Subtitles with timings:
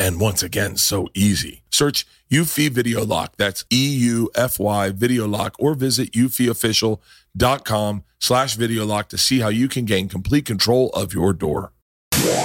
[0.00, 1.62] and once again, so easy.
[1.70, 3.36] Search Eufy Video Lock.
[3.36, 9.84] That's E-U-F-Y Video Lock or visit eufyofficial.com slash video lock to see how you can
[9.84, 11.72] gain complete control of your door.
[12.12, 12.38] Thank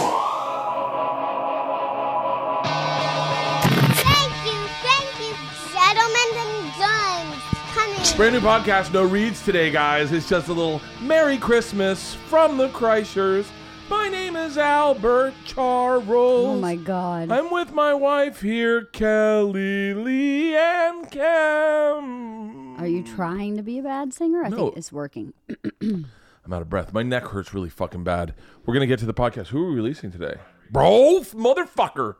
[4.45, 5.35] you, thank you,
[5.73, 7.41] gentlemen and guns.
[7.73, 8.17] Coming.
[8.17, 10.11] Brand new podcast, no reads today, guys.
[10.11, 13.47] It's just a little Merry Christmas from the Kreischers.
[13.89, 16.07] My name is Albert Charles.
[16.09, 17.31] Oh my God.
[17.31, 22.79] I'm with my wife here, Kelly Lee and Cam.
[22.79, 24.43] Are you trying to be a bad singer?
[24.43, 24.57] I No.
[24.57, 25.33] think it's working.
[25.81, 26.93] I'm out of breath.
[26.93, 28.33] My neck hurts really fucking bad.
[28.65, 29.47] We're gonna get to the podcast.
[29.47, 30.35] Who are we releasing today?
[30.71, 32.15] Bro, motherfucker.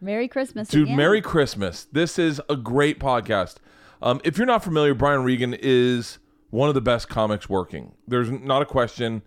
[0.00, 0.96] Merry Christmas, Dude, again.
[0.96, 1.84] Merry Christmas.
[1.90, 3.56] This is a great podcast.
[4.00, 6.18] Um, if you're not familiar, Brian Regan is
[6.50, 7.94] one of the best comics working.
[8.06, 9.22] There's not a question.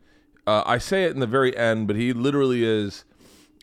[0.48, 3.06] Uh, I say it in the very end, but he literally is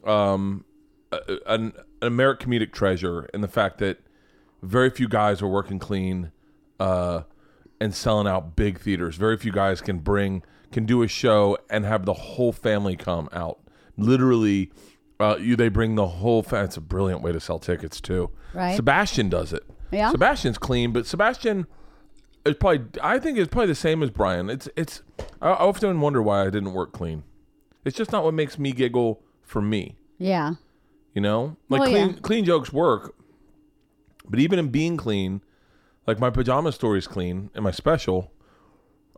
[0.04, 0.64] um,
[1.12, 1.72] an, an
[2.02, 4.00] American comedic treasure in the fact that
[4.62, 6.32] very few guys are working clean
[6.80, 7.22] uh,
[7.80, 9.16] and selling out big theaters.
[9.16, 13.28] Very few guys can bring can do a show and have the whole family come
[13.32, 13.58] out.
[13.96, 14.70] Literally,
[15.18, 16.42] uh, you they bring the whole.
[16.42, 18.30] Fa- it's a brilliant way to sell tickets too.
[18.54, 18.76] Right.
[18.76, 19.64] Sebastian does it.
[19.90, 20.10] Yeah?
[20.10, 21.66] Sebastian's clean, but Sebastian
[22.48, 22.84] is probably.
[23.02, 24.50] I think it's probably the same as Brian.
[24.50, 25.02] It's it's.
[25.40, 27.22] I I often wonder why I didn't work clean.
[27.84, 29.96] It's just not what makes me giggle for me.
[30.18, 30.54] Yeah.
[31.14, 32.16] You know, like Well, clean yeah.
[32.22, 33.14] clean jokes work,
[34.28, 35.40] but even in being clean,
[36.06, 38.30] like my pajama story is clean and my special,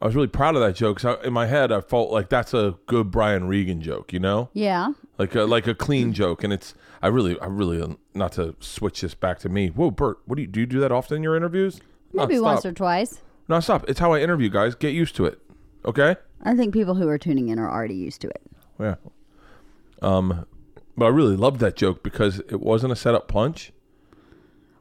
[0.01, 1.01] I was really proud of that joke.
[1.01, 4.12] So in my head, I felt like that's a good Brian Regan joke.
[4.12, 4.93] You know, Yeah.
[5.19, 9.01] like a, like a clean joke, and it's I really I really not to switch
[9.03, 9.69] this back to me.
[9.69, 10.61] Whoa, Bert, what do you do?
[10.61, 11.81] You do that often in your interviews?
[12.12, 13.21] No, Maybe once or twice.
[13.48, 13.88] No, stop.
[13.88, 14.75] It's how I interview guys.
[14.75, 15.41] Get used to it.
[15.84, 16.16] Okay.
[16.43, 18.43] I think people who are tuning in are already used to it.
[18.78, 18.94] Yeah.
[20.03, 20.47] Um,
[20.97, 23.72] but I really loved that joke because it wasn't a setup punch.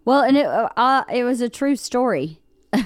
[0.06, 2.40] Well, and it uh, uh, it was a true story.
[2.74, 2.86] it,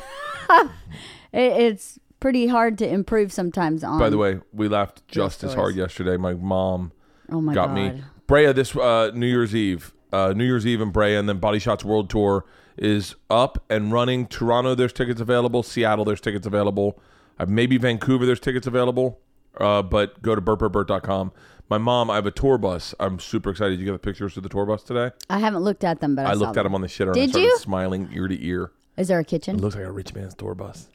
[1.32, 4.00] it's pretty hard to improve sometimes on.
[4.00, 5.56] By the way, we laughed just as stories.
[5.56, 6.18] hard yesterday.
[6.18, 6.92] My mom
[7.30, 7.76] oh my got God.
[7.76, 8.04] me.
[8.28, 9.94] Brea this uh, New Year's Eve.
[10.12, 12.46] Uh, New Year's Eve in Brea, and then Body Shots World Tour
[12.78, 14.28] is up and running.
[14.28, 15.64] Toronto, there's tickets available.
[15.64, 17.00] Seattle, there's tickets available.
[17.40, 19.20] Uh, maybe Vancouver, there's tickets available.
[19.58, 21.32] Uh, but go to bertbertbert.com.
[21.70, 22.94] My mom, I have a tour bus.
[23.00, 23.72] I'm super excited.
[23.72, 25.12] Did you get the pictures of the tour bus today?
[25.30, 27.18] I haven't looked at them, but I, I looked at them on the shitter and
[27.18, 27.58] I Did started you?
[27.60, 28.72] smiling ear to ear.
[28.96, 29.56] Is there a kitchen?
[29.56, 30.88] It looks like a rich man's tour bus.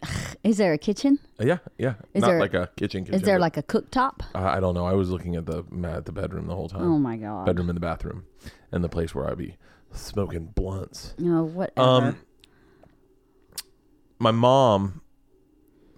[0.44, 1.18] Is there a kitchen?
[1.40, 1.94] Uh, yeah, yeah.
[2.14, 3.02] Is Not there- like a kitchen.
[3.04, 4.20] kitchen Is there but- like a cooktop?
[4.36, 4.86] I I don't know.
[4.86, 6.82] I was looking at the at the bedroom the whole time.
[6.82, 7.46] Oh my God.
[7.46, 8.24] Bedroom and the bathroom,
[8.70, 9.56] and the place where I'd be
[9.92, 11.14] smoking blunts.
[11.18, 11.80] No, whatever.
[11.80, 12.18] Um,
[14.18, 15.00] my mom,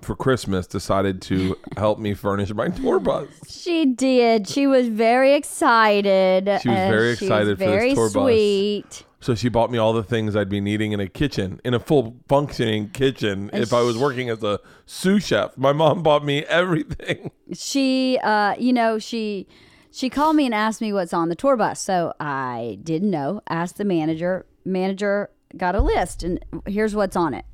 [0.01, 3.29] for Christmas, decided to help me furnish my tour bus.
[3.49, 4.49] She did.
[4.49, 6.47] She was very excited.
[6.63, 8.25] She was very she excited for this very tour bus.
[8.25, 9.05] sweet.
[9.23, 11.79] So she bought me all the things I'd be needing in a kitchen, in a
[11.79, 13.51] full functioning kitchen.
[13.53, 17.31] If I was working as a sous chef, my mom bought me everything.
[17.53, 19.47] She, uh, you know, she
[19.93, 21.81] she called me and asked me what's on the tour bus.
[21.81, 23.41] So I didn't know.
[23.49, 24.47] Asked the manager.
[24.65, 27.45] Manager got a list, and here's what's on it: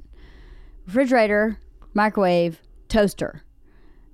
[0.87, 1.59] refrigerator,
[1.94, 3.43] microwave, toaster.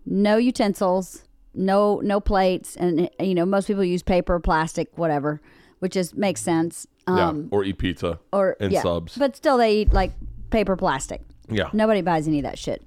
[0.04, 1.24] No utensils,
[1.54, 5.40] no no plates, and you know most people use paper, plastic, whatever,
[5.78, 6.86] which is makes sense.
[7.06, 9.16] Um, yeah, or eat pizza or and yeah, subs.
[9.16, 10.12] but still they eat like
[10.50, 11.22] paper, plastic.
[11.48, 12.82] yeah, Nobody buys any of that shit.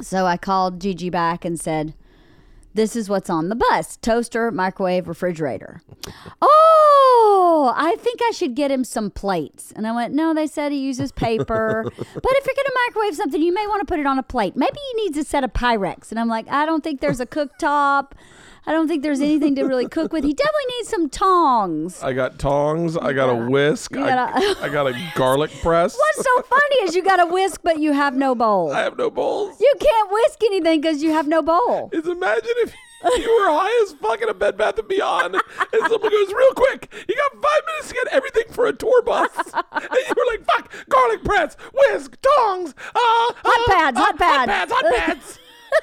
[0.00, 1.94] So I called Gigi back and said,
[2.74, 5.82] This is what's on the bus toaster, microwave, refrigerator.
[6.40, 9.72] Oh, I think I should get him some plates.
[9.74, 11.84] And I went, No, they said he uses paper.
[11.96, 14.22] but if you're going to microwave something, you may want to put it on a
[14.22, 14.56] plate.
[14.56, 16.10] Maybe he needs a set of Pyrex.
[16.10, 18.12] And I'm like, I don't think there's a cooktop.
[18.64, 20.22] I don't think there's anything to really cook with.
[20.22, 22.00] He definitely needs some tongs.
[22.02, 22.96] I got tongs.
[22.96, 23.96] I got a whisk.
[23.96, 25.96] I, gotta- got a garlic press.
[25.96, 28.72] What's so funny is you got a whisk, but you have no bowl.
[28.72, 29.60] I have no bowls.
[29.60, 31.90] You can't whisk anything because you have no bowl.
[31.92, 32.72] Is imagine if
[33.04, 35.42] you were high as fucking a Bed Bath and Beyond, and
[35.88, 36.92] someone goes real quick.
[37.08, 39.30] You got five minutes to get everything for a tour bus,
[39.72, 44.18] and you were like, "Fuck, garlic press, whisk, tongs, uh, Hot uh, pads, uh, hot
[44.18, 45.38] pads." hot pads, hot pads."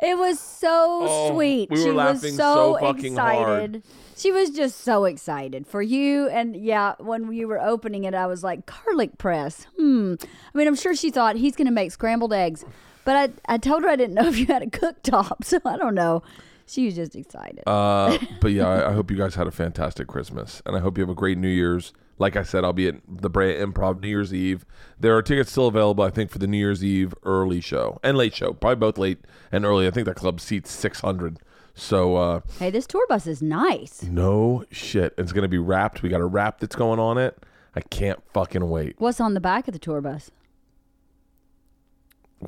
[0.00, 1.70] It was so Oh, sweet.
[1.70, 3.76] we were she laughing was so so, fucking hard.
[3.76, 3.82] excited.
[4.16, 6.28] She was just so excited for you.
[6.28, 9.66] And yeah, when you were opening it, I was like, garlic press.
[9.76, 10.14] Hmm.
[10.54, 12.64] I mean, I'm sure she thought he's going to make scrambled eggs.
[13.04, 13.16] But
[13.48, 15.44] I, I told her I didn't know if you had a cooktop.
[15.44, 16.22] So I don't know.
[16.66, 17.62] She was just excited.
[17.66, 20.96] Uh, but yeah, I, I hope you guys had a fantastic Christmas, and I hope
[20.96, 21.92] you have a great New Year's.
[22.18, 24.64] Like I said, I'll be at the Brea Improv New Year's Eve.
[24.98, 28.16] There are tickets still available, I think, for the New Year's Eve early show and
[28.16, 28.52] late show.
[28.52, 29.18] Probably both late
[29.52, 29.86] and early.
[29.86, 31.38] I think that club seats 600.
[31.74, 34.02] So uh, hey, this tour bus is nice.
[34.02, 36.02] no shit, it's gonna be wrapped.
[36.02, 37.38] We got a wrap that's going on it.
[37.76, 38.96] I can't fucking wait.
[38.98, 40.32] What's on the back of the tour bus?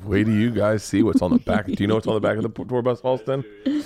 [0.03, 1.65] Wait do you guys see what's on the back.
[1.65, 3.45] Do you know what's on the back of the tour bus, Halston?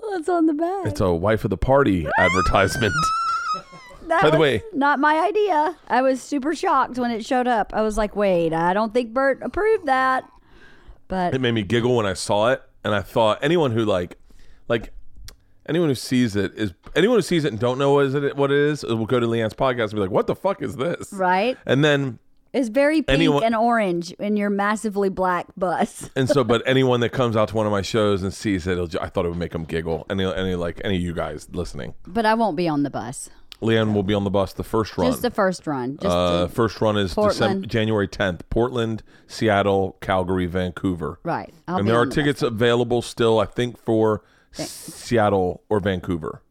[0.00, 0.86] What's on the back?
[0.86, 2.94] It's a wife of the party advertisement.
[4.08, 5.76] That By the way- not my idea.
[5.88, 7.72] I was super shocked when it showed up.
[7.74, 10.24] I was like, wait, I don't think Bert approved that.
[11.08, 14.18] But it made me giggle when I saw it, and I thought anyone who like,
[14.68, 14.92] like,
[15.66, 18.36] anyone who sees it is anyone who sees it and don't know what is it
[18.36, 20.76] what it is will go to LeeAnn's podcast and be like, "What the fuck is
[20.76, 21.56] this?" right?
[21.66, 22.18] And then
[22.52, 26.08] It's very pink Anyone- and orange in your massively black bus.
[26.16, 28.72] and so, but anyone that comes out to one of my shows and sees it,
[28.78, 30.06] it'll, I thought it would make them giggle.
[30.10, 33.28] Any any like any of you guys listening, But I won't be on the bus.
[33.60, 35.10] LeeAnn will be on the bus the first run.
[35.10, 35.96] Just the first run.
[36.00, 38.42] Just uh, the, first run is December, January 10th.
[38.50, 41.18] Portland, Seattle, Calgary, Vancouver.
[41.24, 41.52] right.
[41.66, 42.14] I'll and there are the bus.
[42.14, 44.22] tickets available still, I think, for
[44.52, 46.42] Seattle or Vancouver.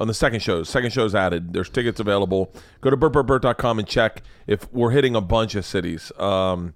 [0.00, 1.52] On the second shows, second shows added.
[1.52, 2.52] There's tickets available.
[2.80, 6.10] Go to bertbertbert.com and check if we're hitting a bunch of cities.
[6.18, 6.74] Um,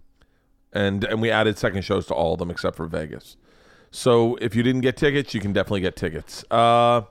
[0.73, 3.37] and and we added second shows to all of them except for Vegas.
[3.91, 6.45] So if you didn't get tickets, you can definitely get tickets.
[6.51, 7.03] Uh,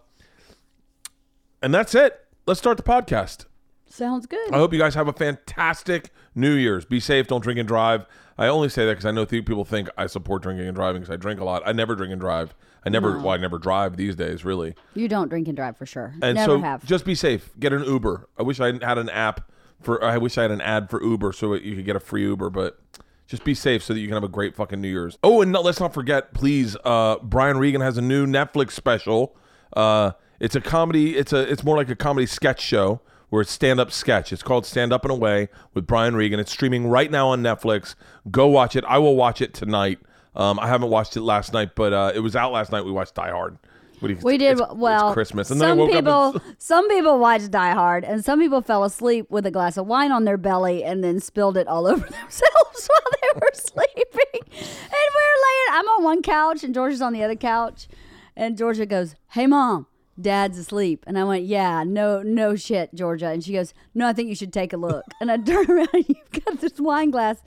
[1.64, 2.25] and that's it.
[2.48, 3.46] Let's start the podcast.
[3.90, 4.54] Sounds good.
[4.54, 6.86] I hope you guys have a fantastic New Year's.
[6.86, 7.28] Be safe.
[7.28, 8.06] Don't drink and drive.
[8.38, 11.02] I only say that because I know th- people think I support drinking and driving
[11.02, 11.64] because I drink a lot.
[11.66, 12.54] I never drink and drive.
[12.86, 14.76] I never, well, I never drive these days, really.
[14.94, 16.14] you don't drink and drive for sure.
[16.22, 16.86] And Never so have.
[16.86, 17.50] just be safe.
[17.60, 18.30] Get an Uber.
[18.38, 19.50] I wish I had an app
[19.82, 22.00] for, I wish I had an ad for Uber so that you could get a
[22.00, 22.80] free Uber, but
[23.26, 25.18] just be safe so that you can have a great fucking New Year's.
[25.24, 29.36] Oh, and no, let's not forget, please, uh, Brian Regan has a new Netflix special.
[29.74, 30.12] Uh,
[30.46, 33.80] it's a comedy, it's a, it's more like a comedy sketch show where it's stand
[33.80, 34.32] up sketch.
[34.32, 36.40] It's called Stand Up and Away with Brian Regan.
[36.40, 37.96] It's streaming right now on Netflix.
[38.30, 38.84] Go watch it.
[38.88, 40.00] I will watch it tonight.
[40.36, 42.86] Um, I haven't watched it last night, but uh, it was out last night.
[42.86, 43.58] We watched Die Hard.
[44.00, 45.14] What do you- we did it's- it's well.
[45.14, 46.26] Christmas, and then some woke people.
[46.34, 49.88] And, some people watched Die Hard, and some people fell asleep with a glass of
[49.88, 54.42] wine on their belly and then spilled it all over themselves while they were sleeping.
[54.44, 55.70] And we're laying.
[55.72, 57.88] I'm on one couch, and Georgia's on the other couch,
[58.36, 59.88] and Georgia goes, "Hey, mom."
[60.20, 64.14] Dad's asleep, and I went, "Yeah, no, no shit, Georgia." And she goes, "No, I
[64.14, 67.12] think you should take a look." And I turn around, and you've got this wine
[67.12, 67.38] glass.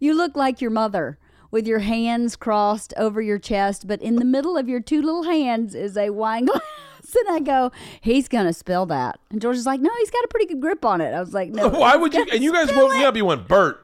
[0.00, 1.18] You look like your mother
[1.52, 5.22] with your hands crossed over your chest, but in the middle of your two little
[5.22, 6.60] hands is a wine glass.
[7.26, 9.20] And I go, he's gonna spill that.
[9.30, 11.14] And George is like, no, he's got a pretty good grip on it.
[11.14, 11.68] I was like, no.
[11.70, 12.26] Why would you?
[12.32, 13.16] And you guys woke me it." up.
[13.16, 13.80] You went Bert,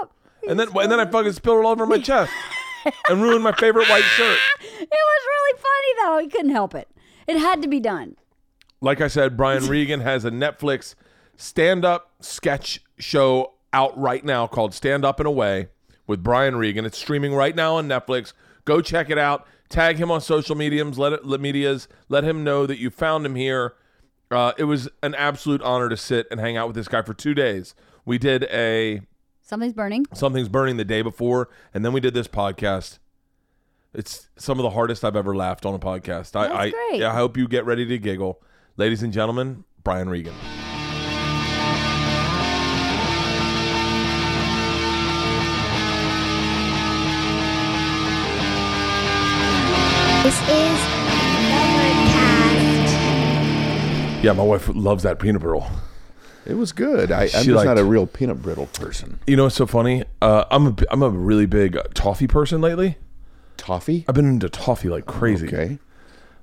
[0.00, 0.10] Yep.
[0.50, 2.30] and then and then I fucking spilled it all over my chest
[3.10, 4.38] and ruined my favorite white shirt.
[4.62, 6.18] It was really funny though.
[6.22, 6.88] He couldn't help it.
[7.26, 8.16] It had to be done.
[8.80, 10.94] Like I said, Brian Regan has a Netflix
[11.36, 15.68] stand-up sketch show out right now called Stand Up and Away
[16.06, 16.84] with Brian Regan.
[16.84, 18.32] It's streaming right now on Netflix.
[18.64, 19.46] Go check it out.
[19.68, 20.98] Tag him on social mediums.
[20.98, 21.88] Let it let medias.
[22.08, 23.74] Let him know that you found him here.
[24.30, 27.14] Uh, it was an absolute honor to sit and hang out with this guy for
[27.14, 27.74] two days.
[28.04, 29.00] We did a
[29.42, 30.06] Something's burning.
[30.12, 32.98] something's burning the day before, and then we did this podcast.
[33.96, 36.36] It's some of the hardest I've ever laughed on a podcast.
[36.36, 37.02] I, That's I, great.
[37.02, 38.42] I hope you get ready to giggle,
[38.76, 39.64] ladies and gentlemen.
[39.84, 40.34] Brian Regan.
[50.24, 50.80] This is
[51.54, 52.94] Overcast.
[54.24, 55.64] Yeah, my wife loves that peanut brittle.
[56.44, 57.12] It was good.
[57.12, 59.20] I, I'm She just liked- not a real peanut brittle person.
[59.28, 60.02] You know what's so funny?
[60.20, 62.98] Uh, I'm a I'm a really big toffee person lately.
[63.56, 64.04] Toffee?
[64.08, 65.46] I've been into toffee like crazy.
[65.46, 65.78] Okay.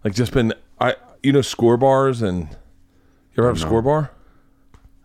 [0.03, 2.49] Like just been I you know Skor bars and
[3.33, 4.11] you ever have a Skor bar?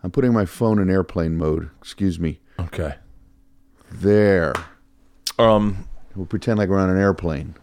[0.03, 1.69] I'm putting my phone in airplane mode.
[1.79, 2.39] Excuse me.
[2.59, 2.95] Okay.
[3.91, 4.53] There.
[5.37, 7.55] Um We'll pretend like we're on an airplane.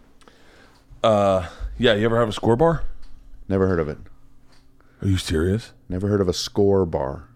[1.03, 1.49] uh
[1.79, 2.85] yeah, you ever have a Skor bar?
[3.49, 3.99] Never heard of it.
[5.03, 5.73] Are you serious?
[5.89, 7.29] Never heard of a Skor bar.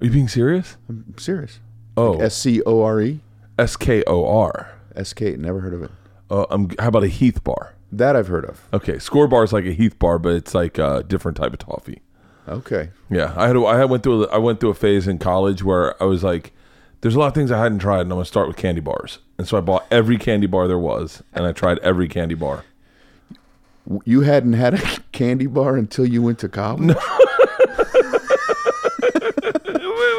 [0.00, 0.76] Are you being serious?
[0.88, 1.60] I'm serious.
[1.96, 3.20] Oh, S C O R E?
[3.56, 4.72] S K O R.
[4.96, 5.36] S K.
[5.36, 5.92] Never heard of it.
[6.30, 7.74] Uh, um, how about a Heath bar?
[7.92, 8.62] That I've heard of.
[8.72, 11.58] Okay, Skor bar is like a Heath bar, but it's like a different type of
[11.60, 12.02] toffee.
[12.48, 12.90] Okay.
[13.08, 15.62] Yeah, I had a, I went through a, I went through a phase in college
[15.62, 16.52] where I was like,
[17.00, 19.18] there's a lot of things I hadn't tried, and I'm gonna start with candy bars.
[19.38, 22.64] And so I bought every candy bar there was, and I tried every candy bar.
[24.04, 24.78] You hadn't had a
[25.12, 26.80] candy bar until you went to college?
[26.80, 26.94] No.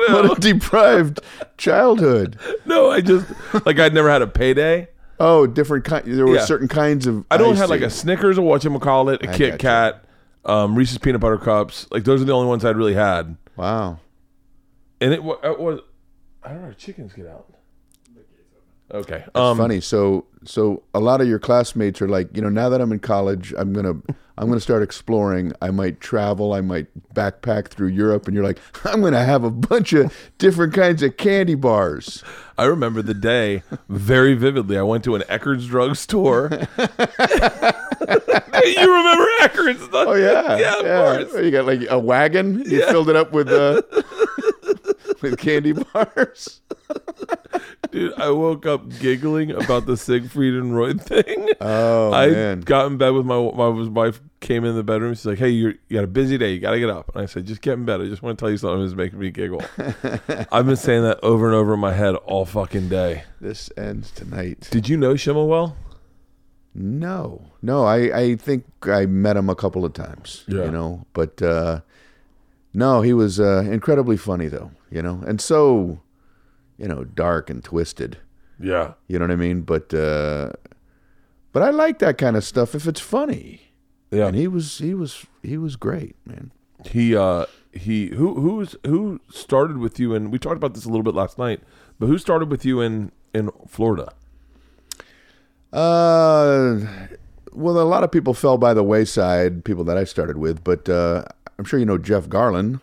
[0.07, 1.19] what a deprived
[1.57, 2.37] childhood.
[2.65, 3.25] No, I just
[3.65, 4.87] like I'd never had a payday.
[5.19, 6.05] Oh, different kind.
[6.05, 6.45] There were Yeah.
[6.45, 7.25] certain kinds of.
[7.31, 9.57] I don't have like a Snickers or what you call it, a Kit gotcha.
[9.57, 10.05] Kat,
[10.45, 11.87] um, Reese's peanut butter cups.
[11.91, 13.37] Like those are the only ones I'd really had.
[13.55, 13.99] Wow.
[15.01, 15.79] And it, wa- it was
[16.43, 16.73] I don't know.
[16.73, 17.45] Chickens get out.
[18.93, 19.23] Okay.
[19.27, 19.81] It's Um, funny.
[19.81, 22.99] So, so a lot of your classmates are like, you know, now that I'm in
[22.99, 23.95] college, I'm gonna,
[24.37, 25.53] I'm gonna start exploring.
[25.61, 26.53] I might travel.
[26.53, 30.73] I might backpack through Europe, and you're like, I'm gonna have a bunch of different
[30.73, 32.23] kinds of candy bars.
[32.57, 34.77] I remember the day very vividly.
[34.77, 36.49] I went to an Eckerd's drugstore.
[38.65, 39.89] you remember Eckerd's?
[39.91, 41.43] Oh yeah, yeah, of course.
[41.43, 42.63] You got like a wagon.
[42.65, 43.81] You filled it up with uh,
[45.31, 46.61] with candy bars.
[47.91, 51.49] Dude, I woke up giggling about the Siegfried and Roy thing.
[51.61, 52.61] Oh I man.
[52.61, 54.21] got in bed with my my wife.
[54.41, 55.13] Came in the bedroom.
[55.15, 56.53] She's like, "Hey, you're, you got a busy day.
[56.53, 58.01] You got to get up." And I said, "Just get in bed.
[58.01, 59.63] I just want to tell you something that's making me giggle."
[60.51, 63.23] I've been saying that over and over in my head all fucking day.
[63.41, 64.67] This ends tonight.
[64.69, 65.75] Did you know Schimmel well?
[66.75, 67.85] No, no.
[67.85, 70.43] I, I think I met him a couple of times.
[70.47, 70.65] Yeah.
[70.65, 71.79] You know, but uh,
[72.73, 74.69] no, he was uh, incredibly funny though.
[74.95, 75.99] You know, and so,
[76.77, 78.17] you know, dark and twisted.
[78.57, 78.93] Yeah.
[79.09, 79.63] You know what I mean?
[79.63, 80.53] But uh,
[81.51, 83.73] but I like that kind of stuff if it's funny.
[84.09, 84.27] Yeah.
[84.27, 86.53] And he was he was he was great, man.
[86.85, 90.87] He uh he who who's who started with you and we talked about this a
[90.87, 91.59] little bit last night,
[91.99, 94.13] but who started with you in in Florida?
[95.73, 96.79] Uh,
[97.51, 99.65] well, a lot of people fell by the wayside.
[99.65, 101.25] People that I started with, but uh,
[101.59, 102.79] I'm sure you know Jeff Garlin.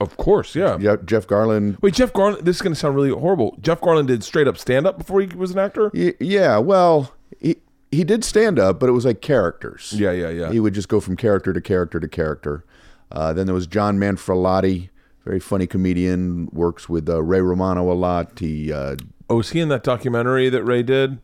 [0.00, 0.76] Of course, yeah.
[0.78, 2.40] Je- Jeff Garlin Wait, Jeff Garlin.
[2.44, 3.56] This is going to sound really horrible.
[3.60, 5.90] Jeff Garlin did straight up stand up before he was an actor.
[5.94, 7.56] Y- yeah, well, he
[7.90, 9.92] he did stand up, but it was like characters.
[9.96, 10.50] Yeah, yeah, yeah.
[10.52, 12.64] He would just go from character to character to character.
[13.12, 14.88] Uh, then there was John Manfrellotti,
[15.24, 18.38] very funny comedian, works with uh, Ray Romano a lot.
[18.38, 18.96] He uh,
[19.30, 21.18] Oh, was he in that documentary that Ray did?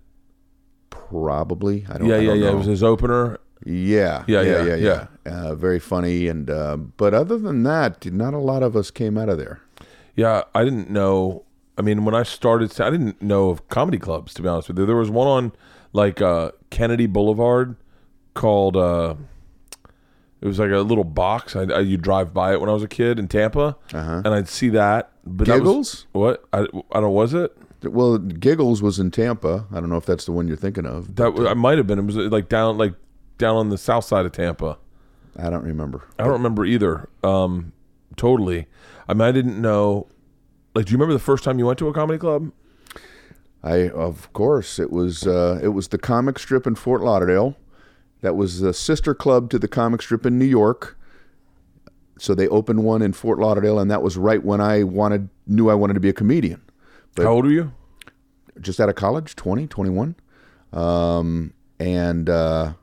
[0.90, 2.49] probably, I don't, Yeah, I yeah, don't yeah.
[2.50, 3.38] It was his opener.
[3.64, 5.33] Yeah, Yeah, yeah, yeah, yeah, yeah.
[5.33, 9.17] Uh, very funny, and uh, but other than that, not a lot of us came
[9.19, 9.61] out of there.
[10.17, 11.45] Yeah, I didn't know.
[11.79, 14.35] I mean, when I started, I didn't know of comedy clubs.
[14.35, 15.52] To be honest with you, there was one on
[15.93, 17.76] like uh, Kennedy Boulevard
[18.35, 18.76] called.
[18.76, 19.14] Uh,
[20.40, 21.55] it was like a little box.
[21.55, 24.49] I, I you drive by it when I was a kid in Tampa, and I'd
[24.49, 25.12] see that.
[25.25, 26.07] But that was- Giggles?
[26.12, 26.45] what?
[26.52, 26.61] I,
[26.93, 27.12] I don't.
[27.12, 27.55] Was it?
[27.83, 29.67] Well, Giggles was in Tampa.
[29.73, 31.17] I don't know if that's the one you're thinking of.
[31.17, 31.99] That I might have been.
[31.99, 32.95] It was like down like
[33.40, 34.78] down on the south side of Tampa.
[35.37, 36.04] I don't remember.
[36.18, 37.09] I don't remember either.
[37.25, 37.73] Um,
[38.16, 38.66] totally.
[39.09, 40.06] I mean, I didn't know.
[40.75, 42.52] Like, do you remember the first time you went to a comedy club?
[43.62, 47.56] I of course it was uh, it was the comic strip in Fort Lauderdale.
[48.23, 50.97] That was the sister club to the comic strip in New York.
[52.18, 55.68] So they opened one in Fort Lauderdale, and that was right when I wanted knew
[55.70, 56.61] I wanted to be a comedian.
[57.14, 57.73] But- How old are you?
[58.61, 60.16] Just out of college, 20, 21.
[60.73, 62.75] Um, and uh,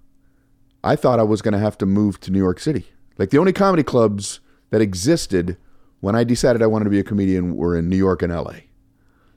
[0.87, 2.85] I thought I was going to have to move to New York City.
[3.17, 4.39] Like the only comedy clubs
[4.69, 5.57] that existed
[5.99, 8.53] when I decided I wanted to be a comedian were in New York and LA.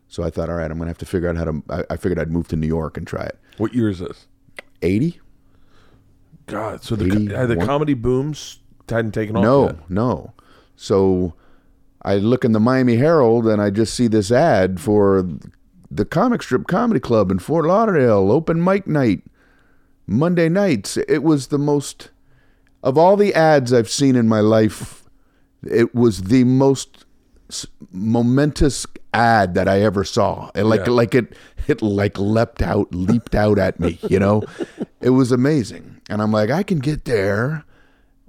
[0.08, 1.62] So I thought, all right, I'm going to have to figure out how to.
[1.70, 3.38] I, I figured I'd move to New York and try it.
[3.58, 4.26] What year is this?
[4.82, 5.20] 80?
[6.46, 7.66] God, so the the 81?
[7.66, 9.90] comedy booms hadn't taken off No, yet.
[9.90, 10.32] no.
[10.76, 11.34] So
[12.02, 15.26] I look in the Miami Herald and I just see this ad for
[15.90, 19.22] the Comic Strip Comedy Club in Fort Lauderdale, open mic night,
[20.10, 20.96] Monday nights.
[20.96, 22.10] It was the most,
[22.82, 25.04] of all the ads I've seen in my life,
[25.62, 27.04] it was the most
[27.92, 30.50] momentous ad that I ever saw.
[30.54, 30.92] It like Yeah.
[30.92, 31.32] like it
[31.68, 34.42] it like leapt out, leaped out at me, you know?
[35.00, 36.00] it was amazing.
[36.08, 37.64] And I'm like, I can get there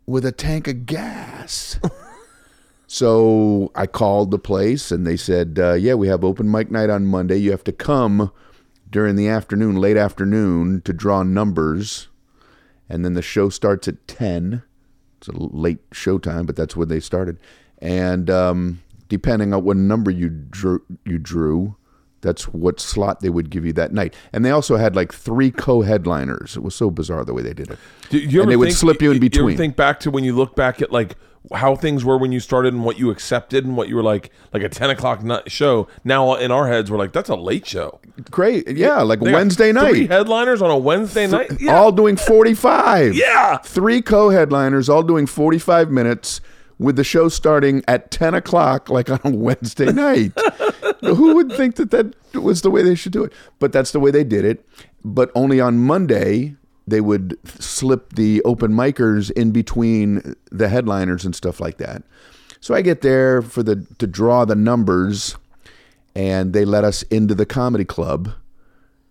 [0.06, 1.80] with a tank of gas.
[2.88, 6.90] so I called the place and they said, uh, Yeah, we have open mic night
[6.92, 7.38] on Monday.
[7.38, 8.32] You have to come
[8.92, 12.10] during the afternoon, late afternoon, to draw numbers,
[12.90, 14.64] and then the show starts at ten.
[15.18, 17.38] It's a late show time, but that's when they started.
[17.80, 21.76] And um, depending on what number you drew, you drew,
[22.22, 24.14] that's what slot they would give you that night.
[24.34, 26.58] And they also had like three co-headliners.
[26.58, 27.80] It was so bizarre the way they did it.
[28.10, 29.58] Do you And they would think- slip you in between.
[29.58, 31.16] think back to when you look back at like
[31.54, 34.32] how things were when you started and what you accepted and what you were like,
[34.54, 35.88] like a ten o'clock night show.
[36.04, 38.00] Now in our heads, we're like, that's a late show.
[38.30, 41.52] Great, yeah, like They Wednesday three night, headliners on a Wednesday night.
[41.60, 43.16] Yeah, all doing forty-five.
[43.16, 43.58] yeah.
[43.58, 46.42] three co-headliners all doing 45 minutes
[46.78, 50.32] with the show starting at 10 o'clock like on a wednesday night
[51.02, 54.00] who would think that that was the way they should do it but that's the
[54.00, 54.66] way they did it
[55.04, 56.56] but only on monday
[56.88, 62.04] they would slip the open micers in between the headliners and stuff like that
[62.60, 65.36] so i get there for the to draw the numbers
[66.16, 68.34] and they let us into the comedy club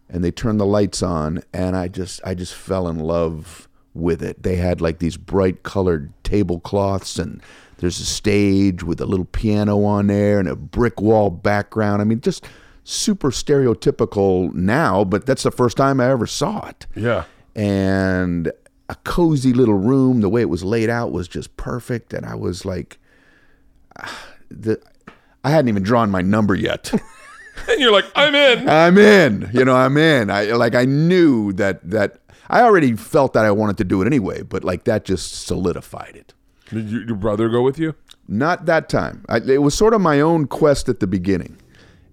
[0.08, 4.22] and they turned the lights on and I just I just fell in love with
[4.22, 4.42] it.
[4.42, 7.40] They had like these bright colored tablecloths and
[7.78, 12.02] there's a stage with a little piano on there and a brick wall background.
[12.02, 12.46] I mean just
[12.84, 16.86] super stereotypical now, but that's the first time I ever saw it.
[16.94, 17.24] Yeah.
[17.54, 18.52] And
[18.88, 22.34] a cozy little room, the way it was laid out was just perfect and I
[22.34, 22.98] was like
[24.50, 24.80] the
[25.42, 26.92] I hadn't even drawn my number yet.
[27.68, 28.68] And you're like, I'm in.
[28.68, 29.50] I'm in.
[29.52, 30.30] You know, I'm in.
[30.30, 34.06] I like I knew that that I already felt that I wanted to do it
[34.06, 36.34] anyway, but like that just solidified it.
[36.70, 37.94] Did you, your brother go with you?
[38.28, 39.24] Not that time.
[39.28, 41.58] I, it was sort of my own quest at the beginning,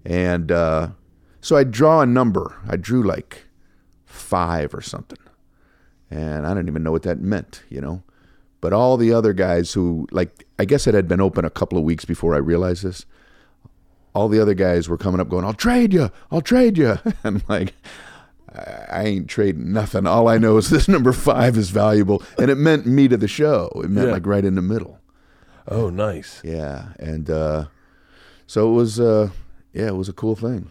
[0.04, 0.88] and uh,
[1.40, 2.56] so I draw a number.
[2.68, 3.46] I drew like
[4.04, 5.18] five or something,
[6.10, 7.62] and I didn't even know what that meant.
[7.68, 8.02] You know,
[8.60, 11.78] but all the other guys who like I guess it had been open a couple
[11.78, 13.04] of weeks before I realized this.
[14.14, 16.10] All the other guys were coming up going, "I'll trade you.
[16.30, 17.74] I'll trade you," and like.
[18.54, 20.06] I I ain't trading nothing.
[20.06, 23.28] All I know is this number five is valuable, and it meant me to the
[23.28, 23.70] show.
[23.84, 24.12] It meant Yeah.
[24.14, 24.98] like right in the middle.
[25.68, 26.40] Oh, nice.
[26.42, 27.66] Yeah, and uh,
[28.46, 28.98] so it was.
[28.98, 29.28] Uh,
[29.74, 30.70] yeah, it was a cool thing.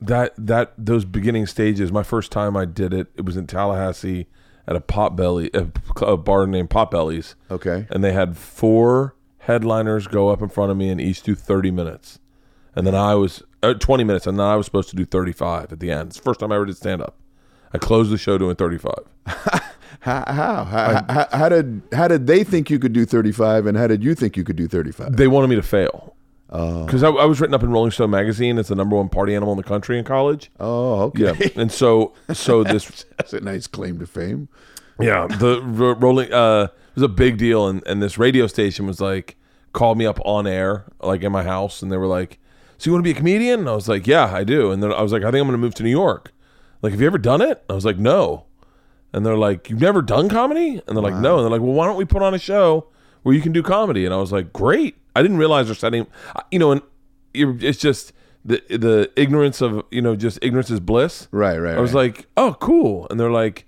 [0.00, 1.92] That that those beginning stages.
[1.92, 4.26] My first time I did it, it was in Tallahassee
[4.66, 7.86] at a Potbelly, a, a bar named Potbellies, Okay.
[7.90, 11.70] and they had four headliners go up in front of me and each do 30
[11.70, 12.18] minutes,
[12.76, 15.72] and then I was uh, 20 minutes, and then I was supposed to do 35
[15.72, 16.08] at the end.
[16.08, 17.16] It's the first time I ever did stand up.
[17.72, 18.94] I closed the show doing 35.
[20.00, 23.66] How how how, how how did how did they think you could do thirty five,
[23.66, 25.16] and how did you think you could do thirty five?
[25.16, 26.11] They wanted me to fail.
[26.52, 29.34] Because I, I was written up in Rolling Stone magazine as the number one party
[29.34, 30.50] animal in the country in college.
[30.60, 31.32] Oh, okay.
[31.40, 34.48] Yeah, and so so this That's a nice claim to fame.
[35.00, 38.86] Yeah, the r- rolling uh it was a big deal, and and this radio station
[38.86, 39.36] was like
[39.72, 42.38] called me up on air, like in my house, and they were like,
[42.76, 44.82] "So you want to be a comedian?" And I was like, "Yeah, I do." And
[44.82, 46.32] then I was like, "I think I'm going to move to New York."
[46.82, 47.64] Like, have you ever done it?
[47.70, 48.44] I was like, "No."
[49.14, 51.72] And they're like, "You've never done comedy?" And they're like, "No." And they're like, "Well,
[51.72, 52.88] why don't we put on a show
[53.22, 56.06] where you can do comedy?" And I was like, "Great." I didn't realize they're setting,
[56.50, 56.80] you know, and
[57.34, 58.12] you're- it's just
[58.44, 61.28] the the ignorance of you know just ignorance is bliss.
[61.30, 61.76] Right, right.
[61.76, 62.14] I was right.
[62.16, 63.66] like, "Oh, cool," and they're like,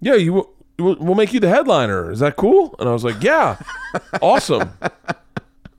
[0.00, 0.32] "Yeah, you
[0.78, 2.10] we'll, we'll make you the headliner.
[2.10, 3.58] Is that cool?" And I was like, "Yeah,
[4.22, 4.70] awesome."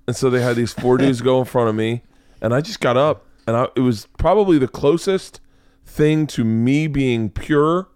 [0.07, 2.03] And so they had these four dudes go in front of me,
[2.41, 5.41] and I just got up, and I, it was probably the closest
[5.85, 7.87] thing to me being pure,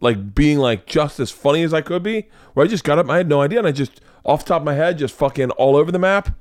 [0.00, 2.28] like being like just as funny as I could be.
[2.54, 4.62] Where I just got up, I had no idea, and I just off the top
[4.62, 6.36] of my head, just fucking all over the map,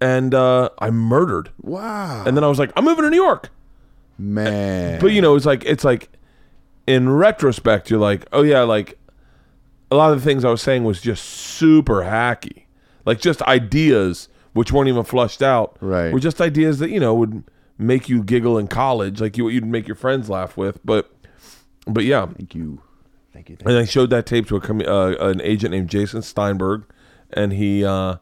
[0.00, 1.50] and uh, I murdered.
[1.62, 3.50] wow, And then I was like, "I'm moving to New York."
[4.18, 5.00] man.
[5.00, 6.08] But you know, it's like it's like
[6.86, 8.98] in retrospect, you're like, oh yeah, like
[9.90, 12.64] a lot of the things I was saying was just super hacky,
[13.04, 15.76] like just ideas which weren't even flushed out.
[15.80, 16.12] Right.
[16.12, 17.42] Were just ideas that you know would
[17.76, 20.78] make you giggle in college, like you you'd make your friends laugh with.
[20.84, 21.10] But
[21.86, 22.80] but yeah, thank you,
[23.32, 23.56] thank you.
[23.56, 26.84] Thank and I showed that tape to a com- uh, an agent named Jason Steinberg,
[27.34, 28.16] and he uh,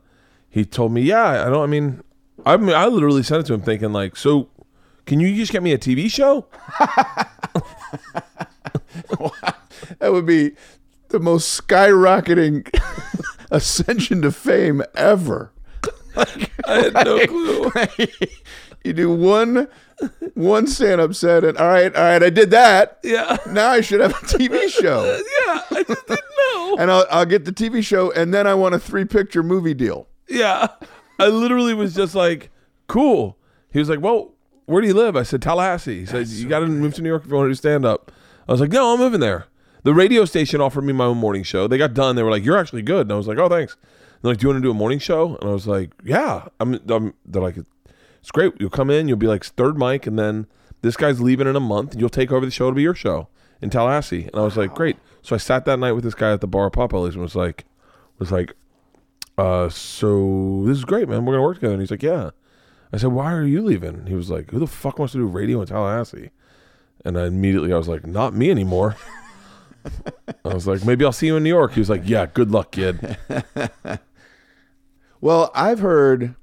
[0.48, 1.62] he told me, yeah, I don't.
[1.62, 2.03] I mean,
[2.44, 4.48] I mean, I literally sent it to him thinking like, so
[5.07, 6.46] can you just get me a TV show?
[9.98, 10.53] That would be
[11.09, 12.68] the most skyrocketing
[13.51, 15.53] ascension to fame ever.
[16.16, 16.27] I
[16.66, 17.72] had no clue.
[18.85, 19.68] you do one
[20.35, 22.98] one stand up set and all right, all right, I did that.
[23.03, 23.38] Yeah.
[23.46, 25.05] Now I should have a TV show.
[25.05, 26.16] Yeah, I just know.
[26.78, 29.74] And I'll, I'll get the TV show and then I want a three picture movie
[29.74, 30.08] deal.
[30.28, 30.68] Yeah,
[31.18, 32.50] I literally was just like,
[32.87, 33.37] cool.
[33.70, 34.32] He was like, well,
[34.66, 35.16] where do you live?
[35.16, 36.00] I said Tallahassee.
[36.00, 37.85] He said you got to move to New York if you want to do stand
[37.85, 38.11] up.
[38.48, 39.46] I was like, no, I'm moving there.
[39.85, 41.66] The radio station offered me my own morning show.
[41.66, 42.16] They got done.
[42.16, 43.02] They were like, you're actually good.
[43.02, 43.76] And I was like, oh, thanks.
[44.22, 45.37] They're like, do you want to do a morning show?
[45.40, 46.46] And I was like, yeah.
[46.61, 46.74] I'm.
[46.88, 47.56] I'm they're like,
[48.20, 48.52] it's great.
[48.61, 49.08] You'll come in.
[49.08, 50.46] You'll be like third mic, and then
[50.82, 52.66] This guy's leaving in a month, and you'll take over the show.
[52.68, 53.28] It'll be your show
[53.61, 56.32] in Tallahassee." And I was like, "Great." So I sat that night with this guy
[56.32, 57.64] at the bar of Potbellies and was like,
[58.18, 58.54] "Was like,
[59.38, 61.24] uh, so this is great, man.
[61.24, 62.30] We're gonna work together." And he's like, "Yeah."
[62.92, 65.26] I said, "Why are you leaving?" He was like, "Who the fuck wants to do
[65.26, 66.30] radio in Tallahassee?"
[67.04, 68.96] And I immediately I was like, "Not me anymore."
[70.44, 72.50] I was like, "Maybe I'll see you in New York." He was like, "Yeah, good
[72.50, 73.16] luck, kid."
[75.22, 76.35] Well, I've heard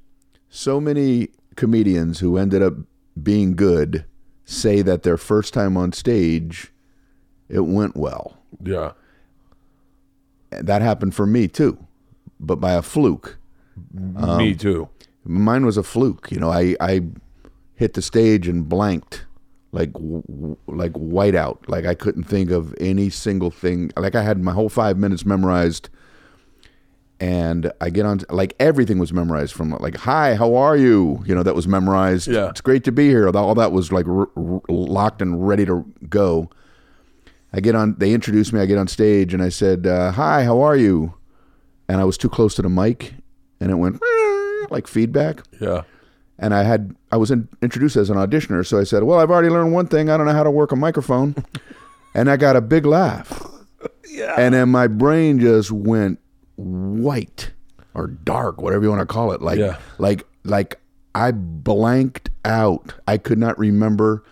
[0.49, 2.75] so many comedians who ended up
[3.21, 4.05] being good
[4.45, 6.71] say that their first time on stage,
[7.49, 8.38] it went well.
[8.63, 8.91] Yeah,
[10.51, 11.77] that happened for me too,
[12.39, 13.37] but by a fluke.
[13.93, 14.89] me um, too.
[15.23, 16.29] Mine was a fluke.
[16.31, 17.01] You know, I, I
[17.75, 19.25] hit the stage and blanked
[19.71, 19.91] like
[20.67, 21.57] like whiteout.
[21.67, 23.91] Like I couldn't think of any single thing.
[23.97, 25.89] Like I had my whole five minutes memorized.
[27.21, 31.21] And I get on, like everything was memorized from like, hi, how are you?
[31.25, 32.29] You know, that was memorized.
[32.29, 32.47] Yeah.
[32.47, 33.29] It's great to be here.
[33.35, 36.49] All that was like r- r- locked and ready to go.
[37.53, 38.59] I get on, they introduced me.
[38.59, 41.13] I get on stage and I said, uh, hi, how are you?
[41.87, 43.13] And I was too close to the mic
[43.59, 43.99] and it went
[44.69, 45.81] like feedback Yeah,
[46.37, 49.31] and I had I was in, introduced as an auditioner, so I said, "Well, I've
[49.31, 50.09] already learned one thing.
[50.09, 51.33] I don't know how to work a microphone,"
[52.13, 53.43] and I got a big laugh.
[54.07, 54.35] Yeah.
[54.37, 56.19] And then my brain just went
[56.55, 57.51] white
[57.95, 59.41] or dark, whatever you want to call it.
[59.41, 59.77] Like Yeah.
[59.97, 60.79] like like
[61.15, 62.93] I blanked out.
[63.07, 64.23] I could not remember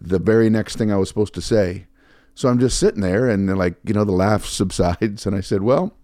[0.00, 1.86] the very next thing I was supposed to say.
[2.34, 5.62] So I'm just sitting there, and like you know, the laugh subsides, and I said,
[5.62, 5.94] "Well,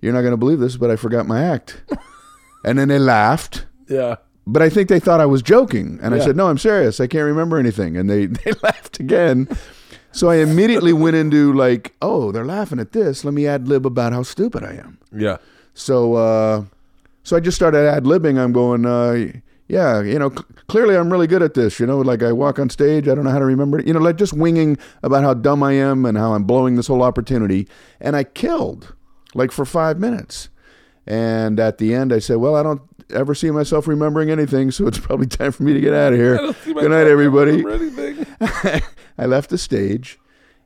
[0.00, 1.82] you're not going to believe this, but I forgot my act."
[2.64, 4.16] and then they laughed yeah.
[4.46, 5.98] but I think they thought I was joking.
[6.02, 7.00] And I said, no, I'm serious.
[7.00, 7.96] I can't remember anything.
[7.96, 9.48] And they, they laughed again.
[10.12, 13.24] So I immediately went into like, oh, they're laughing at this.
[13.24, 14.98] Let me ad lib about how stupid I am.
[15.14, 15.38] Yeah.
[15.74, 16.64] So, uh,
[17.22, 18.38] so I just started ad libbing.
[18.38, 21.80] I'm going, uh, yeah, you know, c- clearly I'm really good at this.
[21.80, 23.86] You know, like I walk on stage, I don't know how to remember it.
[23.86, 26.86] You know, like just winging about how dumb I am and how I'm blowing this
[26.86, 27.66] whole opportunity.
[28.00, 28.94] And I killed
[29.34, 30.48] like for five minutes.
[31.06, 34.86] And at the end, I said, well, I don't ever see myself remembering anything, so
[34.86, 36.36] it's probably time for me to get out of here.
[36.64, 37.62] Good night, everybody.
[39.18, 40.18] I left the stage,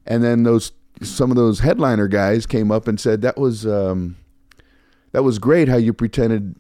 [0.06, 4.16] and then those some of those headliner guys came up and said that was um,
[5.12, 6.56] that was great how you pretended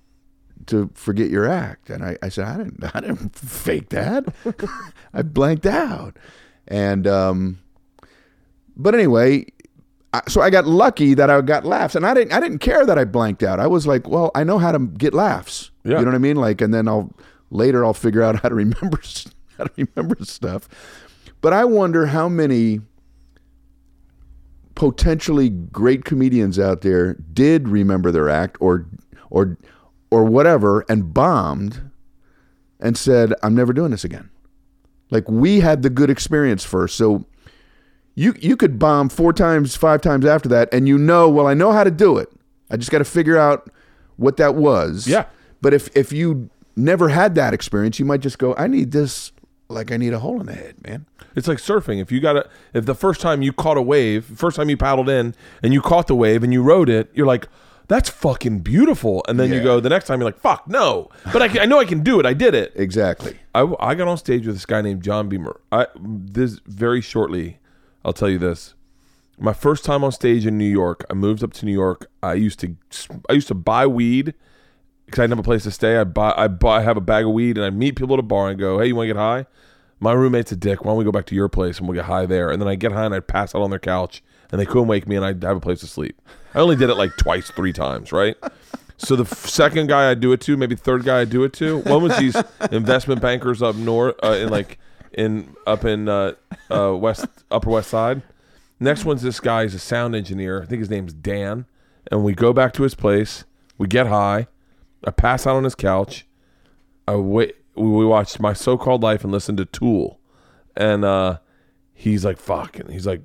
[0.70, 4.24] to forget your act, and I, I said I didn't I didn't fake that,
[5.14, 6.16] I blanked out,
[6.68, 7.60] and um,
[8.76, 9.46] but anyway.
[10.12, 12.32] I, so I got lucky that I got laughs, and I didn't.
[12.32, 13.60] I didn't care that I blanked out.
[13.60, 16.00] I was like, "Well, I know how to get laughs." Yeah.
[16.00, 16.34] You know what I mean?
[16.34, 17.14] Like, and then I'll
[17.50, 19.00] later I'll figure out how to remember
[19.56, 20.68] how to remember stuff.
[21.40, 22.80] But I wonder how many
[24.74, 28.86] potentially great comedians out there did remember their act or
[29.28, 29.58] or
[30.10, 31.90] or whatever and bombed
[32.78, 34.30] and said, "I'm never doing this again."
[35.10, 37.26] Like we had the good experience first, so
[38.14, 41.54] you you could bomb four times, five times after that, and you know, well, I
[41.54, 42.28] know how to do it.
[42.70, 43.70] I just got to figure out
[44.16, 45.06] what that was.
[45.06, 45.26] Yeah.
[45.60, 49.32] But if if you never had that experience, you might just go, I need this
[49.68, 51.06] like I need a hole in the head, man.
[51.36, 52.00] It's like surfing.
[52.00, 54.76] If you got to, if the first time you caught a wave, first time you
[54.76, 57.48] paddled in and you caught the wave and you rode it, you're like,
[57.90, 59.22] that's fucking beautiful.
[59.28, 59.64] And then you Yeah.
[59.64, 61.08] go the next time, you're like, fuck, no.
[61.32, 62.24] But I, can- I know I can do it.
[62.24, 62.72] I did it.
[62.76, 63.36] Exactly.
[63.54, 65.60] I, I got on stage with this guy named John Beamer.
[65.72, 67.58] I this very shortly,
[68.04, 68.74] I'll tell you this.
[69.38, 72.06] My first time on stage in New York, I moved up to New York.
[72.22, 72.76] I used to
[73.28, 74.34] I used to buy weed
[75.06, 75.96] because I didn't have a place to stay.
[75.96, 78.20] I buy I buy I have a bag of weed and I meet people at
[78.20, 79.46] a bar and go, "Hey, you want to get high?"
[79.98, 80.84] My roommate's a dick.
[80.84, 82.50] Why don't we go back to your place and we'll get high there?
[82.50, 84.22] And then I get high and I pass out on their couch
[84.52, 86.20] and they couldn't wake me and I'd have a place to sleep.
[86.54, 88.36] I only did it like twice, three times, right?
[88.96, 91.52] So the f- second guy I do it to, maybe third guy I do it
[91.54, 91.78] to.
[91.78, 92.36] One was these
[92.70, 94.78] investment bankers up north, uh, in like
[95.12, 96.34] in up in uh,
[96.70, 98.22] uh, west Upper West Side.
[98.78, 99.62] Next one's this guy.
[99.64, 100.62] He's a sound engineer.
[100.62, 101.66] I think his name's Dan.
[102.10, 103.44] And we go back to his place.
[103.78, 104.48] We get high.
[105.04, 106.26] I pass out on his couch.
[107.06, 107.56] I wait.
[107.74, 110.18] We watched My So Called Life and listened to Tool.
[110.76, 111.38] And uh,
[111.94, 113.22] he's like, "Fuck!" And he's like,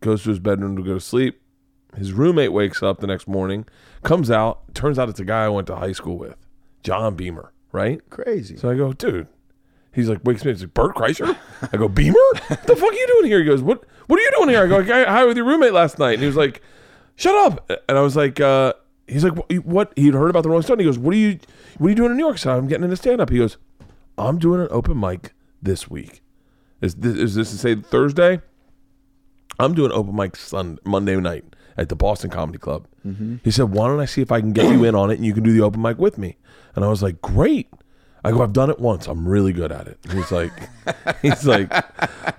[0.00, 1.40] goes to his bedroom to go to sleep.
[1.96, 3.64] His roommate wakes up the next morning,
[4.02, 4.74] comes out.
[4.74, 6.36] Turns out it's a guy I went to high school with,
[6.82, 7.52] John Beamer.
[7.72, 8.00] Right?
[8.10, 8.56] Crazy.
[8.56, 9.28] So I go, dude.
[9.92, 10.50] He's like, wakes me.
[10.50, 10.56] up.
[10.56, 11.36] He's like, Bert Kreischer.
[11.72, 12.14] I go, Beamer.
[12.48, 13.38] What the fuck are you doing here?
[13.38, 13.84] He goes, what?
[14.06, 14.62] What are you doing here?
[14.64, 16.12] I go, I high with your roommate last night.
[16.14, 16.60] And he was like,
[17.16, 17.70] shut up.
[17.88, 18.74] And I was like, uh,
[19.08, 19.92] he's like, "What- what?
[19.96, 20.78] He'd heard about the Rolling Stone.
[20.78, 21.38] He goes, what are you?
[21.78, 22.38] What are you doing in New York?
[22.38, 23.30] So I'm getting into stand up.
[23.30, 23.56] He goes,
[24.18, 25.32] I'm doing an open mic
[25.62, 26.22] this week.
[26.80, 28.40] Is this, is this to say Thursday?
[29.58, 31.44] I'm doing open mic Sunday, Monday night
[31.76, 32.86] at the Boston Comedy Club.
[33.06, 33.36] Mm-hmm.
[33.44, 35.24] He said, "Why don't I see if I can get you in on it and
[35.24, 36.36] you can do the open mic with me?"
[36.74, 37.68] And I was like, "Great."
[38.24, 39.06] I go, I've done it once.
[39.06, 40.00] I'm really good at it.
[40.10, 40.50] He's like,
[41.22, 41.72] he's like,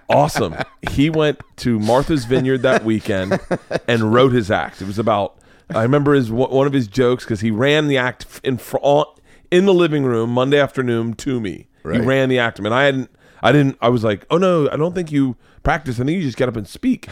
[0.10, 0.58] awesome.
[0.89, 3.39] He went to Martha's Vineyard that weekend
[3.88, 4.82] and wrote his act.
[4.82, 5.38] It was about.
[5.73, 9.08] I remember his one of his jokes because he ran the act in front
[9.49, 11.67] in the living room Monday afternoon to me.
[12.01, 13.10] He ran the act, and I hadn't.
[13.47, 13.77] I didn't.
[13.79, 16.01] I was like, oh no, I don't think you practice.
[16.01, 17.07] I think you just get up and speak.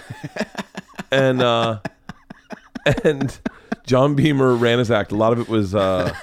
[1.11, 1.79] and uh,
[3.05, 3.39] and
[3.85, 5.13] John Beamer ran his act.
[5.13, 6.13] A lot of it was uh,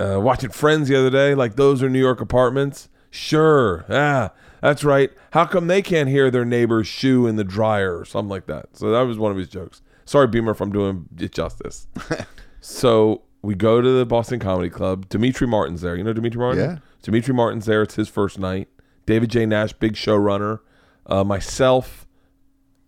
[0.00, 1.36] uh, watching Friends the other day.
[1.36, 2.88] Like those are New York apartments.
[3.10, 5.12] Sure, ah, that's right.
[5.34, 8.76] How come they can't hear their neighbor's shoe in the dryer or something like that?
[8.76, 9.82] So that was one of his jokes.
[10.04, 11.86] Sorry, Beamer, if I'm doing it justice.
[12.60, 15.08] so we go to the Boston Comedy Club.
[15.08, 15.94] Demetri Martin's there.
[15.94, 16.60] You know Demetri Martin?
[16.60, 16.78] Yeah.
[17.02, 17.82] Demetri Martin's there.
[17.82, 18.68] It's his first night.
[19.10, 19.44] David J.
[19.44, 20.60] Nash, big showrunner.
[21.04, 22.06] Uh, myself,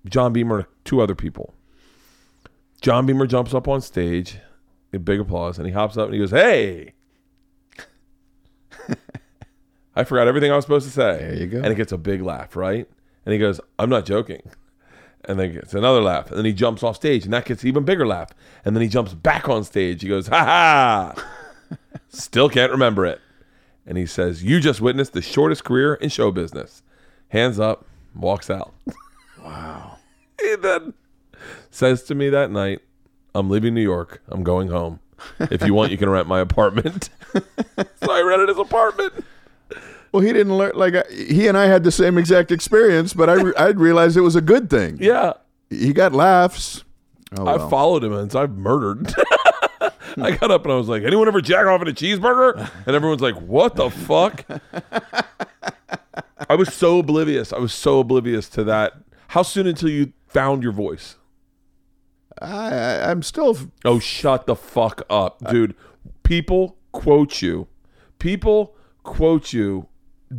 [0.05, 1.53] John Beamer, two other people.
[2.81, 4.39] John Beamer jumps up on stage,
[4.93, 6.95] a big applause, and he hops up and he goes, "Hey!"
[9.97, 11.19] I forgot everything I was supposed to say.
[11.19, 11.57] There you go.
[11.59, 12.89] And it gets a big laugh, right?
[13.27, 14.43] And he goes, "I'm not joking."
[15.25, 17.85] And then gets another laugh, and then he jumps off stage, and that gets even
[17.85, 18.31] bigger laugh.
[18.65, 20.03] And then he jumps back on stage.
[20.03, 21.77] He goes, "Ha ha!"
[22.11, 23.21] Still can't remember it.
[23.87, 26.83] And he says, "You just witnessed the shortest career in show business."
[27.29, 28.75] Hands up, walks out.
[29.43, 29.99] Wow.
[30.41, 30.95] He then
[31.71, 32.81] says to me that night,
[33.35, 34.23] I'm leaving New York.
[34.29, 35.01] I'm going home.
[35.41, 37.11] If you want, you can rent my apartment.
[37.35, 39.13] so I rented his apartment.
[40.13, 40.73] Well, he didn't learn.
[40.77, 44.17] Like I, he and I had the same exact experience, but I re- I realized
[44.17, 44.99] it was a good thing.
[45.01, 45.33] Yeah.
[45.71, 46.85] He got laughs.
[47.37, 47.69] Oh, I well.
[47.71, 49.13] followed him and so I've murdered.
[50.19, 52.71] I got up and I was like, anyone ever jack off in a cheeseburger?
[52.87, 54.45] And everyone's like, what the fuck?
[56.49, 57.53] I was so oblivious.
[57.53, 58.95] I was so oblivious to that.
[59.29, 61.17] How soon until you found your voice?
[62.41, 63.57] I, I, I'm still.
[63.85, 65.75] Oh, shut the fuck up, dude.
[66.23, 67.69] People quote you.
[68.19, 69.89] People quote you.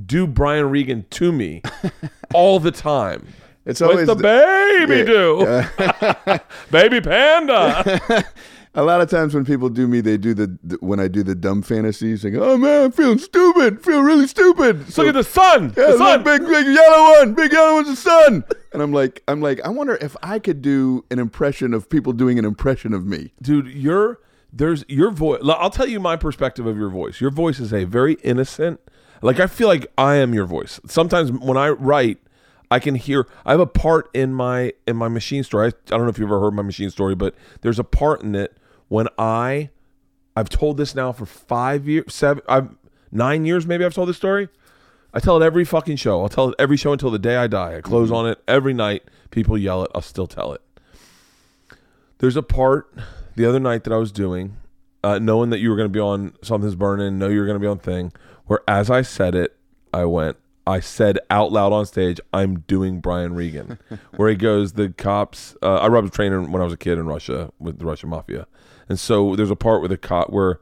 [0.05, 1.61] Do Brian Regan to me
[2.33, 3.27] all the time.
[3.65, 5.63] It's What's always the baby do?
[6.71, 8.25] baby panda.
[8.75, 11.21] a lot of times when people do me, they do the, the when I do
[11.23, 12.23] the dumb fantasies.
[12.23, 13.83] They go, "Oh man, I'm feeling stupid.
[13.83, 15.73] Feel really stupid." So, Look at the sun.
[15.77, 16.23] yeah, the sun.
[16.23, 17.33] big big yellow one.
[17.33, 18.43] Big yellow one's the sun.
[18.73, 22.13] And I'm like, I'm like, I wonder if I could do an impression of people
[22.13, 23.31] doing an impression of me.
[23.41, 24.19] dude your
[24.55, 27.85] there's your voice i'll tell you my perspective of your voice your voice is a
[27.85, 28.79] very innocent
[29.23, 32.19] like i feel like i am your voice sometimes when i write
[32.69, 35.97] i can hear i have a part in my in my machine story i, I
[35.97, 38.55] don't know if you've ever heard my machine story but there's a part in it
[38.87, 39.69] when i
[40.35, 42.69] i've told this now for five years seven i've
[43.11, 44.49] nine years maybe i've told this story
[45.13, 46.23] I tell it every fucking show.
[46.23, 47.77] I'll tell it every show until the day I die.
[47.77, 49.03] I close on it every night.
[49.29, 49.91] People yell it.
[49.93, 50.61] I'll still tell it.
[52.17, 52.91] There's a part
[53.35, 54.57] the other night that I was doing,
[55.03, 57.57] uh, knowing that you were going to be on Something's Burning, know you were going
[57.57, 58.11] to be on Thing,
[58.45, 59.55] where as I said it,
[59.93, 63.77] I went, I said out loud on stage, I'm doing Brian Regan,
[64.15, 66.97] where he goes, the cops, uh, I robbed a trainer when I was a kid
[66.97, 68.47] in Russia with the Russian mafia.
[68.89, 70.59] And so there's a part where the cop, where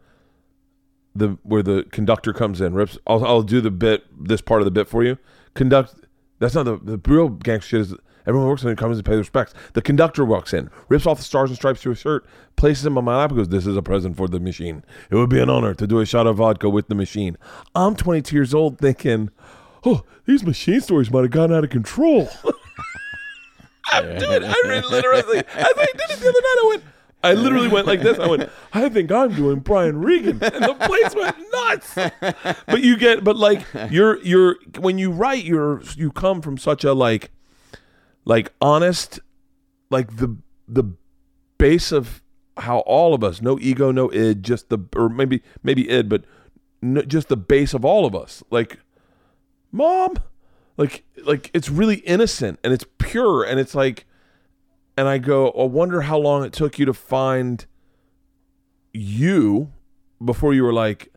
[1.16, 2.98] the where the conductor comes in, rips.
[3.06, 5.18] I'll, I'll do the bit, this part of the bit for you.
[5.54, 5.96] Conduct.
[6.40, 7.82] That's not the the real gangster shit.
[7.82, 9.54] Is everyone works in and comes and pays respects.
[9.74, 12.98] The conductor walks in, rips off the stars and stripes to his shirt, places him
[12.98, 14.84] on my lap, and goes, "This is a present for the machine.
[15.10, 17.38] It would be an honor to do a shot of vodka with the machine."
[17.76, 19.30] I'm 22 years old, thinking,
[19.86, 22.30] "Oh, these machine stories might have gotten out of control."
[23.92, 24.44] I'm doing.
[24.44, 25.44] I really literally.
[25.56, 26.58] I I did it the other night.
[26.64, 26.84] I went.
[27.24, 28.18] I literally went like this.
[28.20, 28.50] I went.
[28.74, 31.96] I think I'm doing Brian Regan, and the place went nuts.
[32.66, 36.84] But you get, but like you're you're when you write, you're you come from such
[36.84, 37.32] a like,
[38.26, 39.20] like honest,
[39.90, 40.84] like the the
[41.58, 42.22] base of
[42.58, 46.26] how all of us, no ego, no id, just the or maybe maybe id, but
[47.08, 48.44] just the base of all of us.
[48.50, 48.80] Like,
[49.72, 50.16] mom,
[50.78, 54.06] like like it's really innocent and it's pure and it's like
[54.98, 57.66] and I go, I wonder how long it took you to find
[58.94, 59.72] you
[60.24, 61.14] before you were like,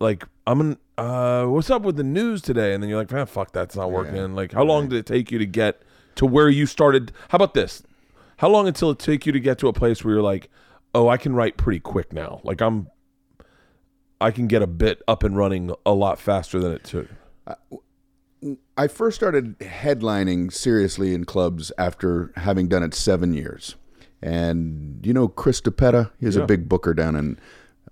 [0.00, 2.74] like I'm an, uh, what's up with the news today?
[2.74, 4.34] And then you're like, man, fuck, that's not working.
[4.34, 5.82] Like, how long did it take you to get
[6.16, 7.12] to where you started?
[7.28, 7.82] How about this?
[8.38, 10.50] How long until it take you to get to a place where you're like,
[10.94, 12.40] oh, I can write pretty quick now.
[12.42, 12.88] Like I'm,
[14.20, 17.06] I can get a bit up and running a lot faster than it took.
[18.76, 23.76] I first started headlining seriously in clubs after having done it seven years.
[24.22, 26.10] And you know Chris DePetta?
[26.20, 26.42] He's Yeah.
[26.42, 27.38] a big booker down in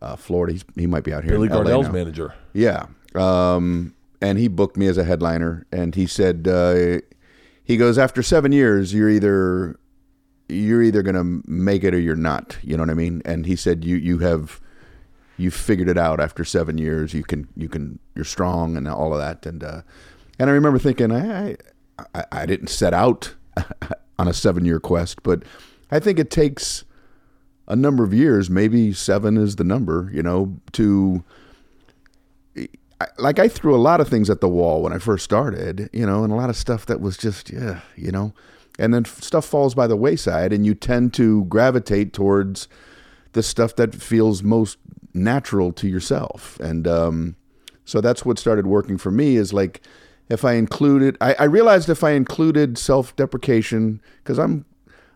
[0.01, 0.53] uh, Florida.
[0.55, 1.33] He's, he might be out here.
[1.33, 2.35] Billy Gardell's manager.
[2.53, 2.87] Yeah.
[3.15, 5.67] Um, and he booked me as a headliner.
[5.73, 7.01] And he said, uh,
[7.65, 9.79] he goes, after seven years, you're either
[10.51, 12.57] you're either gonna make it or you're not.
[12.63, 13.21] You know what I mean?
[13.27, 14.61] And he said, you you have
[15.37, 17.13] you figured it out after seven years.
[17.13, 19.45] You can you can you're strong and all of that.
[19.45, 19.83] And uh,
[20.39, 21.57] and I remember thinking I
[22.15, 23.35] I, I didn't set out
[24.19, 25.43] on a seven year quest, but
[25.91, 26.85] I think it takes
[27.67, 28.49] a number of years.
[28.49, 30.11] Maybe seven is the number.
[30.13, 31.25] You know to
[33.19, 36.07] like I threw a lot of things at the wall when I first started, you
[36.07, 38.33] know, and a lot of stuff that was just yeah, you know,
[38.79, 42.69] and then stuff falls by the wayside, and you tend to gravitate towards
[43.33, 44.79] the stuff that feels most
[45.15, 47.37] natural to yourself, and um,
[47.85, 49.37] so that's what started working for me.
[49.37, 49.83] Is like
[50.29, 54.65] if I included, I, I realized if I included self-deprecation because I'm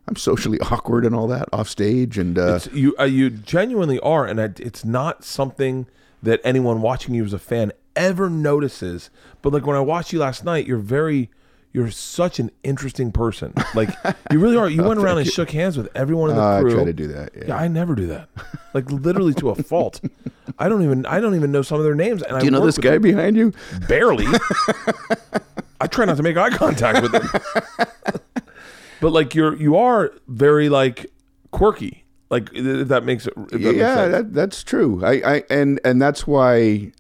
[0.09, 4.01] I'm socially awkward and all that off stage, and uh, It's, you uh, you genuinely
[4.01, 5.87] are, and I, it's not something
[6.23, 9.11] that anyone watching you as a fan ever notices.
[9.43, 11.31] But like when I watched you last night, you're very,
[11.73, 13.53] you're such an interesting person.
[13.75, 13.91] Like
[14.31, 14.69] you really are.
[14.69, 16.75] You went around and shook hands with everyone in the uh, I crew.
[16.75, 17.31] try to do that.
[17.37, 17.45] Yeah.
[17.49, 18.29] Yeah, I never do that.
[18.75, 20.01] Like literally to a fault.
[20.59, 22.23] I don't even I don't even know some of their names.
[22.23, 23.53] And do you I know this guy them behind you?
[23.89, 24.27] barely.
[25.81, 27.29] I try not to make eye contact with them.
[29.01, 31.07] but like you're you are very like
[31.51, 32.05] quirky.
[32.31, 33.35] Like if that makes it.
[33.35, 34.13] That makes yeah, sense.
[34.13, 35.05] that, that's true.
[35.05, 36.93] I, I and and that's why.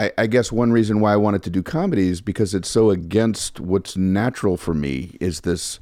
[0.00, 2.90] I, I guess one reason why I wanted to do comedy is because it's so
[2.90, 5.16] against what's natural for me.
[5.20, 5.80] Is this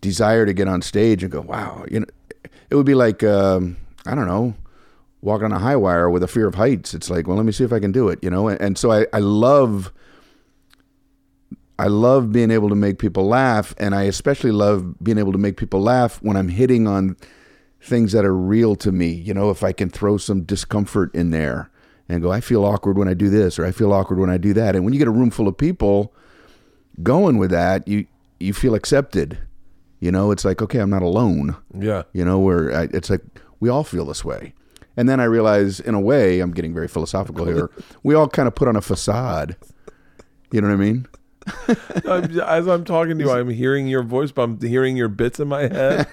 [0.00, 2.06] desire to get on stage and go, wow, you know,
[2.68, 4.54] it would be like um, I don't know,
[5.22, 6.94] walking on a high wire with a fear of heights.
[6.94, 8.48] It's like, well, let me see if I can do it, you know.
[8.48, 9.92] And, and so I, I love.
[11.76, 15.38] I love being able to make people laugh, and I especially love being able to
[15.38, 17.16] make people laugh when I'm hitting on
[17.80, 19.08] things that are real to me.
[19.08, 21.70] You know, if I can throw some discomfort in there
[22.08, 24.36] and go, I feel awkward when I do this, or I feel awkward when I
[24.36, 24.76] do that.
[24.76, 26.14] And when you get a room full of people
[27.02, 28.06] going with that, you
[28.38, 29.38] you feel accepted.
[29.98, 31.56] You know, it's like, okay, I'm not alone.
[31.76, 32.04] yeah.
[32.12, 33.22] You know, where I, it's like
[33.64, 34.52] we all feel this way.
[34.94, 37.70] And then I realize, in a way, I'm getting very philosophical here.
[38.02, 39.56] We all kind of put on a facade.
[40.52, 41.06] You know what I mean?
[42.06, 45.40] I'm, as I'm talking to you, I'm hearing your voice, but I'm hearing your bits
[45.40, 46.06] in my head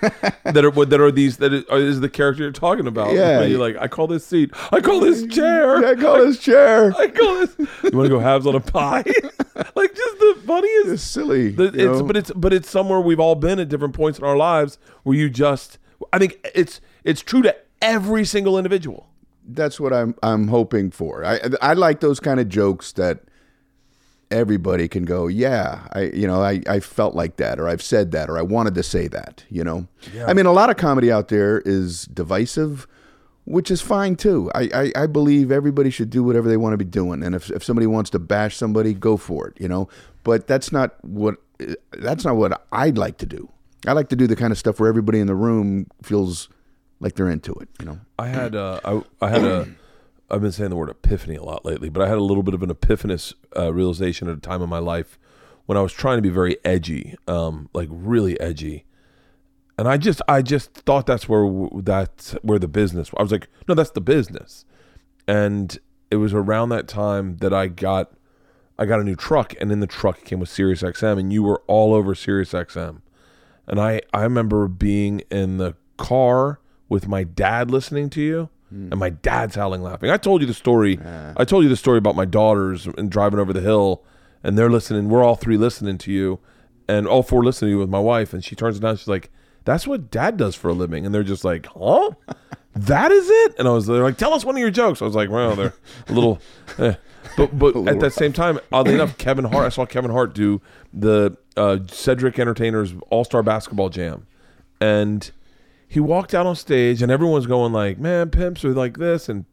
[0.46, 3.14] that are that are these that is, is the character you're talking about.
[3.16, 3.42] Yeah.
[3.42, 6.94] You're like, I call this seat, I call this chair, I call this chair.
[6.98, 7.56] I call this.
[7.60, 9.04] You want to go halves on a pie?
[9.76, 10.88] like just the funniest.
[10.88, 11.50] It's silly.
[11.50, 12.04] The, it's know?
[12.04, 15.18] but it's but it's somewhere we've all been at different points in our lives where
[15.18, 15.78] you just.
[16.14, 19.08] I think it's it's true to every single individual.
[19.48, 21.26] that's what I'm I'm hoping for.
[21.26, 23.22] I I like those kind of jokes that
[24.30, 28.12] everybody can go, yeah, I you know, I, I felt like that or I've said
[28.12, 29.88] that or I wanted to say that, you know.
[30.14, 30.28] Yeah.
[30.28, 32.88] I mean a lot of comedy out there is divisive,
[33.46, 34.50] which is fine too.
[34.56, 37.24] I, I, I believe everybody should do whatever they want to be doing.
[37.24, 39.90] And if if somebody wants to bash somebody, go for it, you know.
[40.24, 41.36] But that's not what
[41.92, 43.50] that's not what I'd like to do.
[43.88, 46.48] I like to do the kind of stuff where everybody in the room feels
[47.02, 48.00] like they're into it, you know.
[48.18, 49.68] I had uh, I I had a
[50.32, 52.54] I've been saying the word epiphany a lot lately, but I had a little bit
[52.54, 55.20] of an epiphanous uh, realization at a time in my life
[55.66, 58.86] when I was trying to be very edgy, um, like really edgy,
[59.78, 63.12] and I just I just thought that's where that's where the business.
[63.18, 64.66] I was like, no, that's the business,
[65.28, 65.78] and
[66.10, 68.14] it was around that time that I got
[68.78, 71.44] I got a new truck, and in the truck came with Sirius XM, and you
[71.44, 73.02] were all over Sirius XM.
[73.68, 76.60] And I, I remember being in the car
[76.92, 80.10] with my dad listening to you, and my dad's howling laughing.
[80.10, 81.00] I told you the story.
[81.38, 84.04] I told you the story about my daughters and driving over the hill,
[84.44, 85.08] and they're listening.
[85.08, 86.40] We're all three listening to you,
[86.90, 88.34] and all four listening to you with my wife.
[88.34, 88.98] And she turns it down.
[88.98, 89.32] She's like,
[89.64, 92.12] "That's what dad does for a living." And they're just like, "Huh."
[92.74, 95.06] That is it, and I was they're like, "Tell us one of your jokes." I
[95.06, 95.74] was like, "Well, they're
[96.08, 96.40] a little,"
[96.78, 96.94] eh.
[97.36, 99.66] but but at that same time, oddly enough, Kevin Hart.
[99.66, 100.62] I saw Kevin Hart do
[100.94, 104.26] the uh, Cedric Entertainers All Star Basketball Jam,
[104.80, 105.32] and
[105.92, 109.44] he walked out on stage, and everyone's going like, "Man, pimps are like this," and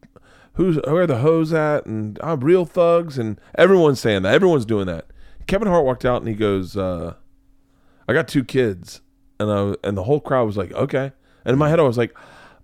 [0.53, 4.33] who's where are the hoes at, and I'm real thugs, and everyone's saying that.
[4.33, 5.07] Everyone's doing that.
[5.47, 7.15] Kevin Hart walked out, and he goes, uh,
[8.07, 9.01] "I got two kids,"
[9.37, 11.11] and I and the whole crowd was like, "Okay,"
[11.43, 12.15] and in my head, I was like,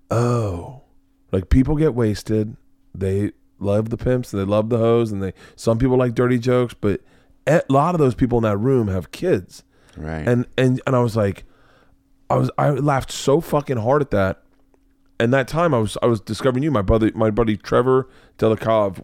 [0.10, 0.82] "Oh."
[1.32, 2.56] Like people get wasted.
[2.94, 6.40] They love the pimps and they love the hoes and they some people like dirty
[6.40, 7.02] jokes, but
[7.46, 9.64] a lot of those people in that room have kids.
[9.98, 10.26] Right.
[10.26, 11.44] And and and I was like
[12.30, 14.42] I was I laughed so fucking hard at that.
[15.20, 16.72] And that time I was I was discovering you.
[16.72, 19.04] My brother my buddy Trevor Delikov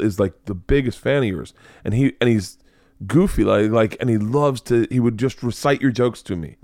[0.00, 1.54] is like the biggest fan of yours.
[1.84, 2.58] And he and he's
[3.06, 6.56] goofy like like and he loves to he would just recite your jokes to me.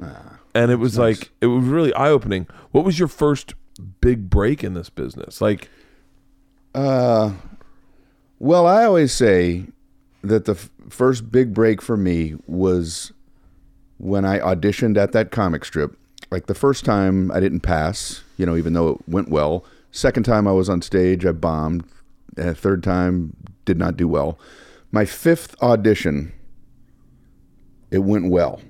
[0.55, 2.46] and it was like it was really eye opening.
[2.70, 3.55] What was your first
[4.01, 5.40] big break in this business?
[5.40, 5.68] Like
[6.74, 7.32] Uh,
[8.38, 9.66] well, I always say
[10.22, 13.12] that the f- first big break for me was
[14.01, 15.96] when I auditioned at that comic strip.
[16.30, 19.64] Like the first time I didn't pass, you know, even though it went well.
[19.92, 21.84] Second time I was on stage, I bombed.
[22.38, 24.38] Uh, third time, did not do well.
[24.92, 26.32] My fifth audition,
[27.90, 28.61] it went well.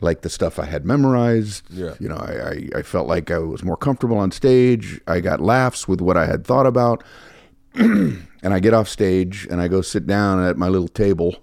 [0.00, 1.64] Like the stuff I had memorized.
[1.70, 1.94] Yeah.
[1.98, 5.00] You know, I, I, I felt like I was more comfortable on stage.
[5.08, 7.02] I got laughs with what I had thought about.
[7.74, 11.36] and I get off stage and I go sit down at my little table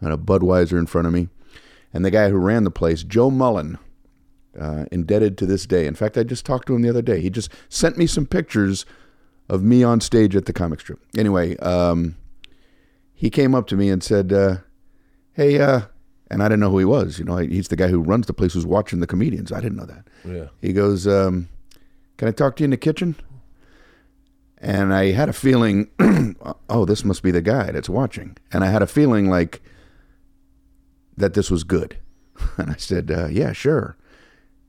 [0.00, 1.28] and a Budweiser in front of me.
[1.92, 3.78] And the guy who ran the place, Joe Mullen,
[4.58, 5.86] uh, indebted to this day.
[5.86, 7.20] In fact, I just talked to him the other day.
[7.20, 8.84] He just sent me some pictures
[9.48, 11.00] of me on stage at the comic strip.
[11.16, 12.16] Anyway, um,
[13.14, 14.58] he came up to me and said, uh,
[15.32, 15.82] "Hey," uh,
[16.30, 17.18] and I didn't know who he was.
[17.18, 19.52] You know, he's the guy who runs the place, who's watching the comedians.
[19.52, 20.08] I didn't know that.
[20.24, 20.48] Yeah.
[20.60, 21.48] He goes, um,
[22.16, 23.16] "Can I talk to you in the kitchen?"
[24.58, 25.88] And I had a feeling,
[26.70, 28.36] oh, this must be the guy that's watching.
[28.52, 29.60] And I had a feeling like
[31.16, 31.96] that this was good.
[32.56, 33.96] And I said, uh, "Yeah, sure."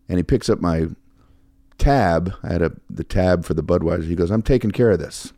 [0.07, 0.87] And he picks up my
[1.77, 2.33] tab.
[2.43, 4.07] I had a the tab for the Budweiser.
[4.07, 5.33] He goes, "I'm taking care of this,"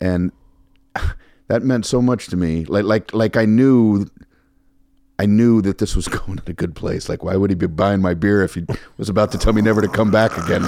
[0.00, 0.32] and
[1.48, 2.64] that meant so much to me.
[2.64, 4.06] Like like like I knew.
[5.18, 7.08] I knew that this was going to a good place.
[7.08, 8.64] Like, why would he be buying my beer if he
[8.96, 10.62] was about to tell me never to come back again?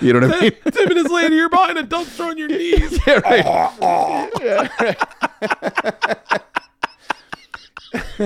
[0.00, 0.52] You know what I mean?
[0.72, 2.98] Ten minutes later, you're behind a dumpster on your knees.
[3.06, 3.20] Yeah,
[6.30, 6.40] right.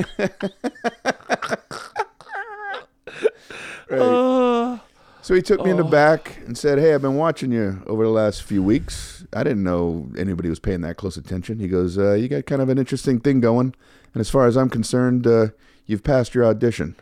[3.90, 4.78] Uh,
[5.22, 8.02] So he took me in the back and said, "Hey, I've been watching you over
[8.04, 9.26] the last few weeks.
[9.32, 12.62] I didn't know anybody was paying that close attention." He goes, uh, "You got kind
[12.62, 13.74] of an interesting thing going,
[14.14, 15.48] and as far as I'm concerned, uh,
[15.86, 16.96] you've passed your audition."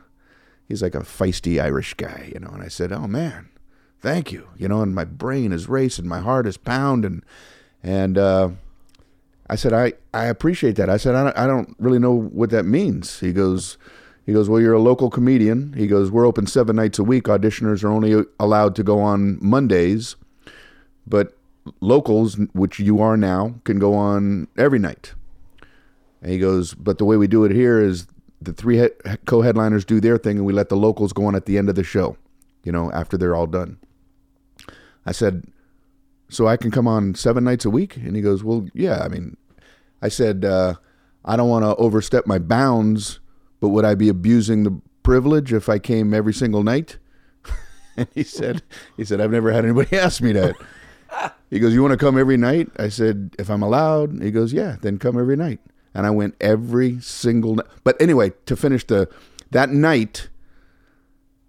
[0.66, 2.50] He's like a feisty Irish guy, you know.
[2.52, 3.48] And I said, "Oh man,
[4.00, 7.22] thank you." You know, and my brain is racing, my heart is pounding,
[7.82, 8.50] and uh,
[9.49, 12.51] I said, "I I appreciate that." I said, "I don't, I don't really know what
[12.51, 13.78] that means." He goes.
[14.26, 15.72] He goes, Well, you're a local comedian.
[15.74, 17.24] He goes, We're open seven nights a week.
[17.26, 20.16] Auditioners are only allowed to go on Mondays,
[21.07, 21.36] but
[21.80, 25.14] locals, which you are now, can go on every night.
[26.20, 28.09] And he goes, But the way we do it here is
[28.40, 31.36] the three he- co headliners do their thing and we let the locals go on
[31.36, 32.16] at the end of the show,
[32.64, 33.78] you know, after they're all done.
[35.05, 35.47] I said,
[36.29, 37.97] So I can come on seven nights a week?
[37.97, 39.01] And he goes, Well, yeah.
[39.03, 39.37] I mean,
[40.03, 40.74] I said, uh,
[41.24, 43.20] I don't want to overstep my bounds,
[43.61, 46.99] but would I be abusing the privilege if I came every single night?
[47.97, 48.62] and he said,
[48.97, 50.55] he said, I've never had anybody ask me that.
[51.51, 52.70] he goes, you want to come every night?
[52.79, 54.22] I said, if I'm allowed.
[54.22, 55.61] He goes, yeah, then come every night.
[55.95, 57.66] And I went every single night.
[57.83, 59.09] But anyway, to finish the,
[59.51, 60.29] that night,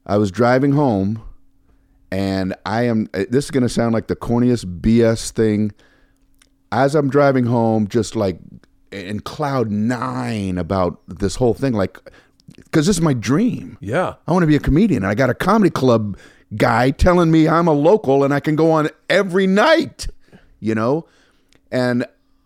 [0.06, 1.22] I was driving home
[2.12, 5.72] and I am, uh, this is going to sound like the corniest BS thing.
[6.72, 8.40] As I'm driving home, just like
[8.92, 11.98] in cloud nine about this whole thing, like,
[12.56, 13.78] because this is my dream.
[13.82, 14.16] yeah.
[14.28, 15.06] I want to be a comedian.
[15.06, 16.18] I got a comedy club
[16.56, 20.08] guy telling me I'm a local and I can go on every night,
[20.60, 21.06] you know?
[21.72, 22.06] And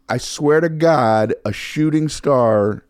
[0.09, 2.84] I swear to God, a shooting star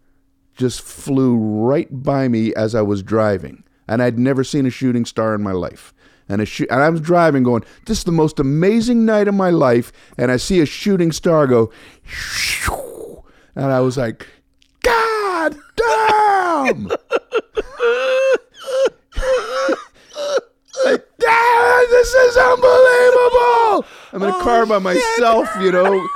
[0.56, 3.64] just flew right by me as I was driving.
[3.88, 5.94] And I'd never seen a shooting star in my life.
[6.32, 9.36] And, a sh- and I was driving going, this is the most amazing night of
[9.36, 9.92] my life.
[10.18, 11.74] And I see a shooting star go,
[13.56, 14.26] and I was like,
[14.82, 16.84] God damn!
[20.86, 23.86] like, damn, this is unbelievable!
[24.14, 26.08] I'm in a oh, car by myself, you know,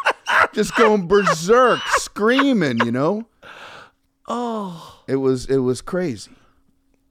[0.54, 3.28] just going berserk, screaming, you know.
[4.30, 5.04] Oh.
[5.08, 6.32] It was it was crazy.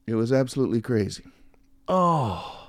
[0.07, 1.23] It was absolutely crazy.
[1.87, 2.64] Oh.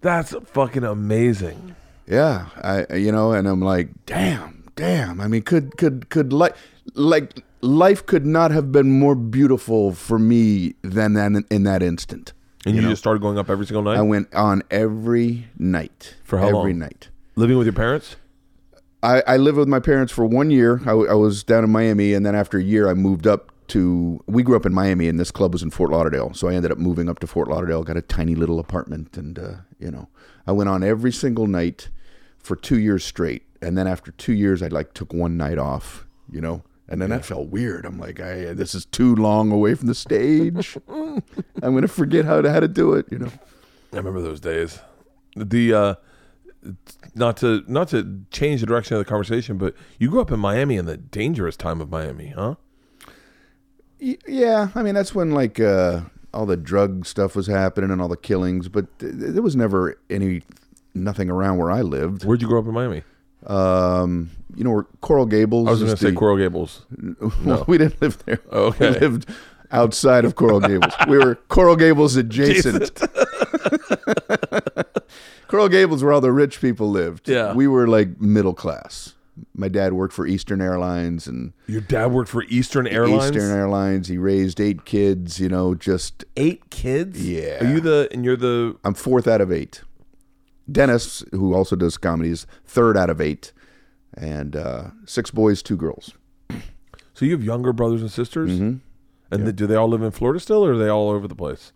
[0.00, 1.76] That's fucking amazing.
[2.06, 5.20] Yeah, I you know, and I'm like, damn, damn.
[5.20, 6.56] I mean, could could could like
[6.94, 12.32] like life could not have been more beautiful for me than that in that instant.
[12.66, 12.90] And you, know?
[12.90, 13.96] just started going up every single night?
[13.96, 16.14] I went on every night.
[16.24, 16.78] For how every long?
[16.78, 17.08] night.
[17.36, 18.16] Living with your parents?
[19.02, 20.82] I, I lived with my parents for one year.
[20.84, 24.22] I, I was down in Miami, and then after a year, I moved up to.
[24.26, 26.34] We grew up in Miami, and this club was in Fort Lauderdale.
[26.34, 27.82] So I ended up moving up to Fort Lauderdale.
[27.82, 30.08] Got a tiny little apartment, and uh, you know,
[30.46, 31.88] I went on every single night
[32.38, 33.42] for two years straight.
[33.62, 36.06] And then after two years, I like took one night off.
[36.30, 37.84] You know, and then that felt weird.
[37.84, 40.76] I'm like, I this is too long away from the stage.
[40.88, 41.22] I'm
[41.62, 43.06] gonna forget how to how to do it.
[43.10, 43.32] You know.
[43.92, 44.80] I remember those days.
[45.36, 45.94] The uh
[47.14, 50.40] not to not to change the direction of the conversation, but you grew up in
[50.40, 52.56] Miami in the dangerous time of Miami, huh?
[54.00, 56.00] Yeah, I mean that's when like uh,
[56.32, 59.98] all the drug stuff was happening and all the killings, but th- there was never
[60.08, 60.42] any
[60.94, 62.24] nothing around where I lived.
[62.24, 63.02] Where'd you grow up in Miami?
[63.46, 65.68] Um, you know, where Coral Gables.
[65.68, 66.84] I was going to say the- Coral Gables.
[67.44, 68.40] Well, we didn't live there.
[68.52, 68.90] Okay.
[68.92, 69.28] we lived
[69.70, 70.92] outside of Coral Gables.
[71.08, 73.00] we were Coral Gables adjacent.
[75.48, 77.28] Coral Gables, where all the rich people lived.
[77.28, 77.54] Yeah.
[77.54, 79.14] we were like middle class.
[79.54, 83.36] My dad worked for Eastern Airlines and Your dad worked for Eastern Airlines.
[83.36, 84.08] Eastern Airlines.
[84.08, 85.38] He raised eight kids.
[85.40, 87.26] You know, just Eight kids.
[87.26, 87.64] Yeah.
[87.64, 89.82] Are you the and you're the I'm fourth out of eight.
[90.70, 93.52] Dennis, who also does comedy, is third out of eight,
[94.14, 96.12] and uh, six boys, two girls.
[97.14, 98.50] so you have younger brothers and sisters?
[98.52, 98.76] Mm-hmm.
[99.32, 101.34] And the- do they all live in Florida still, or are they all over the
[101.34, 101.72] place?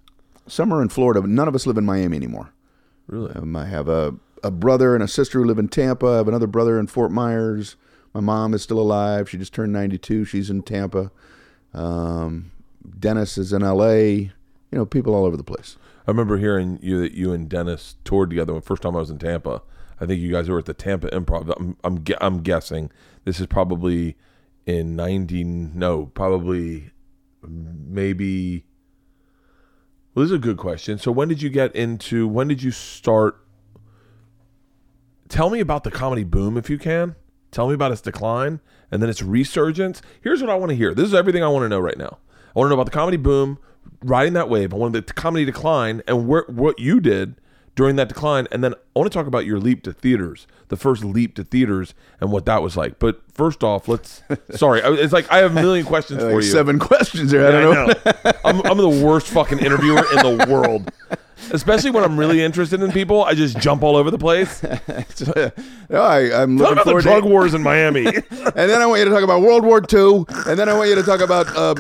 [0.47, 2.53] Some are in Florida, but none of us live in Miami anymore.
[3.07, 3.35] Really?
[3.35, 4.15] Um, I have a,
[4.45, 6.07] a brother and a sister who live in Tampa.
[6.07, 7.77] I have another brother in Fort Myers.
[8.13, 9.29] My mom is still alive.
[9.29, 10.27] She just turned 92.
[10.27, 11.11] She's in Tampa.
[11.73, 12.53] Um,
[12.99, 13.95] Dennis is in LA.
[13.95, 14.31] You
[14.71, 15.79] know, people all over the place.
[16.07, 19.11] I remember hearing you that you and Dennis toured together when first time I was
[19.11, 19.63] in Tampa.
[19.99, 21.51] I think you guys were at the Tampa Improv.
[21.59, 22.91] I'm I'm, I'm guessing
[23.25, 24.17] this is probably
[24.67, 26.91] in 90 no, probably
[27.43, 28.67] maybe
[30.15, 30.99] Well, this is a good question.
[30.99, 33.44] So when did you get into when did you start
[35.35, 37.17] Tell me about the comedy boom if you can.
[37.51, 38.61] Tell me about its decline
[38.93, 40.01] and then its resurgence.
[40.21, 40.95] Here's what I want to hear.
[40.95, 42.19] This is everything I want to know right now.
[42.55, 43.59] I want to know about the comedy boom,
[44.05, 44.73] riding that wave.
[44.73, 47.35] I want the comedy decline and where, what you did
[47.75, 48.47] during that decline.
[48.53, 51.43] And then I want to talk about your leap to theaters, the first leap to
[51.43, 53.01] theaters and what that was like.
[53.01, 54.23] But first off, let's,
[54.53, 56.43] sorry, it's like I have a million questions for you.
[56.43, 57.49] seven questions there.
[57.49, 57.87] I don't know.
[57.87, 58.33] know.
[58.45, 60.93] I'm, I'm the worst fucking interviewer in the world.
[61.53, 64.63] Especially when I'm really interested in people, I just jump all over the place.
[65.91, 68.07] No, I, I'm looking about the drug to wars in Miami.
[68.31, 70.25] And then I want you to talk about World War II.
[70.47, 71.55] And then I want you to talk about.
[71.57, 71.77] Um,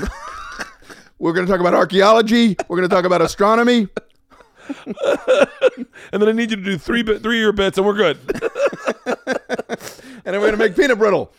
[1.18, 2.56] we're going to talk about archaeology.
[2.68, 3.88] We're going to talk about astronomy.
[4.86, 8.18] and then I need you to do three bit, three year bits, and we're good.
[9.06, 11.32] And then we're going to make peanut brittle.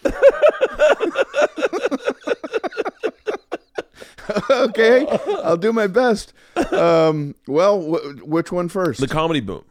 [4.49, 5.05] okay,
[5.43, 6.33] I'll do my best.
[6.71, 8.99] Um, well, wh- which one first?
[8.99, 9.63] The comedy boom.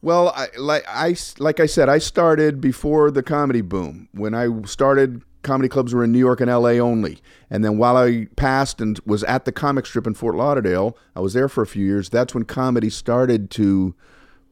[0.00, 4.08] Well, I, like I like I said, I started before the comedy boom.
[4.12, 6.78] When I started, comedy clubs were in New York and L.A.
[6.78, 7.18] only.
[7.50, 11.20] And then while I passed and was at the comic strip in Fort Lauderdale, I
[11.20, 12.10] was there for a few years.
[12.10, 13.94] That's when comedy started to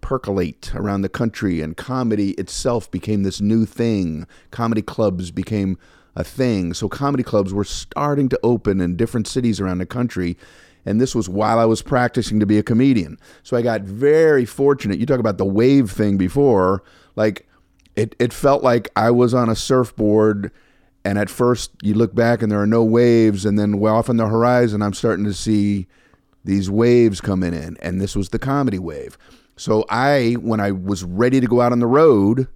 [0.01, 4.27] percolate around the country, and comedy itself became this new thing.
[4.51, 5.79] Comedy clubs became
[6.17, 6.73] a thing.
[6.75, 10.37] So comedy clubs were starting to open in different cities around the country.
[10.87, 13.19] And this was while I was practicing to be a comedian.
[13.43, 14.99] So I got very fortunate.
[14.99, 16.83] You talk about the wave thing before.
[17.17, 17.47] Like,
[17.97, 20.53] it, it felt like I was on a surfboard.
[21.05, 23.45] And at first, you look back and there are no waves.
[23.45, 25.87] And then, way off on the horizon, I'm starting to see
[26.45, 27.77] these waves coming in.
[27.81, 29.19] And this was the comedy wave.
[29.57, 32.47] So I, when I was ready to go out on the road,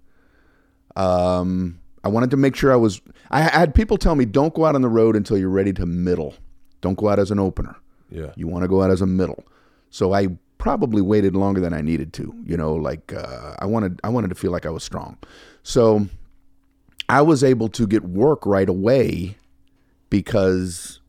[0.97, 3.01] um, I wanted to make sure I was.
[3.31, 5.87] I had people tell me, "Don't go out on the road until you're ready to
[5.87, 6.35] middle.
[6.81, 7.77] Don't go out as an opener.
[8.11, 8.33] Yeah.
[8.37, 9.45] You want to go out as a middle."
[9.91, 10.29] So I
[10.59, 12.35] probably waited longer than I needed to.
[12.45, 14.01] You know, like uh, I wanted.
[14.03, 15.19] I wanted to feel like I was strong.
[15.63, 16.07] So
[17.09, 19.37] I was able to get work right away
[20.09, 21.01] because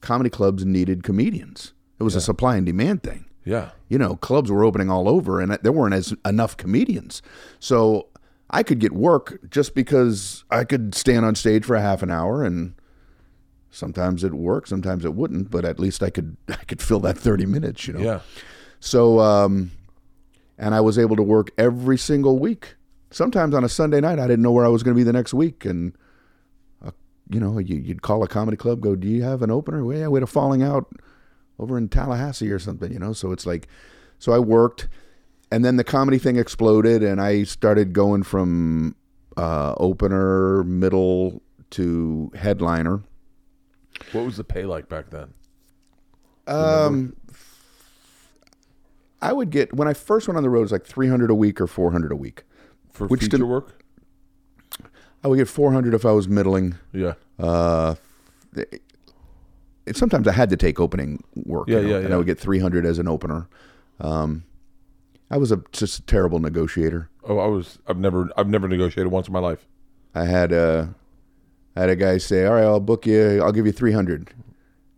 [0.00, 1.72] comedy clubs needed comedians.
[1.98, 3.70] It was a supply and demand thing Yeah.
[3.88, 7.22] you know, clubs were opening all over, and there weren't as enough comedians.
[7.58, 8.06] So
[8.50, 12.10] I could get work just because I could stand on stage for a half an
[12.10, 12.74] hour, and
[13.70, 17.18] sometimes it worked, sometimes it wouldn't, but at least I could I could fill that
[17.18, 18.00] thirty minutes, you know.
[18.00, 18.20] Yeah.
[18.80, 19.72] So, um,
[20.56, 22.76] and I was able to work every single week.
[23.10, 25.12] Sometimes on a Sunday night, I didn't know where I was going to be the
[25.12, 25.94] next week, and
[26.84, 26.90] uh,
[27.30, 29.96] you know, you, you'd call a comedy club, go, "Do you have an opener?" Well,
[29.96, 30.86] yeah, we had a falling out
[31.58, 33.12] over in Tallahassee or something, you know.
[33.12, 33.68] So it's like,
[34.18, 34.88] so I worked,
[35.50, 38.94] and then the comedy thing exploded, and I started going from
[39.36, 43.02] uh, opener, middle to headliner.
[44.12, 45.34] What was the pay like back then?
[46.46, 47.14] Um,
[49.20, 51.30] I would get when I first went on the road, it was like three hundred
[51.30, 52.44] a week or four hundred a week.
[52.92, 53.82] For Which feature did- work?
[55.24, 56.76] I would get four hundred if I was middling.
[56.92, 57.14] Yeah.
[57.38, 57.96] Uh,
[58.54, 58.82] it,
[59.96, 61.68] sometimes I had to take opening work.
[61.68, 62.14] Yeah, you know, yeah, And yeah.
[62.14, 63.48] I would get three hundred as an opener.
[64.00, 64.44] Um,
[65.30, 67.10] I was a just a terrible negotiator.
[67.24, 67.78] Oh, I was.
[67.86, 68.30] I've never.
[68.36, 69.66] I've never negotiated once in my life.
[70.14, 70.94] I had a,
[71.76, 73.42] I had a guy say, "All right, I'll book you.
[73.42, 74.32] I'll give you 300.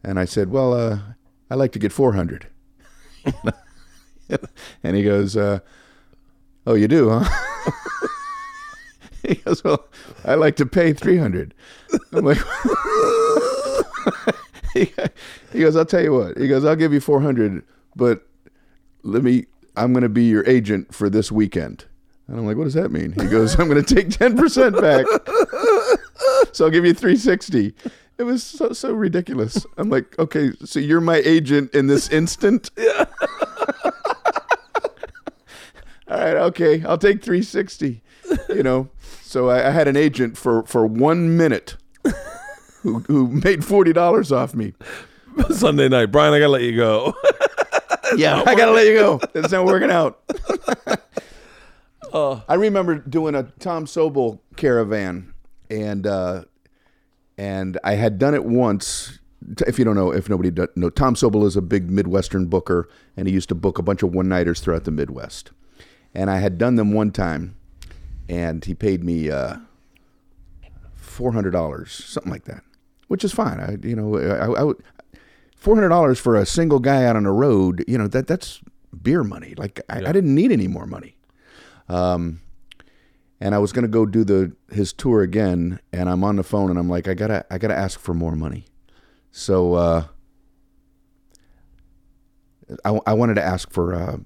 [0.05, 0.99] and I said, "Well, uh,
[1.51, 2.47] I like to get 400.
[4.83, 5.59] and he goes, uh,
[6.67, 7.29] "Oh, you do, huh?"
[9.27, 9.89] he goes, "Well,
[10.25, 11.55] I like to pay 300."
[12.13, 12.39] I'm like,
[14.75, 14.93] he,
[15.53, 17.65] he goes, "I'll tell you what." He goes, "I'll give you 400,
[17.97, 18.27] but
[19.03, 19.47] let me.
[19.83, 21.87] I'm going to be your agent for this weekend."
[22.29, 25.07] And I'm like, "What does that mean?" He goes, "I'm going to take 10% back."
[26.53, 27.75] so I'll give you 360.
[28.19, 29.65] It was so so ridiculous.
[29.79, 32.71] I'm like, okay, so you're my agent in this instant.
[32.81, 33.07] Yeah.
[36.09, 38.03] All right, okay, I'll take 360.
[38.49, 38.91] You know,
[39.23, 41.77] so I, I had an agent for for one minute
[42.83, 44.75] who who made forty dollars off me.
[45.51, 46.35] Sunday night, Brian.
[46.35, 47.15] I gotta let you go.
[48.17, 49.21] Yeah, I gotta let you go.
[49.35, 50.23] It's not working out.
[52.49, 55.33] I remember doing a Tom Sobel caravan,
[55.71, 56.45] and uh,
[57.39, 59.19] and I had done it once.
[59.67, 63.27] If you don't know, if nobody know, Tom Sobel is a big Midwestern booker, and
[63.27, 65.51] he used to book a bunch of one nighters throughout the Midwest.
[66.15, 67.57] And I had done them one time,
[68.29, 69.57] and he paid me uh,
[70.95, 72.63] four hundred dollars, something like that,
[73.09, 73.61] which is fine.
[73.61, 74.83] I, you know, I, I would
[75.61, 77.85] four hundred dollars for a single guy out on the road.
[77.87, 78.61] You know that that's
[79.01, 79.55] beer money.
[79.57, 81.17] Like I, I didn't need any more money.
[81.89, 82.41] Um,
[83.41, 86.71] and I was gonna go do the his tour again, and I'm on the phone,
[86.71, 88.65] and I'm like, I gotta I gotta ask for more money.
[89.31, 90.05] So uh,
[92.85, 94.17] I, I wanted to ask for uh,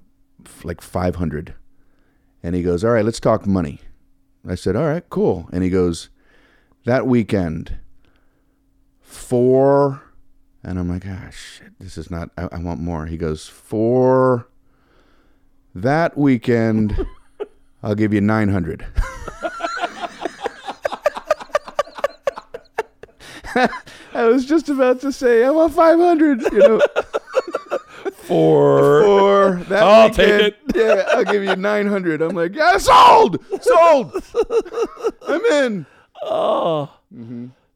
[0.45, 1.53] f- like five hundred,
[2.41, 3.81] and he goes, "All right, let's talk money."
[4.47, 6.09] I said, "All right, cool," and he goes,
[6.85, 7.77] "That weekend,
[9.01, 10.01] four
[10.65, 13.05] and I'm like, ah, shit, this is not, I, I want more.
[13.05, 14.47] He goes, for
[15.75, 17.05] that weekend,
[17.83, 18.83] I'll give you 900.
[24.13, 26.81] I was just about to say, I want 500, you know,
[28.25, 30.57] For for that I'll take it.
[30.75, 32.21] Yeah, I'll give you 900.
[32.21, 34.23] I'm like, yeah, sold, sold.
[35.27, 35.85] I'm in.
[36.23, 36.91] oh.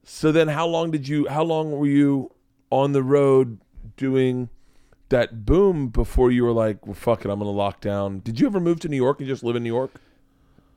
[0.03, 1.27] So then, how long did you?
[1.27, 2.31] How long were you
[2.69, 3.59] on the road
[3.97, 4.49] doing
[5.09, 8.19] that boom before you were like, "Well, fuck it, I'm gonna lock down"?
[8.19, 9.91] Did you ever move to New York and just live in New York?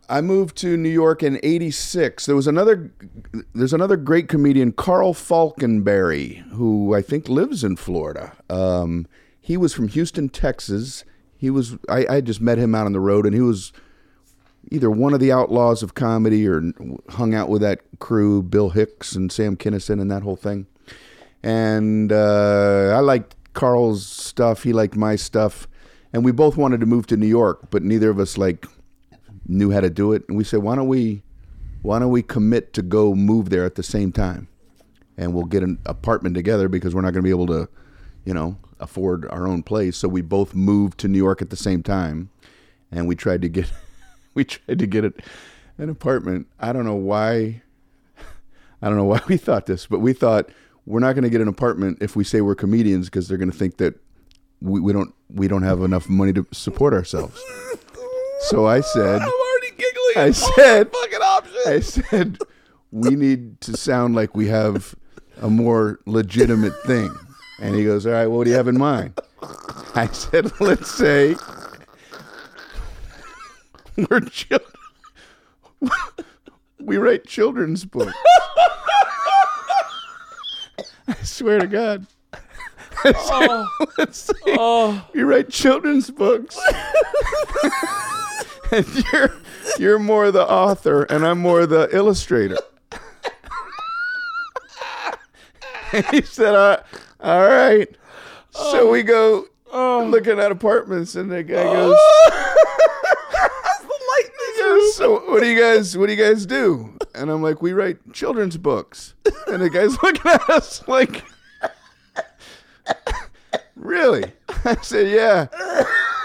[0.09, 2.27] I moved to New York in '86.
[2.27, 2.93] There was another,
[3.55, 8.33] there's another great comedian, Carl Falkenberry, who I think lives in Florida.
[8.51, 9.07] Um,
[9.41, 11.05] he was from Houston, Texas.
[11.37, 13.73] He was, I, I just met him out on the road, and he was
[14.71, 16.63] either one of the outlaws of comedy or
[17.11, 20.67] hung out with that crew, Bill Hicks and Sam Kinison and that whole thing.
[21.43, 24.63] And uh, I liked Carl's stuff.
[24.63, 25.67] He liked my stuff,
[26.13, 28.67] and we both wanted to move to New York, but neither of us like
[29.47, 30.25] knew how to do it.
[30.29, 31.23] And we said, why don't we,
[31.83, 34.49] why don't we commit to go move there at the same time,
[35.17, 37.69] and we'll get an apartment together because we're not going to be able to,
[38.25, 39.97] you know, afford our own place.
[39.97, 42.31] So we both moved to New York at the same time,
[42.91, 43.71] and we tried to get,
[44.35, 45.21] we tried to get it,
[45.79, 46.47] an apartment.
[46.61, 47.63] I don't know why.
[48.83, 50.49] I don't know why we thought this, but we thought
[50.87, 53.51] we're not going to get an apartment if we say we're comedians because they're going
[53.51, 53.95] to think that
[54.61, 57.41] we, we don't we don't have enough money to support ourselves.
[58.47, 60.17] So I said, I'm already giggling.
[60.17, 61.65] I said- fucking options.
[61.65, 62.39] I said,
[62.91, 64.97] we need to sound like we have
[65.41, 67.15] a more legitimate thing.
[67.61, 69.17] And he goes, all right, what do you have in mind?
[69.95, 71.37] I said, let's say
[74.11, 74.71] we're children.
[76.81, 78.13] We write children's books.
[81.09, 82.07] I swear to God.
[83.03, 83.17] Said,
[83.99, 86.59] let's say oh, we write children's books.
[88.73, 89.35] and you're
[89.79, 92.59] you're more the author and I'm more the illustrator.
[95.93, 96.83] and he said, uh,
[97.21, 97.89] all right.
[98.51, 101.97] So we go looking at apartments and the guy goes,
[104.95, 106.97] so what do you guys what do you guys do?
[107.15, 109.15] And I'm like, we write children's books.
[109.47, 111.25] And the guy's looking at us like
[113.83, 114.25] Really?
[114.65, 115.49] I said, yeah.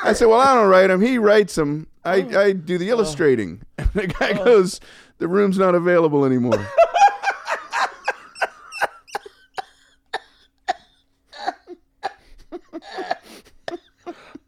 [0.03, 1.01] I said, well, I don't write them.
[1.01, 1.87] He writes them.
[2.05, 3.61] I, I do the illustrating.
[3.79, 4.43] And the guy oh.
[4.43, 4.79] goes,
[5.19, 6.67] the room's not available anymore.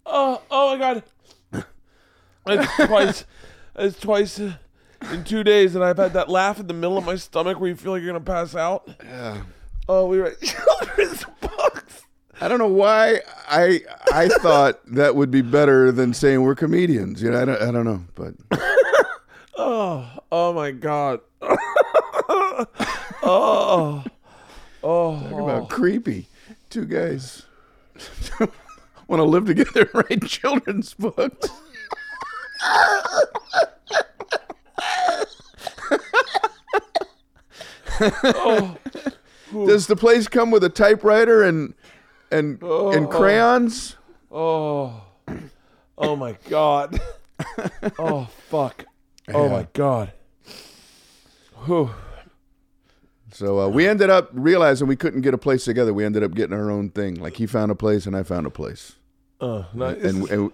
[0.06, 1.04] oh, oh my god.
[2.48, 3.26] It's twice.
[3.80, 7.16] It's twice in two days, and I've had that laugh in the middle of my
[7.16, 8.90] stomach where you feel like you're gonna pass out.
[9.04, 9.42] Yeah.
[9.88, 12.04] Oh, we write children's books.
[12.42, 17.22] I don't know why I I thought that would be better than saying we're comedians.
[17.22, 18.34] You know, I don't, I don't know, but
[19.58, 21.22] Oh, oh my god.
[23.22, 24.04] oh,
[24.84, 25.20] oh.
[25.22, 26.28] talk about creepy.
[26.70, 27.44] Two guys
[29.10, 31.50] want to live together and write children's books.
[38.02, 38.78] Oh.
[39.52, 41.74] Does the place come with a typewriter and
[42.32, 43.96] and and crayons?
[44.32, 45.04] Oh,
[45.98, 47.00] oh my god.
[47.98, 48.86] Oh fuck.
[49.34, 49.52] Oh Yeah.
[49.52, 50.14] my god.
[51.66, 51.90] Whew.
[53.32, 55.94] So uh, we ended up realizing we couldn't get a place together.
[55.94, 57.16] We ended up getting our own thing.
[57.16, 58.98] Like he found a place and I found a place.
[59.42, 60.04] Oh, nice.
[60.04, 60.52] and, and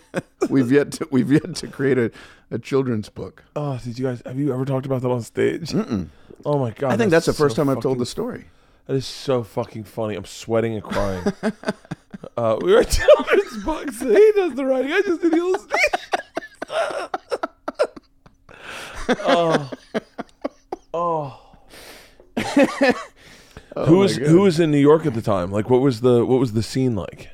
[0.50, 2.10] we've yet to we've yet to create a,
[2.50, 3.44] a children's book.
[3.54, 5.70] oh, did you guys have you ever talked about that on stage?
[5.70, 6.08] Mm-mm.
[6.44, 6.92] Oh my god!
[6.92, 8.46] I think that's the first so time I've told the story.
[8.86, 10.16] That is so fucking funny.
[10.16, 11.24] I'm sweating and crying.
[12.36, 14.00] uh, we were children's books.
[14.00, 14.92] He does the writing.
[14.92, 16.00] I just do the illustration.
[19.24, 19.70] oh,
[20.92, 21.40] oh.
[23.86, 24.28] who was God.
[24.28, 25.52] who was in New York at the time?
[25.52, 27.30] Like, what was the what was the scene like?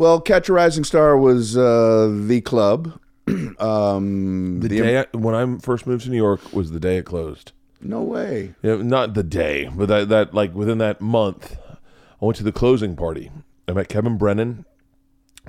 [0.00, 2.98] Well, Catch a Rising Star was uh, the club.
[3.58, 7.04] um, The, day I, when I first moved to New York was the day it
[7.04, 7.52] closed.
[7.82, 8.54] no way.
[8.62, 12.50] Yeah, not the day, but that that like within that month, I went to the
[12.50, 13.30] closing party.
[13.68, 14.64] I met Kevin Brennan.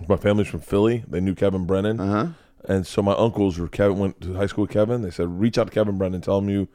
[0.09, 1.05] My family's from Philly.
[1.07, 2.27] They knew Kevin Brennan, Uh huh.
[2.73, 5.01] and so my uncles were Kevin went to high school with Kevin.
[5.01, 6.67] They said, reach out to Kevin Brennan, tell him you,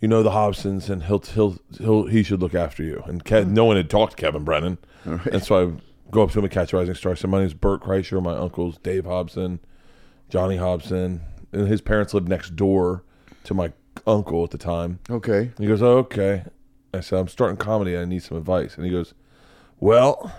[0.00, 3.04] you know the Hobsons, and he'll he'll he'll he should look after you.
[3.06, 5.72] And Ke- no one had talked to Kevin Brennan, and so I
[6.14, 7.16] go up to him at Catch Rising Star.
[7.16, 8.22] So my name's Bert Kreischer.
[8.22, 9.58] My uncles Dave Hobson,
[10.30, 13.02] Johnny Hobson, and his parents lived next door
[13.42, 13.72] to my
[14.06, 15.00] uncle at the time.
[15.10, 15.50] Okay.
[15.58, 16.44] He goes, oh, okay.
[16.94, 17.98] I said, I'm starting comedy.
[17.98, 18.76] I need some advice.
[18.76, 19.14] And he goes,
[19.80, 20.32] well,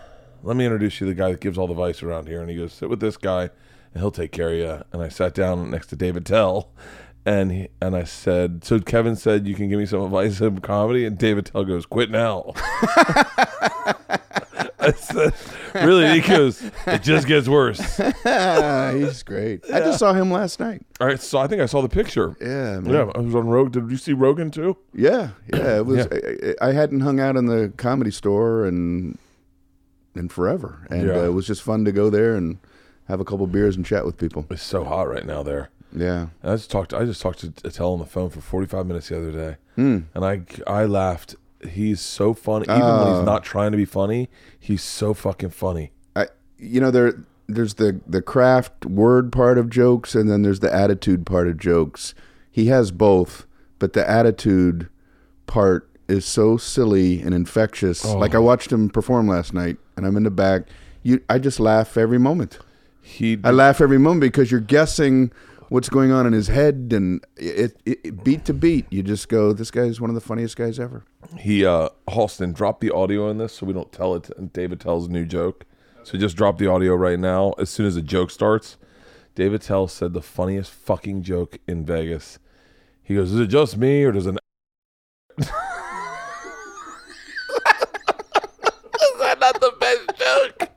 [0.44, 2.40] let me introduce you to the guy that gives all the advice around here.
[2.40, 4.84] And he goes, sit with this guy, and he'll take care of you.
[4.94, 6.70] And I sat down next to Dave Attell,
[7.26, 10.60] and he, and I said, so Kevin said you can give me some advice in
[10.62, 12.54] comedy, and Dave Attell goes, quit now.
[14.86, 15.34] I said,
[15.76, 16.22] really?
[16.22, 17.80] Goes, it just gets worse.
[17.98, 19.64] He's great.
[19.72, 20.82] I just saw him last night.
[21.00, 22.36] All right, so I think I saw the picture.
[22.42, 22.94] Yeah, man.
[22.94, 23.72] Yeah, I was on Rogue.
[23.72, 24.78] Did you see Rogan too?
[24.94, 25.78] Yeah, yeah.
[25.78, 26.08] It was.
[26.12, 29.18] I, I hadn't hung out in the comedy store and
[30.16, 31.18] in forever, and Yeah.
[31.20, 32.58] uh, it was just fun to go there and
[33.08, 34.46] have a couple beers and chat with people.
[34.50, 35.70] It's so hot right now there.
[35.96, 36.28] Yeah.
[36.42, 36.94] And I just talked.
[36.94, 39.56] I just talked to Attell on the phone for forty five minutes the other day,
[39.76, 40.00] Hmm.
[40.14, 41.36] and I I laughed.
[41.70, 43.18] He's so funny, even when Oh.
[43.18, 44.30] he's not trying to be funny.
[44.60, 45.92] He's so fucking funny.
[46.16, 47.14] I, you know, there,
[47.48, 51.58] there's the the craft word part of jokes, and then there's the attitude part of
[51.58, 52.14] jokes.
[52.52, 53.46] He has both,
[53.80, 54.90] but the attitude
[55.48, 58.06] part is so silly and infectious.
[58.06, 58.18] Oh.
[58.18, 60.64] Like I watched him perform last night, and I'm in the back.
[61.04, 62.58] You, I just laugh every moment.
[63.02, 65.32] He I laugh every moment because you're guessing
[65.70, 69.30] what's going on in his head, and it, it, it beat to beat, you just
[69.30, 71.04] go, "This guy is one of the funniest guys ever."
[71.40, 74.30] he uh Halston dropped the audio in this so we don't tell it.
[74.38, 75.66] And David tells a new joke,
[76.04, 77.54] so just drop the audio right now.
[77.58, 78.78] As soon as the joke starts,
[79.34, 82.40] Dave Attell said the funniest fucking joke in Vegas.
[83.04, 84.38] He goes, "Is it just me or does an?"
[85.38, 85.48] Is
[89.20, 90.70] that not the best joke?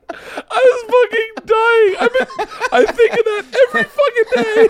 [0.51, 1.95] I was fucking dying.
[2.01, 2.27] I've been,
[2.71, 4.67] I think of that every fucking day.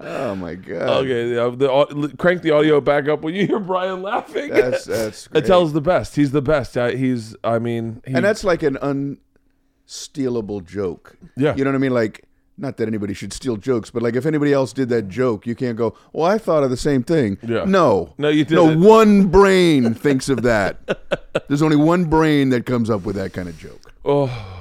[0.00, 1.04] Oh my god!
[1.04, 4.50] Okay, yeah, the, crank the audio back up when you hear Brian laughing.
[4.50, 5.44] That's that's great.
[5.44, 6.14] Attell's the best.
[6.16, 6.74] He's the best.
[6.76, 11.16] He's, I mean, he, and that's like an unstealable joke.
[11.36, 11.54] Yeah.
[11.56, 11.92] you know what I mean.
[11.94, 12.24] Like,
[12.56, 15.54] not that anybody should steal jokes, but like if anybody else did that joke, you
[15.54, 15.94] can't go.
[16.12, 17.38] Well, I thought of the same thing.
[17.42, 17.64] Yeah.
[17.64, 18.80] No, No, you didn't.
[18.80, 20.78] No one brain thinks of that.
[21.48, 23.92] There's only one brain that comes up with that kind of joke.
[24.04, 24.54] oh,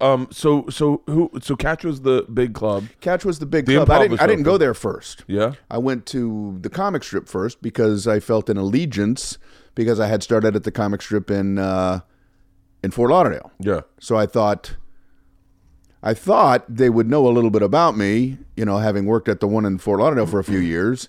[0.00, 0.28] um.
[0.30, 1.30] So, so who?
[1.40, 2.84] So Catch was the big club.
[3.00, 3.90] Catch was the big The club.
[3.90, 4.20] I didn't.
[4.20, 5.24] I didn't go there first.
[5.26, 5.54] Yeah.
[5.70, 9.38] I went to the comic strip first because I felt an allegiance
[9.74, 12.00] because I had started at the comic strip in uh,
[12.82, 13.50] in Fort Lauderdale.
[13.58, 13.82] Yeah.
[13.98, 14.76] So I thought,
[16.02, 19.40] I thought they would know a little bit about me, you know, having worked at
[19.40, 21.08] the one in Fort Lauderdale for a few years.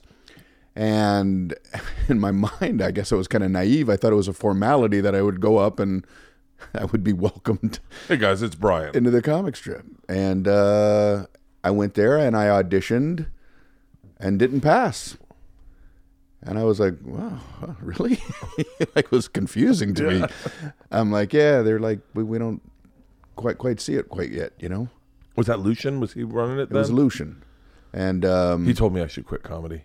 [0.75, 1.53] And
[2.09, 3.89] in my mind, I guess I was kind of naive.
[3.89, 6.05] I thought it was a formality that I would go up and
[6.75, 8.95] I would be welcomed Hey guys, it's Brian.
[8.95, 9.85] into the comic strip.
[10.09, 11.25] And uh,
[11.63, 13.27] I went there and I auditioned
[14.19, 15.17] and didn't pass.
[16.45, 17.39] And I was like, wow,
[17.79, 18.19] really?
[18.95, 20.25] like, it was confusing to me.
[20.91, 22.61] I'm like, yeah, they're like, we, we don't
[23.37, 24.89] quite quite see it quite yet, you know?
[25.35, 25.99] was that Lucien?
[25.99, 26.63] Was he running it?
[26.63, 26.91] It was?
[26.91, 27.41] Lucien.
[27.93, 29.83] And, um, He told me I should quit comedy.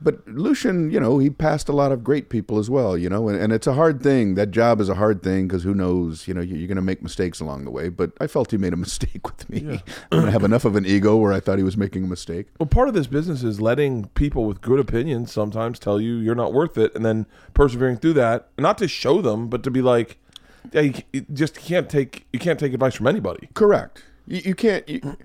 [0.00, 3.28] But Lucien, you know, he passed a lot of great people as well, you know,
[3.28, 4.34] and, and it's a hard thing.
[4.34, 6.82] That job is a hard thing because who knows, you know, you- you're going to
[6.82, 7.88] make mistakes along the way.
[7.88, 9.80] But I felt he made a mistake with me.
[10.12, 12.46] I don't have enough of an ego where I thought he was making a mistake.
[12.58, 16.34] Well, part of this business is letting people with good opinions sometimes tell you you're
[16.34, 19.80] not worth it, and then persevering through that, not to show them, but to be
[19.80, 20.18] like,
[20.72, 23.48] yeah, you, you just can't take you can't take advice from anybody.
[23.54, 24.02] Correct.
[24.26, 24.88] You, you can't.
[24.88, 25.16] You,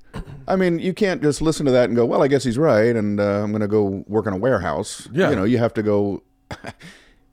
[0.47, 2.95] I mean, you can't just listen to that and go, "Well, I guess he's right,"
[2.95, 5.08] and uh, I'm going to go work in a warehouse.
[5.12, 5.30] Yeah.
[5.32, 6.24] You know, you have to go.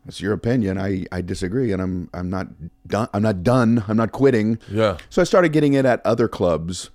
[0.07, 0.79] It's your opinion.
[0.79, 2.47] I, I disagree, and I'm I'm not
[2.87, 3.09] done.
[3.12, 3.85] I'm not done.
[3.89, 4.59] I'm not quitting.
[4.71, 4.97] Yeah.
[5.11, 6.89] So I started getting it at other clubs,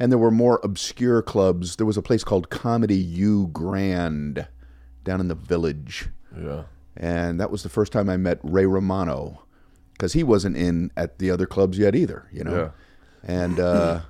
[0.00, 1.76] and there were more obscure clubs.
[1.76, 4.48] There was a place called Comedy U Grand
[5.04, 6.64] down in the village, Yeah.
[6.96, 9.42] and that was the first time I met Ray Romano.
[9.92, 12.26] because he wasn't in at the other clubs yet either.
[12.32, 12.70] You know, Yeah.
[13.22, 14.00] and uh,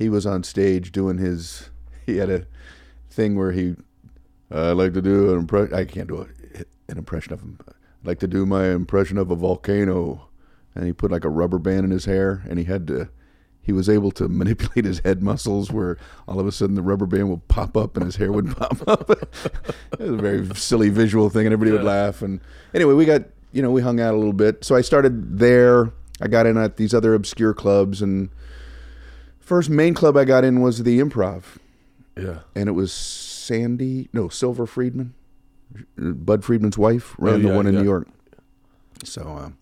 [0.00, 1.68] he was on stage doing his.
[2.06, 2.46] He had a
[3.10, 3.76] thing where he.
[4.50, 5.74] Uh, I like to do an impression.
[5.74, 6.58] I can't do a,
[6.90, 7.58] an impression of him.
[7.68, 10.28] I'd like to do my impression of a volcano,
[10.74, 13.10] and he put like a rubber band in his hair, and he had to.
[13.60, 17.06] He was able to manipulate his head muscles, where all of a sudden the rubber
[17.06, 19.10] band would pop up and his hair would pop up.
[19.10, 22.22] it was a very silly visual thing, and everybody would laugh.
[22.22, 22.40] And
[22.72, 24.64] anyway, we got you know we hung out a little bit.
[24.64, 25.92] So I started there.
[26.22, 28.30] I got in at these other obscure clubs, and
[29.50, 31.42] first main club I got in was the Improv,
[32.16, 32.38] Yeah.
[32.54, 35.12] and it was Sandy, no Silver Friedman,
[35.98, 37.80] Bud Friedman's wife, ran the yeah, one in yeah.
[37.80, 38.06] New York.
[39.02, 39.58] So, um,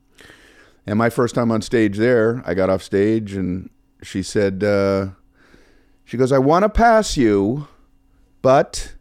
[0.87, 3.71] and my first time on stage there, I got off stage, and
[4.03, 5.07] she said, uh,
[6.05, 7.67] she goes, "I want to pass you,
[8.43, 8.95] but."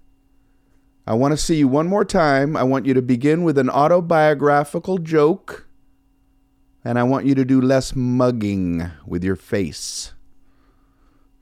[1.09, 2.57] I want to see you one more time.
[2.57, 5.65] I want you to begin with an autobiographical joke,
[6.83, 10.11] and I want you to do less mugging with your face.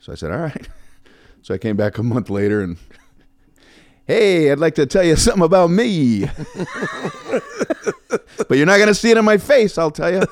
[0.06, 0.70] So I said, All right.
[1.42, 2.78] So I came back a month later and,
[4.08, 6.22] Hey, I'd like to tell you something about me.
[8.10, 10.24] but you're not going to see it in my face, I'll tell you.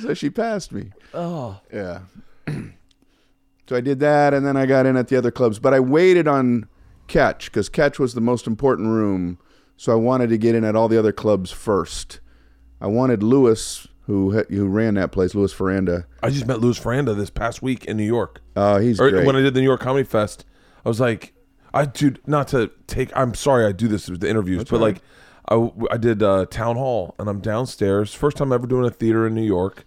[0.00, 0.90] so she passed me.
[1.14, 1.60] Oh.
[1.72, 2.00] Yeah.
[3.68, 5.60] so I did that, and then I got in at the other clubs.
[5.60, 6.68] But I waited on
[7.06, 9.38] Catch because Catch was the most important room.
[9.76, 12.18] So I wanted to get in at all the other clubs first.
[12.80, 16.04] I wanted Lewis, who who ran that place, Lewis Faranda.
[16.22, 18.40] I just met Louis Faranda this past week in New York.
[18.54, 19.26] Uh, he's or great.
[19.26, 20.44] when I did the New York Comedy Fest,
[20.84, 21.34] I was like,
[21.74, 23.10] I dude, not to take.
[23.16, 25.02] I'm sorry, I do this with the interviews, but like,
[25.48, 28.14] I I did uh, town hall, and I'm downstairs.
[28.14, 29.84] First time ever doing a theater in New York.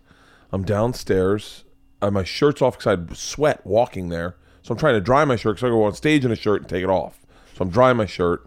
[0.51, 1.63] I'm downstairs.
[2.01, 4.35] Uh, my shirt's off because I sweat walking there.
[4.63, 6.61] So I'm trying to dry my shirt because I go on stage in a shirt
[6.61, 7.19] and take it off.
[7.55, 8.41] So I'm drying my shirt.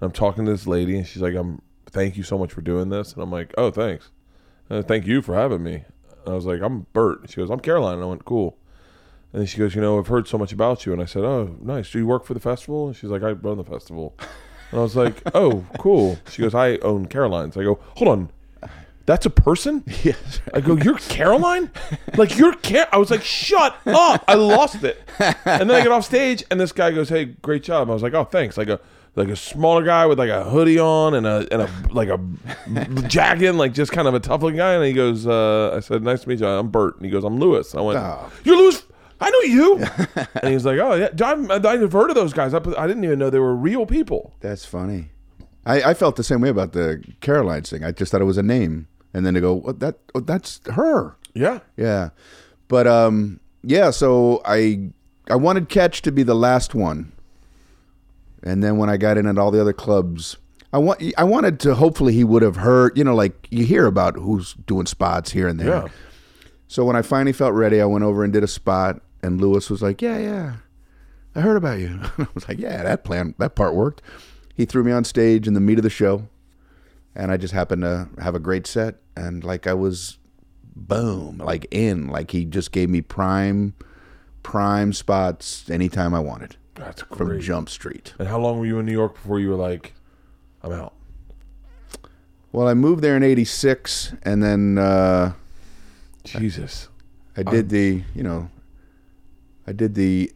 [0.00, 2.60] And I'm talking to this lady, and she's like, "I'm thank you so much for
[2.60, 4.10] doing this." And I'm like, "Oh, thanks.
[4.70, 5.84] Uh, thank you for having me."
[6.26, 8.58] I was like, "I'm Bert." She goes, "I'm Caroline." And I went, "Cool."
[9.32, 10.92] And then she goes, you know, I've heard so much about you.
[10.92, 11.90] And I said, oh, nice.
[11.90, 12.86] Do you work for the festival?
[12.86, 14.14] And she's like, I run the festival.
[14.70, 16.18] And I was like, oh, cool.
[16.30, 17.56] She goes, I own Caroline's.
[17.56, 18.30] I go, hold on.
[19.04, 19.84] That's a person?
[20.02, 20.40] Yes.
[20.54, 21.70] I go, you're Caroline?
[22.16, 24.24] Like, you're Car I was like, shut up.
[24.26, 25.02] I lost it.
[25.18, 27.90] And then I get off stage and this guy goes, hey, great job.
[27.90, 28.58] I was like, oh, thanks.
[28.58, 28.80] I a,
[29.18, 32.18] like a smaller guy with like a hoodie on and a, and a, like a
[33.08, 34.74] jacket, like just kind of a tough looking guy.
[34.74, 36.46] And he goes, uh, I said, nice to meet you.
[36.46, 36.96] I'm Bert.
[36.96, 37.74] And he goes, I'm Lewis.
[37.74, 38.30] I went, Oh.
[38.44, 38.84] you're Lewis?
[39.20, 39.76] I know you.
[40.42, 41.08] and he's like, oh, yeah.
[41.26, 42.54] I'm, I've heard of those guys.
[42.54, 44.32] I, I didn't even know they were real people.
[44.40, 45.10] That's funny.
[45.66, 47.84] I, I felt the same way about the Caroline's thing.
[47.84, 49.98] I just thought it was a name, and then to go, what that?
[50.14, 51.16] Oh, that's her.
[51.34, 51.58] Yeah.
[51.76, 52.10] Yeah,
[52.68, 53.90] but um, yeah.
[53.90, 54.90] So I
[55.28, 57.12] I wanted Catch to be the last one,
[58.42, 60.36] and then when I got in at all the other clubs,
[60.72, 62.96] I want I wanted to hopefully he would have heard.
[62.96, 65.68] You know, like you hear about who's doing spots here and there.
[65.68, 65.88] Yeah.
[66.66, 69.70] So when I finally felt ready, I went over and did a spot, and Lewis
[69.70, 70.56] was like, "Yeah, yeah,
[71.34, 74.02] I heard about you." I was like, "Yeah, that plan, that part worked."
[74.54, 76.28] He threw me on stage in the meat of the show,
[77.14, 80.18] and I just happened to have a great set, and like I was,
[80.76, 83.74] boom, like in, like he just gave me prime,
[84.42, 87.40] prime spots anytime I wanted That's from.
[87.40, 88.14] Jump Street.
[88.18, 89.94] And how long were you in New York before you were like,
[90.62, 90.94] I'm out?
[92.52, 95.32] Well, I moved there in '86, and then uh,
[96.24, 96.88] Jesus.
[97.36, 98.50] I did the, you know,
[99.66, 100.32] I did the.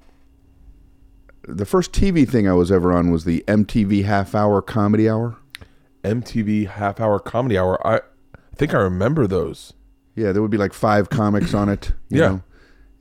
[1.48, 5.36] The first TV thing I was ever on was the MTV Half Hour Comedy Hour.
[6.04, 7.84] MTV half hour comedy hour.
[7.86, 8.00] I
[8.56, 9.72] think I remember those.
[10.14, 11.92] Yeah, there would be like five comics on it.
[12.08, 12.28] You Yeah.
[12.28, 12.42] Know?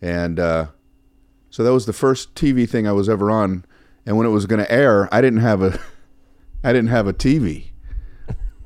[0.02, 0.68] And uh,
[1.52, 3.66] so that was the first TV thing I was ever on.
[4.06, 5.80] And when it was going to air, I didn't have a,
[6.64, 7.66] I didn't have a TV.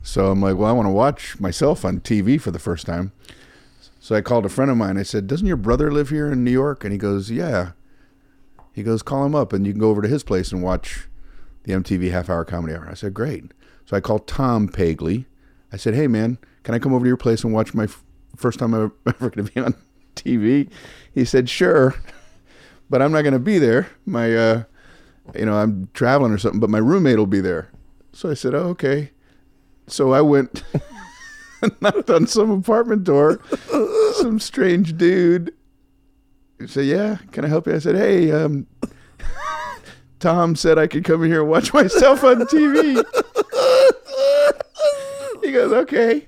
[0.02, 3.12] So I'm like, well, I want to watch myself on TV for the first time.
[4.00, 5.00] So I called a friend of mine.
[5.00, 7.72] I said, "Doesn't your brother live here in New York?" And he goes, "Yeah."
[8.72, 11.08] He goes, "Call him up, and you can go over to his place and watch
[11.64, 13.46] the MTV Half Hour Comedy Hour." I said, "Great."
[13.84, 15.26] So I called Tom Pagley.
[15.74, 18.04] I said, "Hey, man, can I come over to your place and watch my f-
[18.36, 19.74] first time I'm ever going to be on
[20.16, 20.70] TV?"
[21.12, 21.96] He said, "Sure,
[22.90, 23.88] but I'm not going to be there.
[24.06, 24.64] My, uh,
[25.36, 27.70] you know, I'm traveling or something, but my roommate will be there."
[28.14, 29.12] So I said, "Oh, okay."
[29.88, 30.64] So I went,
[31.82, 33.40] knocked on some apartment door.
[34.16, 35.54] Some strange dude.
[36.66, 38.66] Said, "Yeah, can I help you?" I said, "Hey, um,
[40.20, 43.04] Tom said I could come in here and watch myself on TV."
[45.44, 46.28] he goes, "Okay."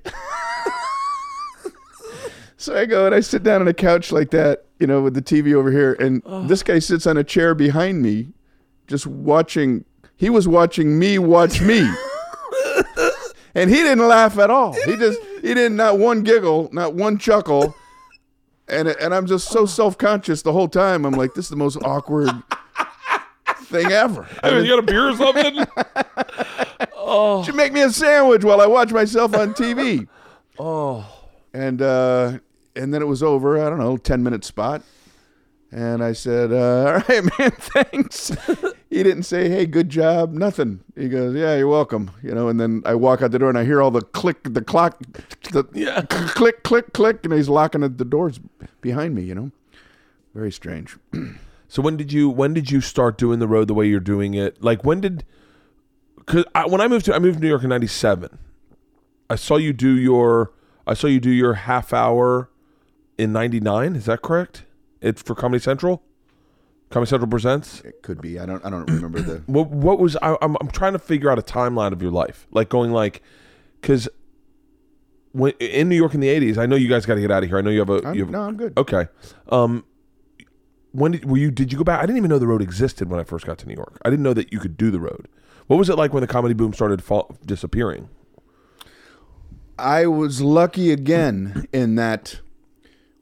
[2.68, 5.14] So I go and I sit down on a couch like that, you know, with
[5.14, 8.28] the TV over here, and this guy sits on a chair behind me,
[8.88, 9.86] just watching.
[10.16, 11.80] He was watching me watch me.
[13.56, 14.74] and he didn't laugh at all.
[14.74, 17.74] He just he didn't not one giggle, not one chuckle,
[18.68, 21.06] and and I'm just so self conscious the whole time.
[21.06, 22.30] I'm like, this is the most awkward
[23.64, 24.28] thing ever.
[24.44, 25.66] I mean, you got a beer or something?
[27.10, 27.42] Oh.
[27.44, 30.10] Should make me a sandwich while I watch myself on TV.
[30.60, 31.06] oh,
[31.54, 32.40] And uh,
[32.78, 33.58] and then it was over.
[33.64, 34.84] I don't know, ten minute spot.
[35.70, 36.56] And I said, uh,
[37.10, 38.32] "All right, man, thanks."
[38.90, 40.80] he didn't say, "Hey, good job," nothing.
[40.96, 42.48] He goes, "Yeah, you're welcome." You know.
[42.48, 44.98] And then I walk out the door and I hear all the click, the clock,
[45.52, 46.04] the Yeah.
[46.04, 48.40] click, click, click, and he's locking the doors
[48.80, 49.24] behind me.
[49.24, 49.52] You know,
[50.34, 50.98] very strange.
[51.70, 54.36] So when did you when did you start doing the road the way you're doing
[54.36, 54.64] it?
[54.64, 55.26] Like when did?
[56.26, 58.40] Cause I, when I moved to I moved to New York in '97.
[59.30, 60.54] I saw you do your
[60.88, 62.50] I saw you do your half hour
[63.18, 63.96] in '99.
[63.96, 64.64] Is that correct?
[65.02, 66.04] It's for Comedy Central.
[66.90, 67.82] Comedy Central presents.
[67.82, 68.40] It could be.
[68.40, 68.66] I don't.
[68.66, 69.38] I don't remember the.
[69.48, 72.48] What what was I, I'm I'm trying to figure out a timeline of your life,
[72.52, 73.22] like going like,
[73.82, 74.08] because
[75.34, 77.44] when in New York in the '80s, I know you guys got to get out
[77.44, 77.58] of here.
[77.58, 78.78] I know you have a I'm, you have, no, I'm good.
[78.78, 79.08] Okay.
[79.50, 79.84] Um
[80.94, 82.00] when did were you did you go back?
[82.00, 84.00] I didn't even know the road existed when I first got to New York.
[84.04, 85.28] I didn't know that you could do the road.
[85.68, 88.10] What was it like when the comedy boom started fall, disappearing?
[89.78, 92.40] I was lucky again in that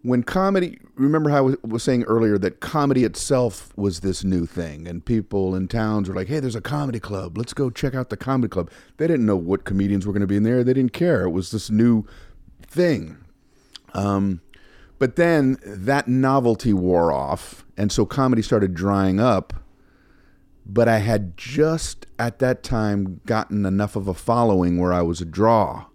[0.05, 4.87] when comedy, remember how I was- saying earlier that comedy itself was this new thing,
[4.87, 7.37] and people in towns were like, hey, there's a comedy club.
[7.37, 8.69] Let's go check out the comedy club.
[8.97, 11.23] They didn't know what comedians were going to be in there, they didn't care.
[11.23, 12.05] It was this new
[12.61, 13.17] thing.
[13.95, 14.41] Um,
[14.99, 19.53] but then that novelty wore off, and so comedy started drying up.
[20.67, 25.19] But I had just at that time gotten enough of a following where I was
[25.19, 25.85] a draw.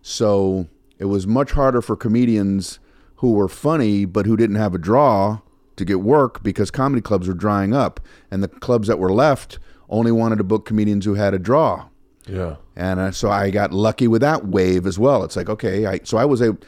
[0.00, 2.78] So it was much harder for comedians
[3.22, 5.38] who were funny but who didn't have a draw
[5.76, 8.00] to get work because comedy clubs were drying up.
[8.32, 11.86] And the clubs that were left only wanted to book comedians who had a draw.
[12.26, 12.56] Yeah.
[12.74, 15.22] And uh, so I got lucky with that wave as well.
[15.22, 16.58] It's like, okay, I, so I was a,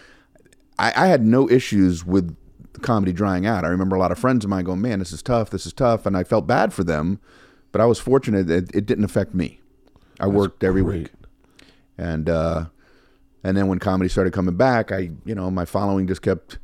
[0.79, 2.37] I, I had no issues with
[2.83, 3.65] comedy drying out.
[3.65, 5.73] I remember a lot of friends of mine going, man, this is tough, this is
[5.73, 6.07] tough.
[6.07, 7.19] And I felt bad for them,
[7.73, 9.61] but I was fortunate that it didn't affect me.
[10.21, 11.03] I worked every great.
[11.03, 11.11] week.
[11.99, 12.67] And, uh,
[13.45, 16.59] and then when comedy started coming back, I, you know, my following just kept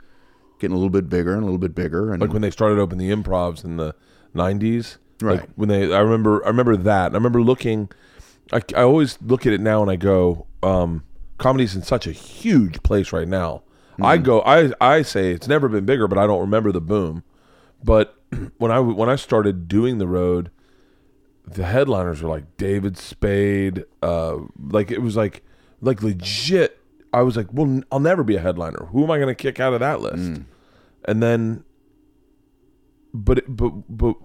[0.58, 2.12] getting a little bit bigger and a little bit bigger.
[2.12, 3.94] And Like when they started opening the improvs in the
[4.34, 4.96] '90s.
[5.22, 5.48] Like Right.
[5.56, 7.12] when they, I remember, I remember that.
[7.12, 7.90] I remember looking.
[8.52, 11.04] I, I always look at it now and I go, um,
[11.38, 13.62] comedy's in such a huge place right now.
[14.02, 17.22] I go, I, I say it's never been bigger, but I don't remember the boom.
[17.84, 18.16] But
[18.56, 20.50] when I when I started doing the road,
[21.46, 25.42] the headliners were like David Spade, uh, like it was like
[25.80, 26.78] like legit.
[27.12, 28.86] I was like, well, I'll never be a headliner.
[28.92, 30.42] Who am I going to kick out of that list?
[31.06, 31.64] And then,
[33.12, 34.16] but but but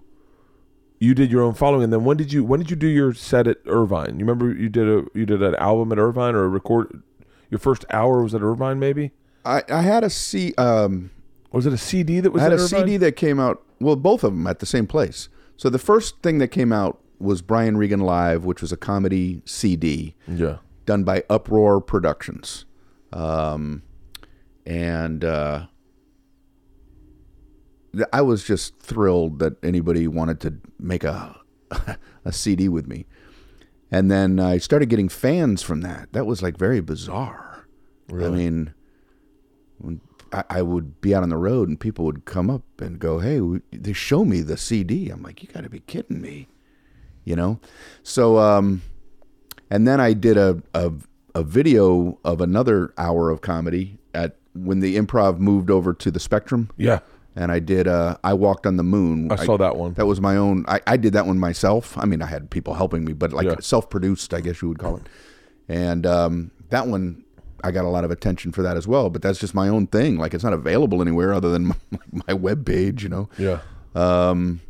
[1.00, 1.84] you did your own following.
[1.84, 4.18] And then when did you when did you do your set at Irvine?
[4.18, 7.02] You remember you did a you did an album at Irvine or a record.
[7.50, 9.12] Your first hour was at Irvine, maybe.
[9.44, 11.10] I, I had a C, um,
[11.52, 12.80] was it a CD that was I had a Irvine?
[12.80, 13.62] CD that came out.
[13.80, 15.28] Well, both of them at the same place.
[15.56, 19.42] So the first thing that came out was Brian Regan Live, which was a comedy
[19.44, 20.56] CD Yeah.
[20.86, 22.64] Done by Uproar Productions,
[23.12, 23.82] um,
[24.64, 25.66] and uh,
[28.12, 31.40] I was just thrilled that anybody wanted to make a
[32.24, 33.06] a CD with me.
[33.90, 36.12] And then I started getting fans from that.
[36.12, 37.66] That was like very bizarre.
[38.10, 38.74] I mean,
[39.78, 40.00] when
[40.32, 43.18] I, I would be out on the road and people would come up and go,
[43.18, 46.48] "Hey, we, they show me the CD." I'm like, "You got to be kidding me,"
[47.24, 47.60] you know.
[48.02, 48.82] So, um,
[49.70, 50.92] and then I did a, a
[51.34, 56.18] a video of another hour of comedy at when the improv moved over to the
[56.18, 57.00] Spectrum, Yeah.
[57.34, 57.86] and I did.
[57.86, 59.30] Uh, I walked on the moon.
[59.30, 59.92] I saw that one.
[59.94, 60.64] That was my own.
[60.66, 61.96] I, I did that one myself.
[61.98, 63.56] I mean, I had people helping me, but like Yeah.
[63.60, 65.02] self-produced, I guess you would call it.
[65.68, 67.22] And um, that one,
[67.62, 69.10] I got a lot of attention for that as well.
[69.10, 70.16] But that's just my own thing.
[70.16, 71.76] Like it's not available anywhere other than my,
[72.28, 73.28] my web page, you know.
[73.36, 73.58] Yeah.
[73.94, 74.60] Um,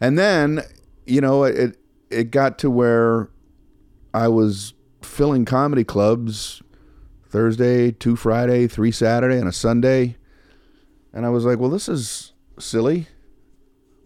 [0.00, 0.62] and then,
[1.06, 1.76] you know, it
[2.10, 3.28] it got to where
[4.12, 6.62] I was filling comedy clubs
[7.28, 10.16] Thursday, two Friday, three Saturday, and a Sunday.
[11.12, 13.06] And I was like, well, this is silly.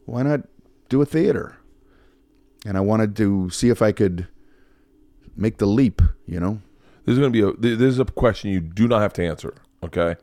[0.04, 0.42] Why not
[0.88, 1.56] do a theater?
[2.66, 4.28] And I wanted to see if I could
[5.36, 6.60] make the leap, you know?
[7.04, 9.12] This is going to be a th- this is a question you do not have
[9.14, 10.16] to answer, okay?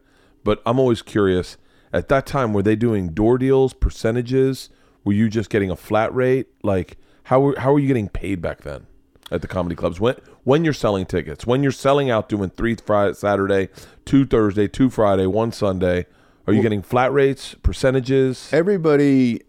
[0.44, 1.58] But I'm always curious.
[1.94, 4.70] At that time, were they doing door deals, percentages?
[5.04, 6.48] Were you just getting a flat rate?
[6.64, 8.88] Like how were how were you getting paid back then
[9.32, 10.00] at the comedy clubs?
[10.00, 13.70] When when you're selling tickets, when you're selling out, doing three Friday, Saturday,
[14.06, 16.06] two Thursday, two Friday, one Sunday,
[16.48, 18.52] are you getting flat rates, percentages?
[18.54, 19.42] everybody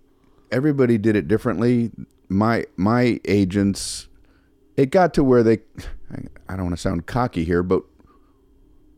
[0.50, 1.90] everybody did it differently
[2.28, 4.06] my my agents
[4.76, 5.58] it got to where they
[6.48, 7.82] I don't want to sound cocky here, but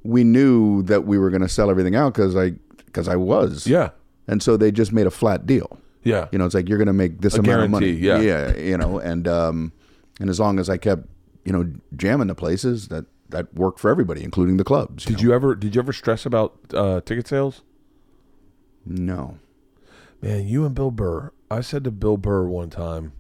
[0.03, 2.51] we knew that we were going to sell everything out because I
[2.87, 3.67] because I was.
[3.67, 3.91] Yeah.
[4.27, 5.79] And so they just made a flat deal.
[6.03, 6.29] Yeah.
[6.33, 7.91] You know, it's like you're going to make this amount of money.
[7.91, 8.21] yeah.
[8.21, 8.57] Yeah.
[8.57, 9.73] You know, and um,
[10.21, 11.09] and as long as I kept,
[11.45, 15.05] you know, jamming the places, that that worked for everybody, including the clubs.
[15.05, 17.63] Did you ever did you ever stress about uh, ticket sales?
[18.87, 19.39] No.
[20.21, 21.33] Man, you and Bill Burr.
[21.51, 23.13] I said to Bill Burr one time.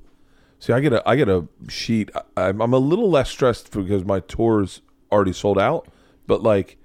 [0.59, 2.11] See, I get a I get a sheet.
[2.14, 5.88] I, I'm I'm a little less stressed because my tour's already sold out.
[6.26, 6.78] But like,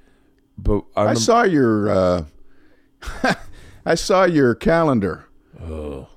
[0.58, 2.26] but I, I saw your uh,
[3.86, 5.26] I saw your calendar.
[5.62, 6.08] Oh.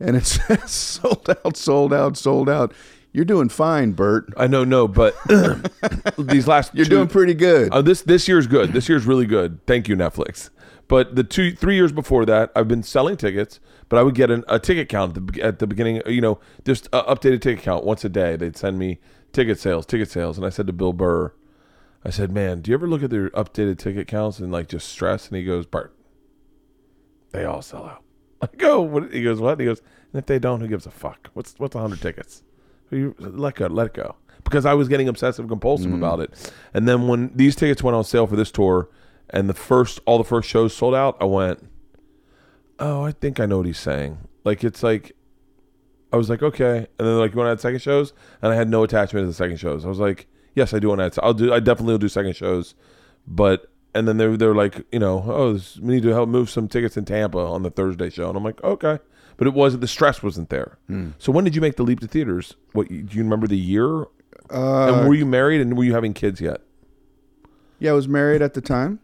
[0.00, 2.72] And it says sold out, sold out, sold out.
[3.12, 4.32] You're doing fine, Bert.
[4.38, 5.14] I know no, but
[6.18, 7.70] these last You're two- doing pretty good.
[7.72, 8.72] Uh, this this year's good.
[8.72, 9.64] This year's really good.
[9.66, 10.48] Thank you, Netflix.
[10.88, 14.30] But the two three years before that, I've been selling tickets, but I would get
[14.30, 16.00] an, a ticket count at the, at the beginning.
[16.06, 18.36] You know, just a updated ticket count once a day.
[18.36, 18.98] They'd send me
[19.32, 21.32] ticket sales, ticket sales, and I said to Bill Burr,
[22.04, 24.88] I said, "Man, do you ever look at their updated ticket counts and like just
[24.88, 25.94] stress?" And he goes, "Bart,
[27.32, 28.02] they all sell out."
[28.42, 29.80] I go, "What?" He goes, "What?" He goes,
[30.12, 31.28] "And if they don't, who gives a fuck?
[31.34, 32.42] What's what's a hundred tickets?
[32.96, 35.96] You let go, let it go." Because I was getting obsessive compulsive mm.
[35.96, 38.88] about it, and then when these tickets went on sale for this tour,
[39.30, 41.68] and the first all the first shows sold out, I went,
[42.78, 45.12] "Oh, I think I know what he's saying." Like it's like,
[46.12, 48.56] I was like, "Okay," and then like, "You want to add second shows?" And I
[48.56, 49.84] had no attachment to the second shows.
[49.84, 51.18] I was like, "Yes, I do want to add.
[51.22, 51.52] I'll do.
[51.52, 52.74] I definitely will do second shows,"
[53.26, 53.68] but.
[53.94, 56.66] And then they're they're like, you know, oh, this, we need to help move some
[56.66, 58.98] tickets in Tampa on the Thursday show, and I'm like, okay,
[59.36, 60.78] but it wasn't the stress wasn't there.
[61.18, 62.54] So when did you make the leap to theaters?
[62.72, 64.06] What do you remember the year?
[64.50, 66.60] and were you married and were you having kids yet?
[67.78, 69.00] yeah, I was married at the time.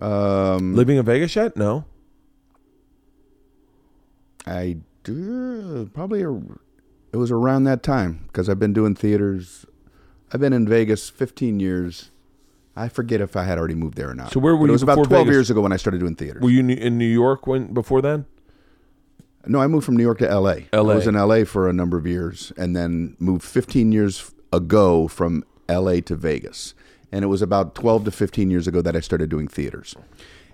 [0.00, 1.56] Um, Living in Vegas yet?
[1.56, 1.84] No.
[4.46, 6.32] I do probably a,
[7.12, 9.66] it was around that time because I've been doing theaters.
[10.32, 12.10] I've been in Vegas 15 years.
[12.76, 14.32] I forget if I had already moved there or not.
[14.32, 15.32] So where were But you It was about 12 Vegas?
[15.34, 16.42] years ago when I started doing theaters.
[16.42, 18.26] Were you in- in New York when before then?
[19.46, 20.68] No, I moved from New York to L.A.
[20.72, 20.92] LA.
[20.92, 21.44] I was in L.A.
[21.44, 26.00] for a number of years, and then moved 15 years ago from L.A.
[26.02, 26.74] to Vegas.
[27.10, 29.94] And it was about 12 to 15 years ago that I started doing theaters.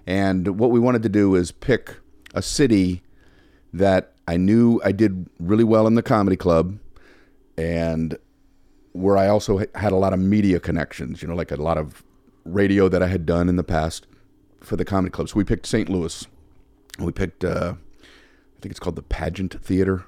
[0.06, 1.96] And what we wanted to do is pick
[2.32, 3.02] a city
[3.72, 6.78] that I knew I did really well in the comedy club,
[7.58, 8.16] and
[8.92, 11.22] where I also had a lot of media connections.
[11.22, 12.04] You know, like a lot of
[12.44, 14.06] radio that I had done in the past
[14.60, 15.28] for the comedy club.
[15.28, 15.88] So we picked St.
[15.88, 16.26] Louis.
[17.00, 17.44] We picked.
[17.44, 17.74] Uh,
[18.56, 20.04] I think it's called the Pageant Theater.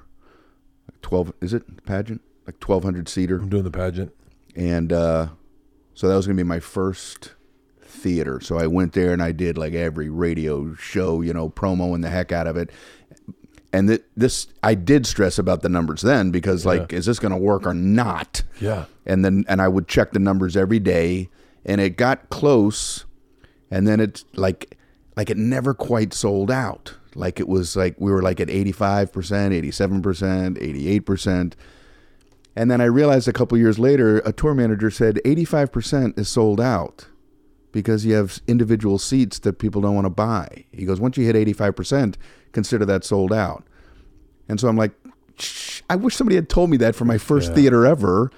[1.01, 2.21] Twelve is it pageant?
[2.45, 4.13] Like twelve hundred seater, I'm doing the pageant.
[4.55, 5.27] and uh,
[5.93, 7.33] so that was gonna be my first
[7.81, 8.39] theater.
[8.41, 12.09] So I went there and I did like every radio show, you know, promoing the
[12.09, 12.69] heck out of it.
[13.71, 17.33] And th- this, I did stress about the numbers then because, like, is this going
[17.33, 18.41] to work or not?
[18.59, 18.85] Yeah.
[19.05, 21.29] and then and I would check the numbers every day,
[21.65, 23.05] and it got close,
[23.69, 24.75] and then it's like
[25.19, 26.95] like it never quite sold out.
[27.13, 30.87] Like it was like we were like at eighty five percent, eighty seven percent, eighty
[30.87, 31.57] eight percent,
[32.55, 36.17] and then I realized a couple years later, a tour manager said eighty five percent
[36.17, 37.07] is sold out
[37.73, 40.63] because you have individual seats that people don't want to buy.
[40.71, 42.17] He goes, once you hit eighty five percent,
[42.53, 43.65] consider that sold out.
[44.47, 44.93] And so I'm like,
[45.37, 48.31] Shh, I wish somebody had told me that for my first theater ever.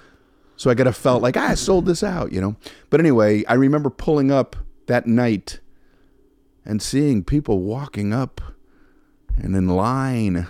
[0.56, 2.56] So I could have felt like, ah, I sold this out, you know?
[2.90, 4.56] But anyway, I remember pulling up
[4.86, 5.60] that night
[6.64, 8.40] and seeing people walking up
[9.36, 10.46] and in line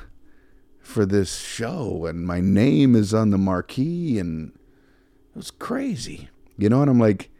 [0.80, 2.06] for this show.
[2.06, 4.18] And my name is on the marquee.
[4.18, 4.52] And
[5.34, 6.28] it was crazy,
[6.59, 6.82] you know?
[6.82, 7.30] And I'm like,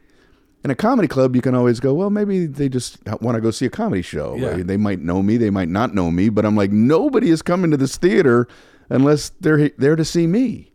[0.63, 3.51] in a comedy club, you can always go, well, maybe they just want to go
[3.51, 4.35] see a comedy show.
[4.35, 4.63] Yeah.
[4.63, 7.69] They might know me, they might not know me, but I'm like, nobody is coming
[7.71, 8.47] to this theater
[8.89, 10.71] unless they're there to see me.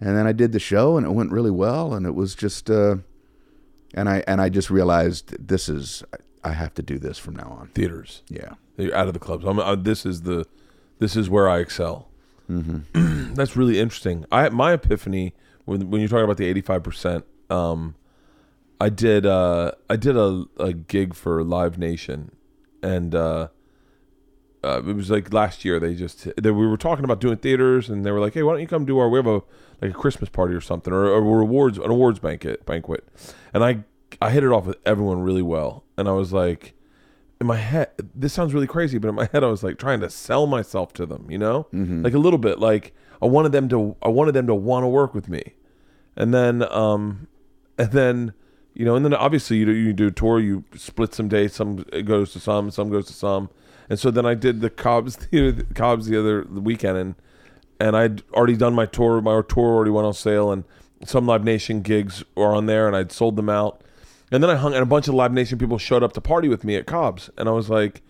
[0.00, 2.68] And then I did the show, and it went really well, and it was just,
[2.68, 2.96] uh,
[3.94, 6.02] and I and I just realized this is
[6.46, 7.68] I have to do this from now on.
[7.74, 8.22] Theaters.
[8.28, 9.44] Yeah, You're out of the clubs.
[9.44, 10.46] I'm, uh, this is the
[11.00, 12.08] this is where I excel.
[12.48, 13.34] Mm-hmm.
[13.34, 14.24] That's really interesting.
[14.30, 17.24] I my epiphany when when you're talking about the 85 percent.
[17.50, 17.96] Um,
[18.80, 22.30] I did uh I did a, a gig for Live Nation,
[22.80, 23.48] and uh,
[24.62, 25.80] uh, it was like last year.
[25.80, 28.52] They just they, we were talking about doing theaters, and they were like, "Hey, why
[28.52, 29.42] don't you come do our we have a
[29.82, 33.04] like a Christmas party or something, or a rewards an awards banquet banquet."
[33.52, 33.84] And I
[34.20, 36.74] I hit it off with everyone really well, and I was like,
[37.40, 40.00] in my head, this sounds really crazy, but in my head, I was like trying
[40.00, 41.66] to sell myself to them, you know,
[42.02, 42.58] like a little bit.
[42.58, 45.54] Like I wanted them to I wanted them to want to work with me,
[46.16, 47.28] and then um
[47.78, 48.32] and then
[48.74, 51.54] you know, and then obviously you do, you do a tour, you split some days,
[51.54, 53.48] some it goes to some, some goes to some,
[53.88, 57.14] and so then I did the Cobb's theater, Cobb's the other the weekend, and
[57.78, 60.64] and I'd already done my tour, my tour already went on sale, and
[61.04, 63.82] some Live Nation gigs were on there, and I'd sold them out.
[64.30, 66.48] And then I hung, and a bunch of Live Nation people showed up to party
[66.48, 68.02] with me at Cobb's, and I was like,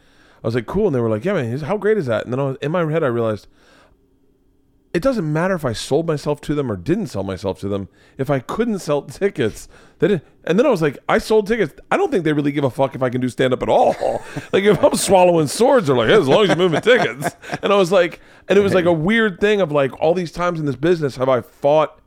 [0.42, 2.24] I was like, cool, and they were like, yeah, man, how great is that?
[2.24, 3.48] And then I was, in my head, I realized
[4.96, 7.90] it doesn't matter if I sold myself to them or didn't sell myself to them.
[8.16, 9.68] If I couldn't sell tickets,
[9.98, 11.74] that and then I was like, I sold tickets.
[11.90, 13.68] I don't think they really give a fuck if I can do stand up at
[13.68, 13.94] all.
[14.52, 17.36] like if I'm swallowing swords, they're like, hey, as long as you're moving tickets.
[17.62, 20.32] And I was like, and it was like a weird thing of like all these
[20.32, 22.00] times in this business have I fought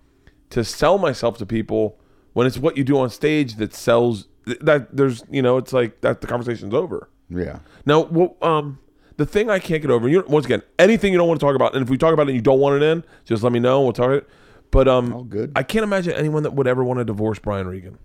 [0.50, 2.00] to sell myself to people
[2.40, 4.28] when it's what you do on stage that sells
[4.62, 7.10] that there's you know it's like that the conversation's over.
[7.30, 7.60] Yeah.
[7.86, 8.80] Now, well, um,
[9.18, 11.54] the thing I can't get over, you once again, anything you don't want to talk
[11.56, 13.52] about, and if we talk about it and you don't want it in, just let
[13.52, 13.82] me know.
[13.82, 14.30] We'll talk it.
[14.72, 15.52] But um, All good.
[15.54, 17.98] I can't imagine anyone that would ever want to divorce Brian Regan.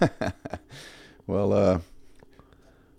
[1.28, 1.80] Well, uh,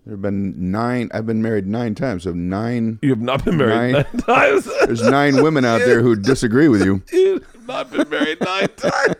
[0.06, 1.10] there have been nine.
[1.12, 3.00] I've been married nine times, so nine.
[3.02, 3.92] You have not been married Nine.
[3.92, 4.64] nine, times.
[4.86, 7.02] There's nine women out there who disagree with you.
[7.12, 9.16] you have not been married nine times.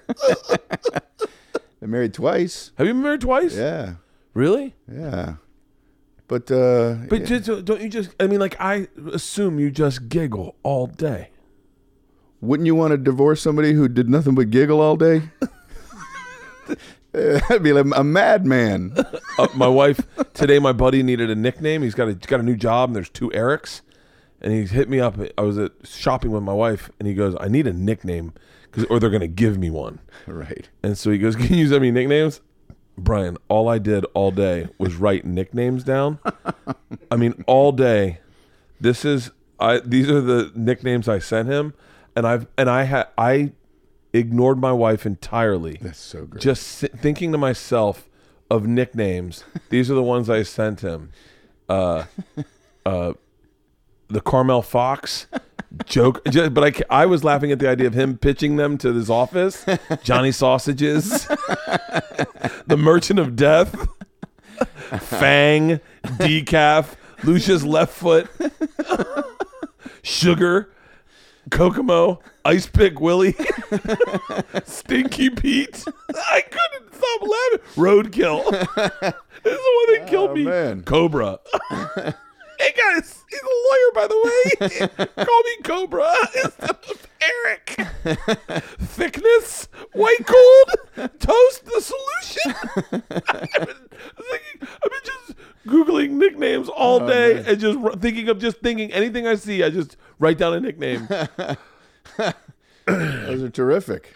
[1.81, 2.73] Been married twice.
[2.77, 3.57] Have you been married twice?
[3.57, 3.95] Yeah,
[4.35, 4.75] Really?
[4.91, 5.35] yeah.
[6.29, 8.11] But uh, But just, don't you just?
[8.21, 11.31] I mean, like I assume you just giggle all day.
[12.41, 15.23] wouldn't you want to divorce somebody who did nothing but giggle all day?
[17.13, 18.95] That'd be like a madman.
[19.39, 20.01] uh, my wife
[20.33, 20.61] today.
[20.61, 21.83] My buddy needed a nickname.
[21.83, 23.81] He's got a got a new job, and there's two Erics.
[24.41, 25.17] And he hit me up.
[25.37, 28.33] I was at shopping with my wife, and he goes, "I need a nickname,
[28.89, 30.69] or they're gonna give me one." right.
[30.83, 32.41] And so he goes, "Can you use any nicknames?"
[32.99, 36.19] Brian, all I did all day was write nicknames down.
[37.11, 38.19] I mean, all day.
[38.81, 39.81] This is I.
[39.81, 41.73] These are the nicknames I sent him,
[42.15, 43.53] and I've and I had I
[44.13, 46.43] ignored my wife entirely That's so great.
[46.43, 48.09] just si- thinking to myself
[48.51, 49.45] of nicknames.
[49.69, 51.11] These are the ones I sent him.
[51.69, 52.05] Uh,
[52.85, 53.13] uh,
[54.09, 55.27] the Carmel Fox
[55.87, 58.93] joke, just, but I, I was laughing at the idea of him pitching them to
[58.93, 59.65] his office.
[60.03, 61.27] Johnny Sausages,
[62.67, 63.75] the Merchant of Death,
[65.01, 68.29] Fang, Decaf, Lucia's Left Foot,
[70.03, 70.73] Sugar,
[71.51, 73.35] Kokomo, Ice Pick Willie,
[74.65, 75.85] Stinky Pete.
[76.15, 77.61] I couldn't stop laughing.
[77.77, 78.51] Roadkill.
[79.43, 80.45] this is the one that killed Oh, me.
[80.45, 80.83] man.
[80.83, 81.39] Cobra.
[82.61, 85.07] Hey guys, he's a lawyer by the way.
[85.25, 86.13] Call me Cobra
[86.45, 87.77] instead of Eric.
[88.81, 92.55] Thickness, white gold, toast the solution.
[93.21, 93.89] I've been
[94.31, 95.35] thinking, I've been just
[95.67, 97.45] googling nicknames all oh, day man.
[97.47, 100.61] and just r- thinking of just thinking anything I see, I just write down a
[100.61, 101.09] nickname.
[102.87, 104.15] Those are terrific.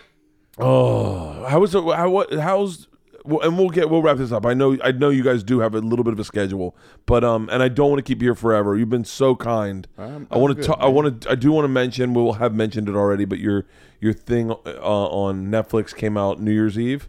[0.59, 1.83] Oh, how was it?
[1.83, 2.33] How what?
[2.33, 2.89] How's
[3.25, 4.45] and we'll get we'll wrap this up.
[4.45, 6.77] I know I know you guys do have a little bit of a schedule,
[7.07, 8.77] but um, and I don't want to keep you here forever.
[8.77, 9.87] You've been so kind.
[9.99, 10.67] I'm- I want to.
[10.67, 11.31] good, I want to.
[11.31, 12.15] I do want to mention.
[12.15, 13.65] We'll have mentioned it already, but your
[14.01, 17.09] your thing uh, on Netflix came out New Year's Eve,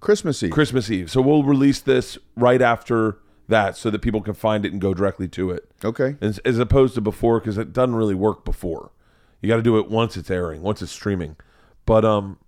[0.00, 0.50] Christmas Eve.
[0.52, 1.10] Christmas Eve.
[1.10, 3.18] So we'll release this right after
[3.48, 6.16] that, so that people can find it and go directly to it, okay.
[6.20, 8.90] as, as opposed to before, because it doesn't really work before.
[9.40, 11.36] You got to do it once it's airing, once it's streaming.
[11.84, 12.38] But um,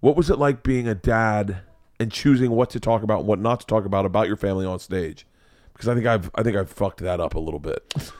[0.00, 1.58] what was it like being a dad
[2.00, 4.66] and choosing what to talk about and what not to talk about about your family
[4.66, 5.26] on stage?
[5.72, 8.10] Because I think I've I think I've fucked that up a little bit.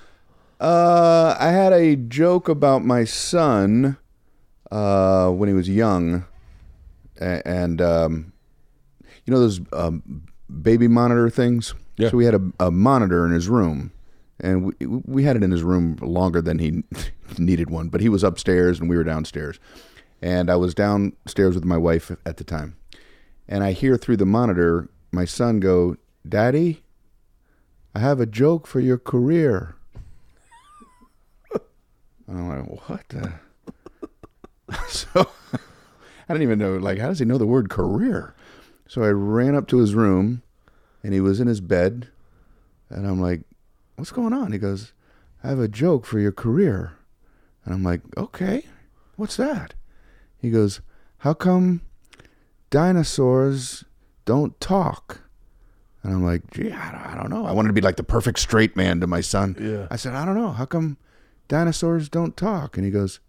[0.61, 3.97] Uh, I had a joke about my son
[4.71, 6.25] uh, when he was young,
[7.21, 8.33] and um,
[9.25, 10.25] you know those um,
[10.63, 11.75] baby monitor things.
[11.97, 12.11] Yeah.
[12.11, 13.93] So we had a, a monitor in his room,
[14.41, 16.83] and we we had it in his room longer than he
[17.39, 17.89] needed one.
[17.89, 19.61] But he was upstairs and we were downstairs,
[20.21, 22.77] and I was downstairs with my wife at the time,
[23.49, 25.97] and I hear through the monitor my son go,
[26.29, 26.83] "Daddy,
[27.95, 29.75] I have a joke for your career."
[32.29, 33.33] I'm like, what the?
[34.89, 38.35] so I didn't even know, like, how does he know the word career?
[38.87, 40.43] So I ran up to his room
[41.03, 42.09] and he was in his bed.
[42.91, 43.43] And I'm like,
[43.97, 44.53] what's going on?
[44.53, 44.93] He goes,
[45.43, 46.93] I have a joke for your career.
[47.65, 48.67] And I'm like, okay,
[49.17, 49.75] what's that?
[50.39, 50.81] He goes,
[51.19, 51.81] how come
[52.71, 53.85] dinosaurs
[54.25, 55.23] don't talk?
[56.03, 57.45] And I'm like, gee, I don't, I don't know.
[57.45, 59.57] I wanted to be like the perfect straight man to my son.
[59.61, 59.89] Yeah.
[59.91, 60.53] I said, I don't know.
[60.53, 60.97] How come
[61.49, 62.77] dinosaurs don't talk?
[62.77, 63.21] And he goes,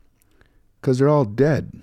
[0.80, 1.82] because they're all dead.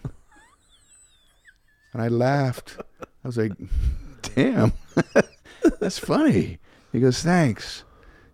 [1.92, 2.76] And I laughed.
[3.02, 3.52] I was like,
[4.34, 4.72] damn,
[5.80, 6.58] that's funny.
[6.92, 7.84] He goes, thanks.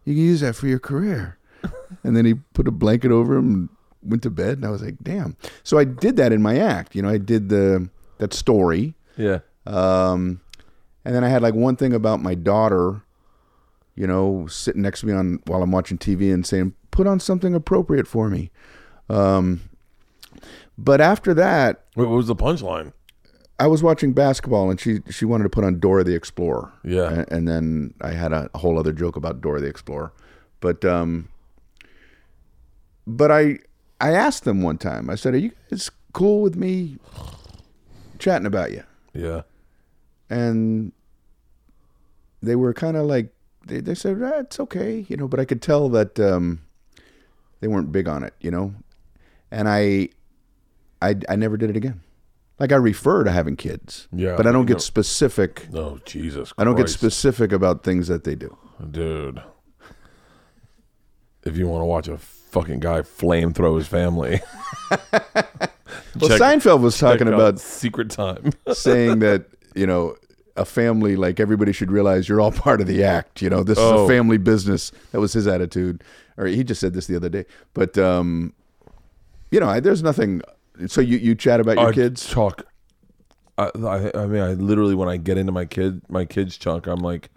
[0.05, 1.39] You can use that for your career.
[2.03, 3.69] And then he put a blanket over him and
[4.03, 4.59] went to bed.
[4.59, 5.37] And I was like, damn.
[5.63, 6.95] So I did that in my act.
[6.95, 7.89] You know, I did the
[8.19, 8.95] that story.
[9.17, 9.41] Yeah.
[9.67, 10.41] Um,
[11.05, 13.03] and then I had like one thing about my daughter,
[13.95, 17.21] you know, sitting next to me on while I'm watching TV and saying, "Put on
[17.21, 18.51] something appropriate for me."
[19.09, 19.63] Um,
[20.79, 22.93] but after that, What was the punchline?
[23.59, 26.73] I was watching basketball and she she wanted to put on Dora the Explorer.
[26.85, 27.13] Yeah.
[27.13, 30.13] And, and then I had a, whole other joke about Dora the Explorer.
[30.61, 31.29] But um
[33.07, 33.59] but I
[34.01, 35.09] I asked them one time.
[35.11, 36.99] I said, "Are you guys cool with me
[38.19, 38.83] chatting about you?"
[39.15, 39.43] Yeah.
[40.31, 40.93] And
[42.43, 43.33] they were kind of like
[43.67, 46.61] they, they said, ah, "It's okay," you know, but I could tell that um
[47.61, 48.75] they weren't big on it, you know.
[49.51, 50.09] And I
[51.03, 52.01] I I never did it again.
[52.59, 54.09] Like I refer to having kids.
[54.13, 56.53] Yeah, But I don't get know- specific No, Jesus!
[56.53, 56.55] Christ.
[56.59, 58.57] I don't get specific about things that they do.
[58.91, 59.43] dude.
[61.45, 64.41] If you want to watch a fucking guy flamethrow his family,
[66.21, 68.53] Well, check- Seinfeld was talking about secret time.
[68.73, 70.17] saying that, you know,
[70.57, 73.63] a family like everybody should realize you're all part of the act, you know.
[73.63, 74.05] This is Oh.
[74.05, 74.93] a family business.
[75.13, 76.03] That was his attitude.
[76.37, 77.45] Or he just said this the other day.
[77.75, 78.53] But um
[79.51, 80.41] you know, I, there's nothing
[80.87, 82.29] so you you chat about your I kids?
[82.31, 82.67] talk.
[83.59, 86.87] I, I, I mean, I literally when I get into my kid, my kids chunk,
[86.87, 87.29] I'm like,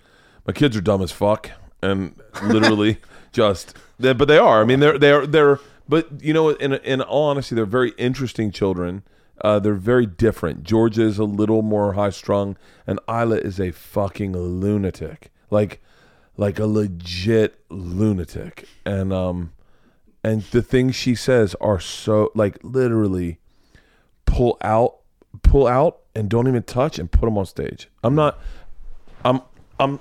[0.48, 3.00] my kids are dumb as fuck, and literally
[3.34, 4.62] just, they, but they are.
[4.62, 5.60] I mean, they're they're they're.
[5.88, 9.04] But you know, in in all honesty, they're very interesting children.
[9.42, 10.64] Uh, they're very different.
[10.64, 12.58] Georgia is a little more high strung,
[12.88, 15.82] and Isla is a fucking lunatic, like
[16.38, 18.68] like a legit lunatic.
[18.86, 19.52] And um,
[20.26, 23.38] and the things she says are so like literally
[24.26, 24.98] pull out
[25.44, 28.40] pull out and don't even touch and put them on stage i'm not
[29.24, 29.40] i'm
[29.80, 30.00] i'm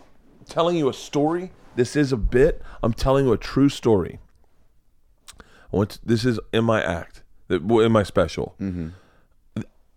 [0.48, 4.18] telling you a story this is a bit i'm telling you a true story
[5.74, 8.54] I want to- this is in my act in my special.
[8.60, 8.88] Mm-hmm.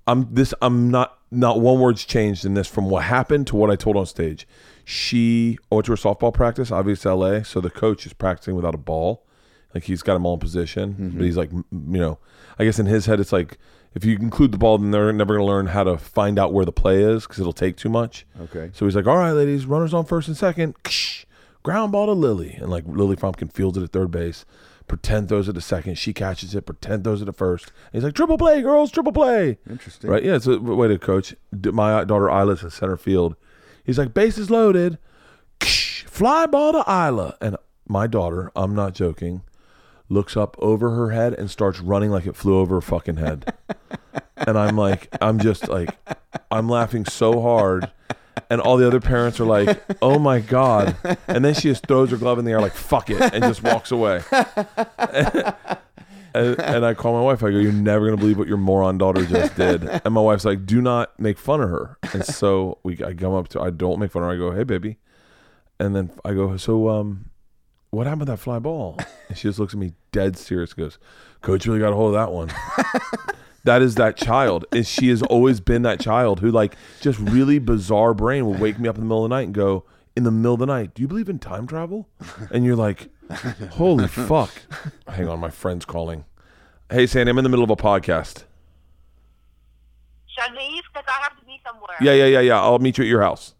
[0.05, 3.69] I'm this i'm not not one word's changed in this from what happened to what
[3.69, 4.47] i told on stage.
[4.85, 8.73] She I went to her softball practice obviously la so the coach is practicing without
[8.73, 9.25] a ball.
[9.73, 11.23] Like he's got them all in position, but mm-hmm.
[11.23, 12.19] he's like, you know,
[12.57, 13.57] I guess in his head it's like
[13.93, 16.53] if you include the ball, then they're never going to learn how to find out
[16.53, 18.25] where the play is because it'll take too much.
[18.39, 18.69] Okay.
[18.73, 20.75] So he's like, all right, ladies, runners on first and second,
[21.63, 24.45] ground ball to Lily, and like Lily Frumpkin fields it at third base.
[24.87, 26.65] Pretend throws it to second, she catches it.
[26.65, 27.71] Pretend throws it to first.
[27.91, 29.57] And he's like, triple play, girls, triple play.
[29.69, 30.09] Interesting.
[30.09, 30.23] Right?
[30.23, 31.35] Yeah, it's a way to coach.
[31.51, 33.35] My daughter Isla's in center field.
[33.83, 34.97] He's like, bases loaded,
[35.61, 37.57] fly ball to Isla, and
[37.87, 39.43] my daughter, I'm not joking,
[40.09, 43.53] looks up over her head and starts running like it flew over her fucking head.
[44.37, 45.97] and I'm like, I'm just like,
[46.51, 47.91] I'm laughing so hard.
[48.49, 50.95] And all the other parents are like, oh my God.
[51.27, 53.63] And then she just throws her glove in the air, like, fuck it, and just
[53.63, 54.21] walks away.
[56.37, 57.43] and, and I call my wife.
[57.43, 60.45] I go, "You're never gonna believe what your moron daughter just did." And my wife's
[60.45, 63.69] like, "Do not make fun of her." And so we, I come up to, I
[63.69, 64.35] don't make fun of her.
[64.35, 64.97] I go, "Hey, baby,"
[65.79, 67.29] and then I go, "So, um,
[67.89, 68.99] what happened with that fly ball?"
[69.29, 70.73] And she just looks at me dead serious.
[70.73, 70.99] Goes,
[71.41, 72.51] "Coach really got a hold of that one."
[73.67, 77.59] That is that child, and she has always been that child who, like, just really
[77.59, 79.83] bizarre brain will wake me up in the middle of the night and go,
[80.15, 82.07] "In the middle of the night, do you believe in time travel?"
[82.51, 83.09] And you're like,
[83.71, 84.51] "Holy fuck!"
[85.07, 86.25] Hang on, my friend's calling.
[86.89, 88.43] Hey, Sandy, I'm in the middle of a podcast.
[90.27, 90.83] Should I leave?
[90.93, 91.95] Because I have to be somewhere.
[92.01, 92.61] Yeah, yeah, yeah, yeah.
[92.61, 93.53] I'll meet you at your house.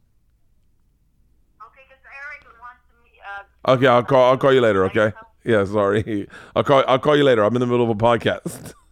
[1.62, 3.20] Okay, because Eric wants to meet.
[3.22, 4.30] Uh, Okay, I'll call.
[4.32, 4.86] I'll call you later.
[4.86, 5.12] Okay.
[5.44, 6.28] Yeah, sorry.
[6.56, 6.84] I'll call.
[6.88, 7.44] I'll call you later.
[7.44, 8.74] I'm in the middle of a podcast.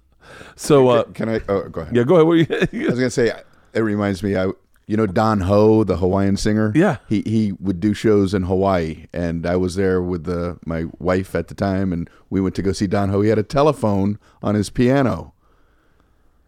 [0.55, 1.95] So, uh, Can I oh go ahead.
[1.95, 2.27] yeah, go ahead.
[2.27, 3.31] What I was gonna say
[3.73, 4.35] it reminds me.
[4.35, 4.51] I
[4.87, 6.71] you know Don Ho, the Hawaiian singer.
[6.75, 6.97] Yeah.
[7.09, 11.33] he he would do shows in Hawaii, and I was there with the my wife
[11.35, 13.21] at the time, and we went to go see Don Ho.
[13.21, 15.33] He had a telephone on his piano,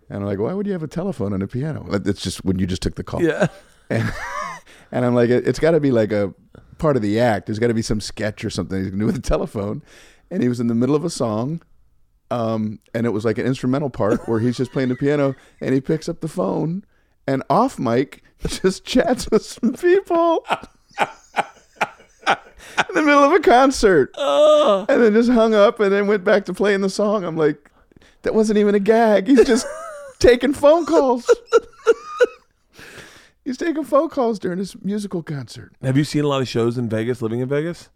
[0.09, 1.85] and I'm like, why would you have a telephone on a piano?
[2.05, 3.22] It's just when you just took the call.
[3.23, 3.47] yeah.
[3.89, 4.14] and,
[4.91, 6.34] and I'm like, it, it's got to be like a
[6.77, 7.47] part of the act.
[7.47, 9.81] There's got to be some sketch or something he's gonna do with the telephone.
[10.30, 11.61] And he was in the middle of a song,
[12.32, 15.74] um, and it was like an instrumental part where he's just playing the piano, and
[15.74, 16.84] he picks up the phone
[17.28, 20.45] and off mic just chats with some people.
[22.90, 26.45] in the middle of a concert, and then just hung up, and then went back
[26.45, 27.24] to playing the song.
[27.24, 27.72] I'm like,
[28.24, 29.28] that wasn't even a gag.
[29.28, 29.66] He's just
[30.20, 31.30] taking phone calls.
[33.45, 35.72] He's taking phone calls during his musical concert.
[35.82, 37.22] Have you seen a lot of shows in Vegas?
[37.22, 37.90] Living in Vegas?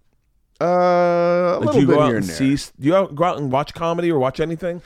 [0.62, 2.58] Uh, a Like, little do you bit go out here and and there.
[2.58, 2.72] see?
[2.80, 4.82] Do you out- go out and watch comedy or watch anything?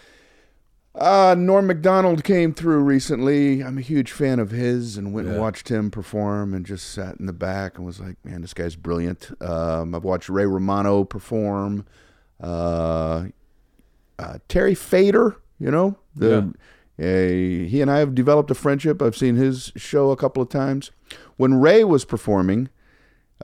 [0.93, 3.61] Uh, Norm Macdonald came through recently.
[3.61, 7.17] I'm a huge fan of his, and went and watched him perform, and just sat
[7.19, 11.03] in the back and was like, "Man, this guy's brilliant." Um, I've watched Ray Romano
[11.03, 11.85] perform.
[12.41, 13.25] Uh,
[14.17, 16.53] uh, Terry Fator, you know, the
[16.97, 19.01] he and I have developed a friendship.
[19.01, 20.91] I've seen his show a couple of times.
[21.35, 22.69] When Ray was performing,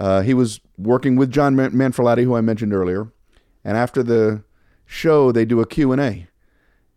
[0.02, 1.78] uh, he was working with John Man-
[2.24, 3.12] who I mentioned earlier,
[3.64, 4.44] and after the
[4.84, 5.92] show, they do a Q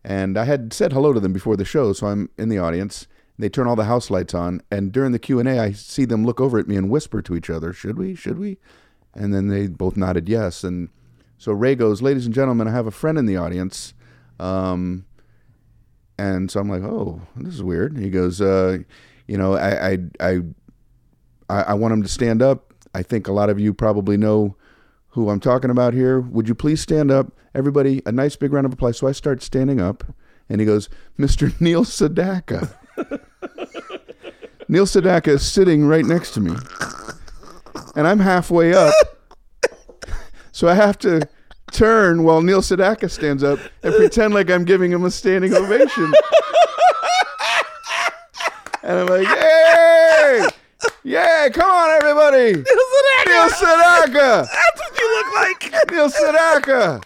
[0.03, 3.07] and I had said hello to them before the show, so I'm in the audience.
[3.39, 6.07] They turn all the house lights on, and during the Q and A, I see
[6.07, 8.15] them look over at me and whisper to each other, "Should we?
[8.15, 8.57] Should we?"
[9.13, 10.65] And then they both nodded yes.
[10.65, 10.89] And
[11.37, 13.93] so Ray goes, "Ladies and gentlemen, I have a friend in the audience."
[14.41, 15.05] Um,
[16.17, 18.79] and so I'm like, "Oh, this is weird." He goes, uh,
[19.27, 22.74] "You know, I, I, I, I want him to stand up.
[22.95, 24.57] I think a lot of you probably know
[25.09, 26.21] who I'm talking about here.
[26.21, 28.03] Would you please stand up, everybody?
[28.07, 30.05] A nice big round of applause." So I start standing up,
[30.49, 30.89] and he goes,
[31.19, 31.53] "Mr.
[31.61, 32.75] Neil Sedaka."
[34.69, 36.53] Neil Sedaka is sitting right next to me,
[37.97, 38.95] and I'm halfway up,
[40.53, 41.29] so I have to
[41.71, 46.13] turn while Neil Sedaka stands up and pretend like I'm giving him a standing ovation.
[48.83, 50.47] and I'm like, "Hey,
[51.03, 52.84] yeah, come on, everybody!" Neil
[53.27, 54.47] Sedaka.
[54.47, 55.91] That's what you look like.
[55.91, 57.03] Neil Sedaka.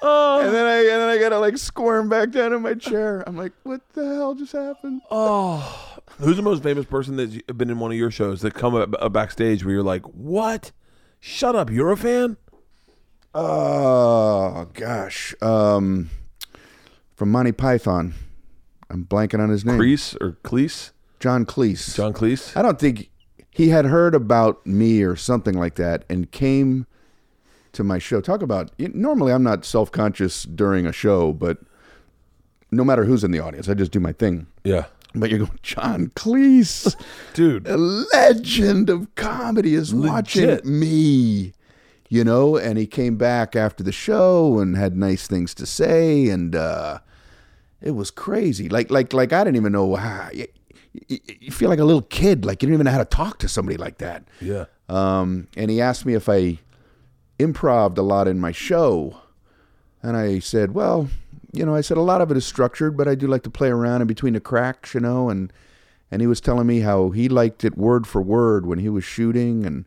[0.00, 3.24] And then I and then I gotta like squirm back down in my chair.
[3.26, 5.02] I'm like, what the hell just happened?
[5.10, 8.74] Oh, who's the most famous person that's been in one of your shows that come
[8.74, 10.70] up, up backstage where you're like, "What?
[11.18, 11.68] Shut up!
[11.70, 12.36] You're a fan."
[13.34, 15.34] Oh gosh.
[15.42, 16.10] Um
[17.14, 18.14] from Monty Python.
[18.90, 19.78] I'm blanking on his name.
[19.78, 20.92] Cleese or Cleese?
[21.20, 21.94] John Cleese.
[21.96, 22.56] John Cleese.
[22.56, 23.10] I don't think
[23.58, 26.86] he had heard about me or something like that and came
[27.72, 28.20] to my show.
[28.20, 31.58] Talk about normally I'm not self conscious during a show, but
[32.70, 34.46] no matter who's in the audience, I just do my thing.
[34.62, 36.94] Yeah, But you're going, John Cleese,
[37.34, 37.66] dude.
[37.66, 41.52] a legend of comedy, is watching me.
[42.10, 46.28] You know, and he came back after the show and had nice things to say,
[46.28, 47.00] and uh,
[47.82, 48.68] it was crazy.
[48.68, 50.30] Like, like, like I didn't even know how.
[51.06, 53.38] You, you, feel like a little kid, like you don't even know how to talk
[53.40, 54.24] to somebody like that.
[54.40, 54.66] Yeah.
[54.88, 56.58] Um, and he asked me if I
[57.38, 59.16] improved a lot in my show.
[60.02, 61.08] And I said, well,
[61.52, 63.50] you know, I said a lot of it is structured, but I do like to
[63.50, 65.28] play around in between the cracks, you know.
[65.28, 65.52] And
[66.10, 69.04] and he was telling me how he liked it word for word when he was
[69.04, 69.84] shooting, and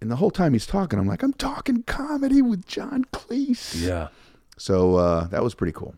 [0.00, 3.80] and the whole time he's talking, I'm like, I'm talking comedy with John Cleese.
[3.80, 4.08] Yeah.
[4.56, 5.94] So uh, that was pretty cool.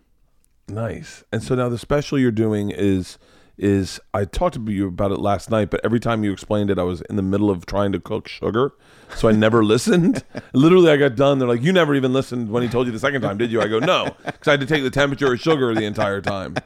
[0.68, 1.24] Nice.
[1.30, 3.18] And so now the special you're doing is
[3.58, 6.78] is I talked to you about it last night, but every time you explained it,
[6.78, 8.72] I was in the middle of trying to cook sugar,
[9.14, 10.24] so I never listened.
[10.52, 11.38] Literally, I got done.
[11.38, 13.60] They're like, "You never even listened when he told you the second time, did you?"
[13.62, 16.56] I go, "No," because I had to take the temperature of sugar the entire time.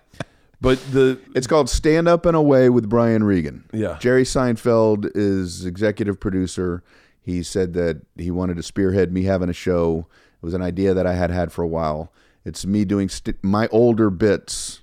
[0.61, 3.65] But the It's called Stand Up and Away with Brian Regan.
[3.73, 3.97] Yeah.
[3.99, 6.83] Jerry Seinfeld is executive producer.
[7.23, 10.07] He said that he wanted to spearhead me having a show.
[10.43, 12.12] It was an idea that I had had for a while.
[12.45, 14.80] It's me doing st- my older bits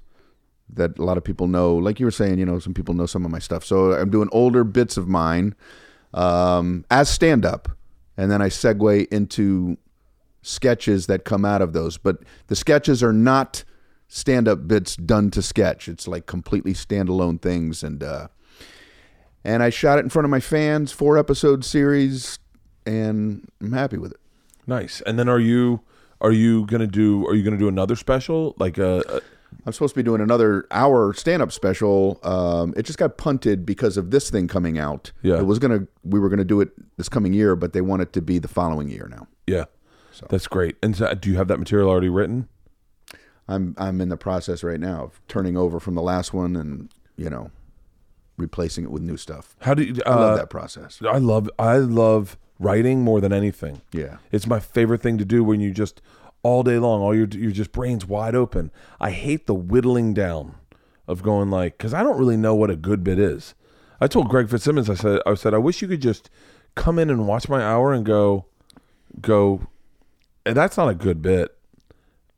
[0.74, 1.76] that a lot of people know.
[1.76, 3.64] Like you were saying, you know, some people know some of my stuff.
[3.64, 5.56] So I'm doing older bits of mine
[6.14, 7.70] um, as stand up.
[8.18, 9.78] And then I segue into
[10.42, 11.98] sketches that come out of those.
[11.98, 13.64] But the sketches are not
[14.08, 15.88] stand up bits done to sketch.
[15.88, 17.84] It's like completely standalone things.
[17.84, 18.28] And, uh,
[19.44, 22.40] and I shot it in front of my fans, four episode series,
[22.86, 24.20] and I'm happy with it.
[24.66, 25.02] nice.
[25.02, 25.82] And then are you
[26.20, 29.22] are you gonna do are you gonna do another special like a, a
[29.66, 32.20] I'm supposed to be doing another hour stand up special.
[32.24, 35.12] Um, it just got punted because of this thing coming out.
[35.22, 35.40] Yeah.
[35.40, 38.14] It was gonna we were gonna do it this coming year, but they want it
[38.14, 39.28] to be the following year now.
[39.46, 39.66] yeah?
[40.30, 40.78] That's great.
[40.82, 42.48] And so, do you have that material already written?
[43.48, 46.90] I'm I'm in the process right now of turning over from the last one and,
[47.16, 47.52] you know,
[48.38, 49.56] replacing it with new stuff.
[49.62, 50.02] How do you?
[50.06, 51.00] I love uh, that process.
[51.08, 53.82] I love I love writing more than anything.
[53.92, 54.18] Yeah.
[54.32, 56.02] It's my favorite thing to do when you just
[56.48, 58.72] all day long, all your your just brains wide open.
[59.02, 60.56] I hate the whittling down
[61.06, 63.54] of going like because I don't really know what a good bit is.
[64.00, 66.30] I told Greg Fitzsimmons, I said, I said, I wish you could just
[66.76, 68.46] come in and watch my hour and go,
[69.20, 69.68] go,
[70.46, 71.54] and that's not a good bit.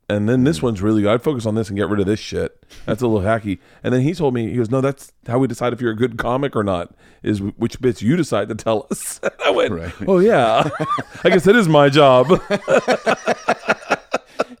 [0.08, 0.64] And then this mm.
[0.64, 1.12] one's really good.
[1.12, 2.66] I'd focus on this and get rid of this shit.
[2.84, 3.60] That's a little hacky.
[3.84, 5.96] And then he told me, he goes, no, that's how we decide if you're a
[5.96, 6.92] good comic or not,
[7.22, 9.20] is which bits you decide to tell us.
[9.44, 9.92] I went, Right.
[10.08, 10.68] oh, yeah.
[11.24, 12.26] I guess it is my job.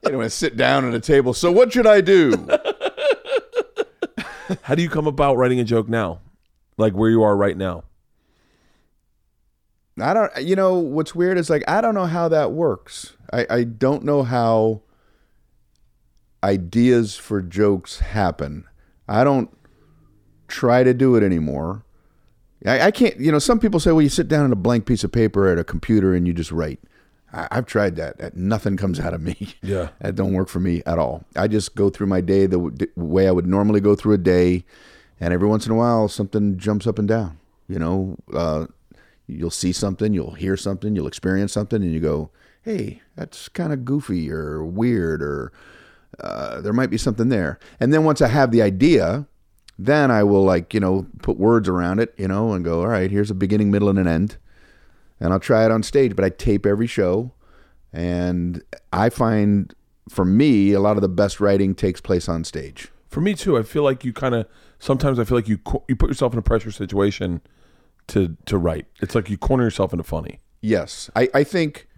[0.06, 1.34] You know, want to sit down at a table.
[1.34, 2.30] So what should I do?
[4.62, 6.20] How do you come about writing a joke now?
[6.78, 7.84] Like where you are right now?
[10.00, 10.32] I don't.
[10.40, 13.14] You know what's weird is like I don't know how that works.
[13.32, 14.80] I I don't know how
[16.42, 18.64] ideas for jokes happen.
[19.06, 19.54] I don't
[20.48, 21.84] try to do it anymore.
[22.64, 23.18] I, I can't.
[23.18, 25.48] You know, some people say, well, you sit down at a blank piece of paper
[25.48, 26.80] at a computer and you just write.
[27.32, 28.18] I, I've tried that.
[28.18, 28.36] that.
[28.36, 29.54] Nothing comes out of me.
[29.62, 29.90] Yeah.
[30.00, 31.24] that don't work for me at all.
[31.36, 34.14] I just go through my day the w- d- way I would normally go through
[34.14, 34.64] a day,
[35.20, 37.38] and every once in a while something jumps up and down.
[37.68, 38.66] You know, uh,
[39.26, 42.30] you'll see something, you'll hear something, you'll experience something, and you go,
[42.62, 45.52] "Hey, that's kind of goofy or weird," or
[46.18, 47.58] uh, there might be something there.
[47.78, 49.26] And then once I have the idea,
[49.78, 52.88] then I will like you know put words around it, you know, and go, all
[52.88, 54.36] right, here's a beginning, middle, and an end,
[55.20, 56.16] and I'll try it on stage.
[56.16, 57.32] But I tape every show,
[57.92, 59.74] and I find
[60.08, 62.88] for me a lot of the best writing takes place on stage.
[63.08, 64.46] For me too, I feel like you kind of
[64.78, 67.40] sometimes I feel like you you put yourself in a pressure situation
[68.08, 68.86] to to write.
[69.00, 70.40] It's like you corner yourself into funny.
[70.60, 71.88] Yes, I, I think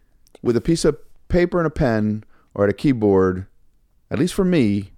[0.43, 0.97] with a piece of
[1.29, 2.25] paper and a pen
[2.55, 3.47] or at a keyboard,
[4.11, 4.93] at least for me,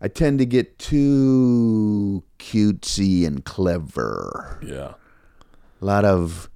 [0.00, 4.60] I tend to get too cutesy and clever.
[4.64, 4.94] Yeah.
[5.80, 6.48] A lot of,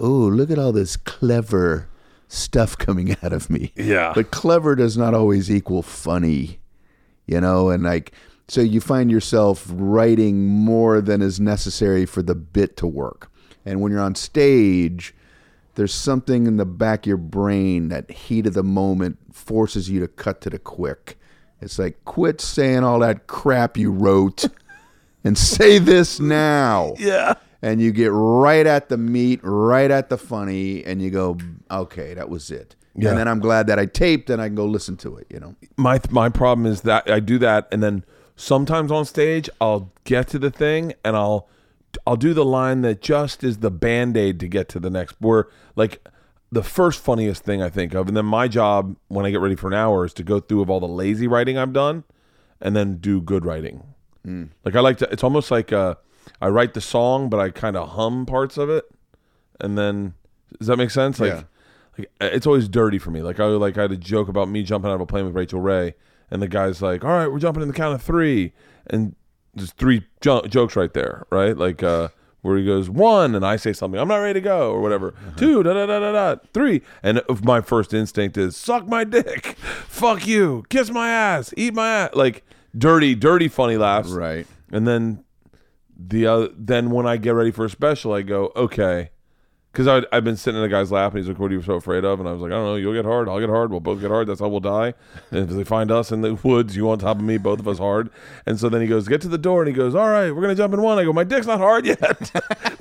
[0.00, 1.88] oh, look at all this clever
[2.28, 3.72] stuff coming out of me.
[3.76, 4.12] Yeah.
[4.14, 6.60] But clever does not always equal funny,
[7.26, 8.12] you know, and like,
[8.48, 13.30] so you find yourself writing more than is necessary for the bit to work.
[13.64, 15.14] And when you're on stage,
[15.76, 20.00] there's something in the back of your brain that heat of the moment forces you
[20.00, 21.16] to cut to the quick.
[21.60, 24.46] It's like, quit saying all that crap you wrote
[25.22, 27.34] and say this now Yeah.
[27.62, 31.38] And you get right at the meat, right at the funny, and you go,
[31.70, 32.76] okay, that was it.
[32.94, 33.10] Yeah.
[33.10, 35.38] And then I'm glad that I taped and I can go listen to it, you
[35.38, 35.54] know?
[35.76, 38.04] my my problem is that I do that and then
[38.36, 41.48] sometimes on stage I'll get to the thing and I'll
[42.06, 45.46] I'll do the line that just is the band-aid to get to the next where
[45.76, 46.06] like
[46.50, 49.54] the first funniest thing I think of and then my job when I get ready
[49.54, 52.02] for an hour is to go through of all the lazy writing I've done
[52.60, 53.84] and then do good writing.
[54.64, 55.94] Like I like to it's almost like uh
[56.40, 58.84] I write the song but I kind of hum parts of it
[59.60, 60.14] and then
[60.58, 61.20] does that make sense?
[61.20, 61.42] Like Yeah.
[61.98, 63.22] like it's always dirty for me.
[63.22, 65.34] Like I like I had a joke about me jumping out of a plane with
[65.34, 65.94] Rachael Ray,
[66.30, 68.52] and the guy's like, "All right, we're jumping in the count of three,
[68.88, 69.14] and
[69.54, 71.56] there's three jo- jokes right there, right?
[71.56, 72.08] Like uh,
[72.42, 75.14] where he goes one, and I say something, I'm not ready to go, or whatever.
[75.36, 79.46] Two, da da da da da, three, and my first instinct is suck my dick,
[79.86, 82.44] fuck you, kiss my ass, eat my ass, like
[82.76, 84.46] dirty, dirty, funny laughs, Right.
[84.72, 85.22] and then
[86.08, 89.10] the uh, then when I get ready for a special, I go okay,
[89.72, 91.74] because I've been sitting in the guy's lap and he's like, "What are you so
[91.74, 92.74] afraid of?" And I was like, "I don't know.
[92.76, 93.28] You'll get hard.
[93.28, 93.70] I'll get hard.
[93.70, 94.26] We'll both get hard.
[94.26, 94.94] That's how we'll die.
[95.30, 97.68] And if they find us in the woods, you on top of me, both of
[97.68, 98.10] us hard."
[98.46, 100.42] And so then he goes, "Get to the door," and he goes, "All right, we're
[100.42, 101.98] gonna jump in one." I go, "My dick's not hard yet."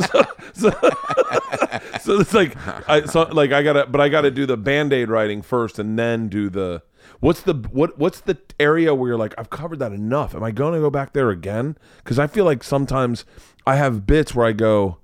[0.10, 0.24] so,
[0.54, 0.70] so,
[2.02, 2.56] so it's like
[2.90, 6.00] I so like I gotta, but I gotta do the band aid writing first, and
[6.00, 6.82] then do the.
[7.20, 7.98] What's the what?
[8.00, 10.34] What's the area where you're like, I've covered that enough?
[10.34, 11.78] Am I going to go back there again?
[11.98, 13.26] Because I feel like sometimes
[13.68, 14.98] I have bits where I go,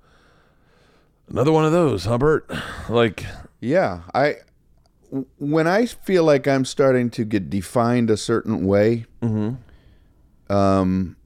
[1.28, 2.44] another one of those, Hubbard.
[2.88, 3.26] Like,
[3.60, 4.02] Yeah.
[4.14, 4.36] I,
[5.38, 9.04] when I feel like I'm starting to get defined a certain way,
[10.50, 11.16] um,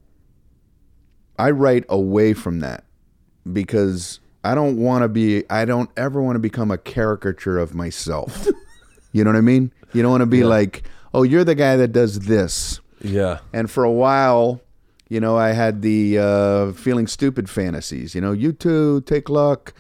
[1.38, 2.84] I write away from that
[3.50, 7.74] because I don't want to be, I don't ever want to become a caricature of
[7.74, 8.48] myself.
[9.12, 9.72] you know what I mean?
[9.92, 12.80] You don't want to be like, oh, you're the guy that does this.
[13.02, 14.60] yeah, And for a while,
[15.08, 18.14] you know, I had the uh, feeling stupid fantasies.
[18.14, 19.74] You know, you two take luck,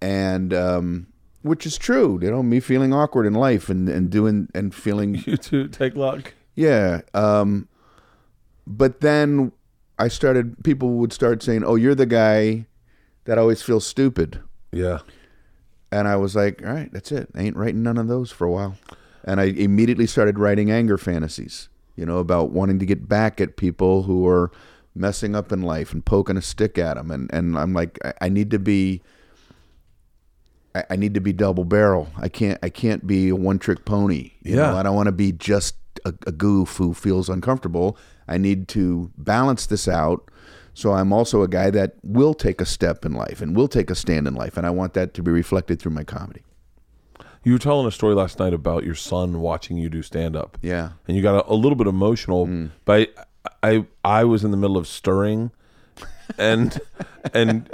[0.00, 1.06] and um,
[1.42, 2.18] which is true.
[2.20, 5.94] You know, me feeling awkward in life and and doing and feeling you two take
[5.94, 6.34] luck.
[6.56, 7.02] yeah.
[7.14, 7.68] Um,
[8.66, 9.52] but then
[9.98, 10.62] I started.
[10.64, 12.66] People would start saying, "Oh, you're the guy
[13.24, 14.40] that always feels stupid,"
[14.72, 15.00] Yeah,
[15.92, 17.28] and I was like, "All right, that's it.
[17.34, 18.76] I ain't writing none of those for a while."
[19.24, 21.68] And I immediately started writing anger fantasies.
[21.94, 24.50] You know, about wanting to get back at people who are
[24.94, 27.10] messing up in life and poking a stick at them.
[27.10, 29.02] And and I'm like, I, I need to be.
[30.74, 32.08] I, I need to be double barrel.
[32.16, 32.58] I can't.
[32.62, 34.32] I can't be a one trick pony.
[34.42, 34.70] You Yeah.
[34.72, 37.96] know, I don't want to be just a, a goof who feels uncomfortable.
[38.26, 40.30] I need to balance this out.
[40.74, 43.90] So I'm also a guy that will take a step in life and will take
[43.90, 46.42] a stand in life, and I want that to be reflected through my comedy.
[47.44, 50.56] you were telling a story last night about your son watching you do stand up.
[50.62, 50.90] Yeah.
[51.06, 52.46] and you got a, a little bit emotional.
[52.46, 52.70] Mm.
[52.84, 53.12] But
[53.62, 55.50] I, I, I was in the middle of stirring,
[56.38, 56.80] and
[57.34, 57.68] and.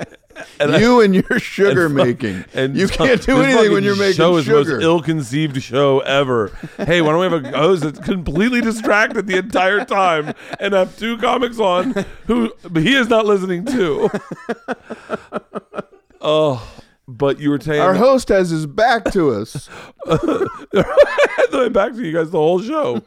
[0.61, 2.45] And I- you and your sugar and making.
[2.55, 4.37] and you can't do anything when you're making sugar.
[4.37, 6.49] This show is the most ill-conceived show ever.
[6.77, 10.97] hey, why don't we have a host that's completely distracted the entire time and have
[10.99, 14.11] two comics on who he is not listening to?
[16.21, 16.67] oh,
[17.09, 19.69] but you were saying Our host has his back to us.
[21.73, 23.03] Back to you guys the whole show.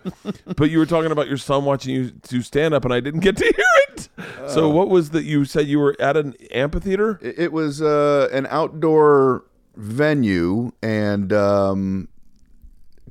[0.58, 3.22] but you were talking about your son watching you do stand up, and I didn't
[3.22, 4.10] get to hear it.
[4.50, 5.24] so what was that?
[5.24, 7.20] You said you were at an amphitheater.
[7.22, 9.46] It it was uh, an outdoor
[9.76, 12.08] venue and um,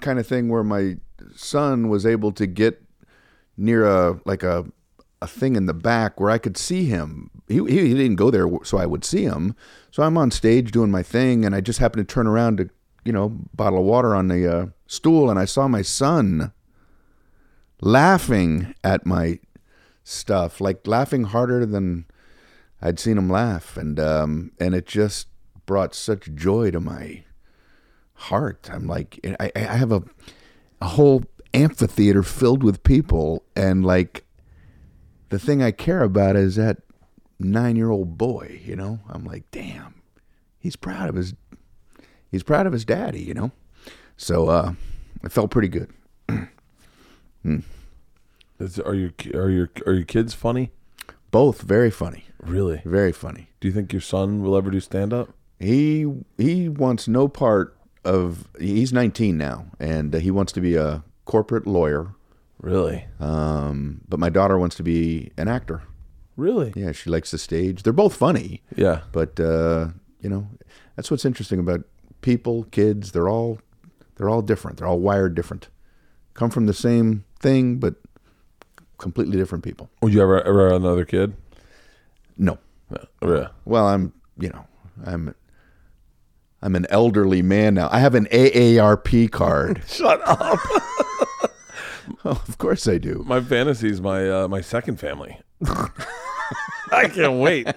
[0.00, 0.96] kind of thing where my
[1.34, 2.82] son was able to get
[3.56, 4.66] near a like a
[5.22, 7.30] a thing in the back where I could see him.
[7.46, 9.54] He, he didn't go there so I would see him.
[9.90, 12.70] So I'm on stage doing my thing, and I just happened to turn around to
[13.04, 16.52] you know bottle of water on the uh, stool, and I saw my son
[17.80, 19.40] laughing at my
[20.04, 22.06] stuff, like laughing harder than
[22.82, 25.28] I'd seen him laugh, and um, and it just
[25.66, 27.24] brought such joy to my
[28.14, 28.70] heart.
[28.72, 30.02] I'm like, I, I have a
[30.80, 34.24] a whole amphitheater filled with people, and like
[35.30, 36.78] the thing I care about is that
[37.38, 38.60] nine year old boy.
[38.64, 39.94] You know, I'm like, damn,
[40.58, 41.34] he's proud of his
[42.30, 43.22] he's proud of his daddy.
[43.22, 43.50] You know,
[44.16, 44.74] so uh,
[45.24, 45.90] it felt pretty good.
[48.58, 50.70] Is, are your are your are your kids funny?
[51.30, 52.82] Both very funny, Really?
[52.84, 53.48] very funny.
[53.60, 55.30] Do you think your son will ever do stand up?
[55.58, 58.46] He he wants no part of.
[58.58, 62.14] He's 19 now, and he wants to be a corporate lawyer.
[62.60, 63.06] Really?
[63.18, 65.82] Um, but my daughter wants to be an actor.
[66.36, 66.72] Really?
[66.76, 67.82] Yeah, she likes the stage.
[67.82, 69.00] They're both funny, Yeah.
[69.12, 69.88] but uh,
[70.20, 70.46] you know,
[70.96, 71.82] that's what's interesting about
[72.20, 73.12] people, kids.
[73.12, 73.58] They're all
[74.16, 74.78] they're all different.
[74.78, 75.68] They're all wired different.
[76.34, 77.94] Come from the same thing, but
[78.98, 79.90] completely different people.
[80.02, 81.34] Would you ever ever have another kid?
[82.38, 82.58] No.
[83.22, 83.48] Yeah.
[83.64, 84.66] Well, I'm you know
[85.04, 85.34] I'm
[86.62, 87.88] I'm an elderly man now.
[87.90, 89.82] I have an AARP card.
[89.88, 90.58] Shut up.
[92.24, 93.22] oh, of course I do.
[93.26, 95.38] My fantasy is my uh, my second family.
[96.92, 97.68] I can't wait.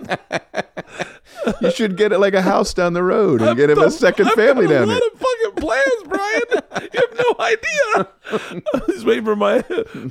[1.62, 4.28] You should get it like a house down the road and get him a second
[4.28, 4.96] I've family got down a there.
[4.96, 6.90] lot of fucking plans, Brian.
[6.94, 8.64] you have no idea.
[8.74, 9.64] I was waiting for my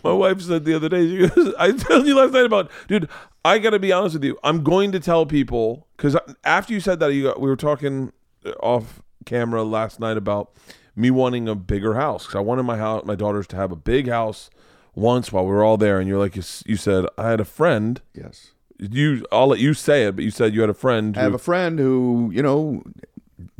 [0.04, 1.08] my wife said the other day.
[1.08, 3.08] She goes, "I told you last night about, dude.
[3.44, 4.38] I got to be honest with you.
[4.44, 8.12] I'm going to tell people because after you said that, you got, we were talking
[8.62, 10.52] off camera last night about
[10.94, 13.76] me wanting a bigger house because I wanted my house, my daughters to have a
[13.76, 14.50] big house
[14.94, 15.98] once while we were all there.
[15.98, 18.00] And you're like, you, you said I had a friend.
[18.14, 18.52] Yes.
[18.78, 21.16] You, I'll let you say it, but you said you had a friend.
[21.16, 22.82] I Who, have a friend who, you know,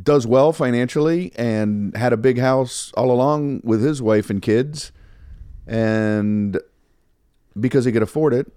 [0.03, 4.93] does well financially and had a big house all along with his wife and kids.
[5.67, 6.59] And
[7.59, 8.53] because he could afford it,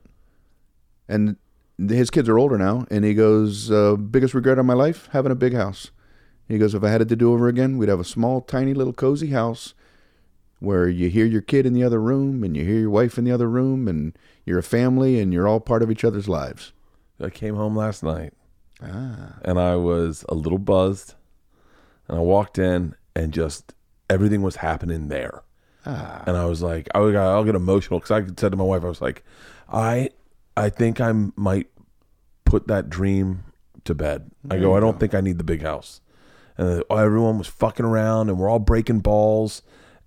[1.07, 1.37] and
[1.77, 5.31] his kids are older now, and he goes, uh, biggest regret of my life, having
[5.31, 5.91] a big house.
[6.47, 8.73] He goes, if I had it to do over again, we'd have a small, tiny
[8.73, 9.73] little cozy house
[10.59, 13.23] where you hear your kid in the other room and you hear your wife in
[13.23, 16.71] the other room and you're a family and you're all part of each other's lives.
[17.19, 18.33] I came home last night
[18.81, 19.35] ah.
[19.43, 21.15] and I was a little buzzed.
[22.07, 23.73] And I walked in and just
[24.09, 25.43] everything was happening there.
[25.85, 26.23] Ah.
[26.27, 28.83] And I was like, I got, I'll get emotional because I said to my wife,
[28.83, 29.23] I was like,
[29.71, 30.09] I,
[30.55, 31.67] I think I might
[32.43, 33.43] put that dream
[33.85, 34.31] to bed.
[34.49, 36.01] I go, I don't think I need the big house.
[36.57, 39.61] And uh, everyone was fucking around and we're all breaking balls.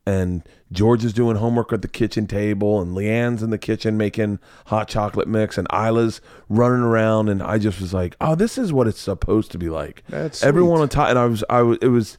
[0.07, 0.43] And
[0.73, 4.89] George is doing homework at the kitchen table, and LeeAnn's in the kitchen making hot
[4.89, 7.29] chocolate mix, and Ila's running around.
[7.29, 10.43] And I just was like, "Oh, this is what it's supposed to be like." That's
[10.43, 10.83] everyone sweet.
[10.83, 11.11] on top.
[11.11, 12.17] And I was, I was, it was.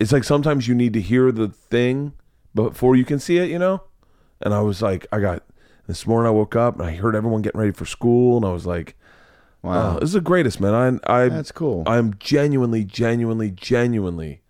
[0.00, 2.14] It's like sometimes you need to hear the thing
[2.52, 3.84] before you can see it, you know.
[4.40, 5.44] And I was like, I got
[5.86, 6.26] this morning.
[6.26, 8.96] I woke up and I heard everyone getting ready for school, and I was like,
[9.64, 9.96] Wow.
[9.96, 11.84] "Oh, this is the greatest, man!" I, I, That's cool.
[11.86, 14.42] I'm genuinely, genuinely, genuinely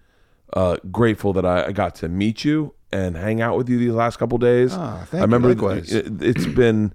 [0.52, 3.92] uh, grateful that I, I got to meet you and hang out with you these
[3.92, 4.72] last couple days.
[4.74, 5.22] Ah, thank I you.
[5.22, 5.92] remember Likewise.
[5.92, 6.92] it, it's been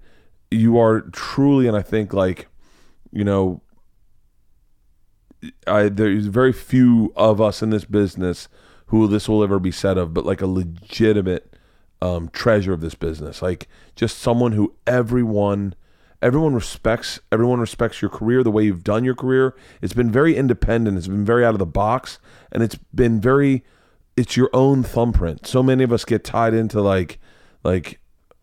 [0.52, 2.48] you are truly, and I think like
[3.12, 3.62] you know,
[5.66, 8.50] I there's very few of us in this business
[8.88, 11.56] who this will ever be said of, but like a legitimate
[12.02, 15.74] um, treasure of this business, like just someone who everyone
[16.22, 19.56] everyone respects everyone respects your career the way you've done your career.
[19.82, 20.98] It's been very independent.
[20.98, 22.20] It's been very out of the box.
[22.52, 23.64] And it's been very
[24.18, 25.48] it's your own thumbprint.
[25.48, 27.20] So many of us get tied into like
[27.64, 28.00] like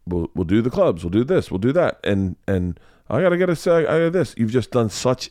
[0.07, 1.05] we'll, we'll do the clubs.
[1.05, 1.51] We'll do this.
[1.51, 2.01] We'll do that.
[2.05, 2.79] And and
[3.09, 4.35] i gotta get a say i got this.
[4.37, 5.31] You've just done such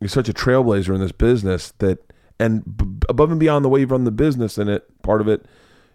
[0.00, 3.80] you're such a trailblazer in this business that and b- above and beyond the way
[3.80, 5.46] you've run the business in it part of it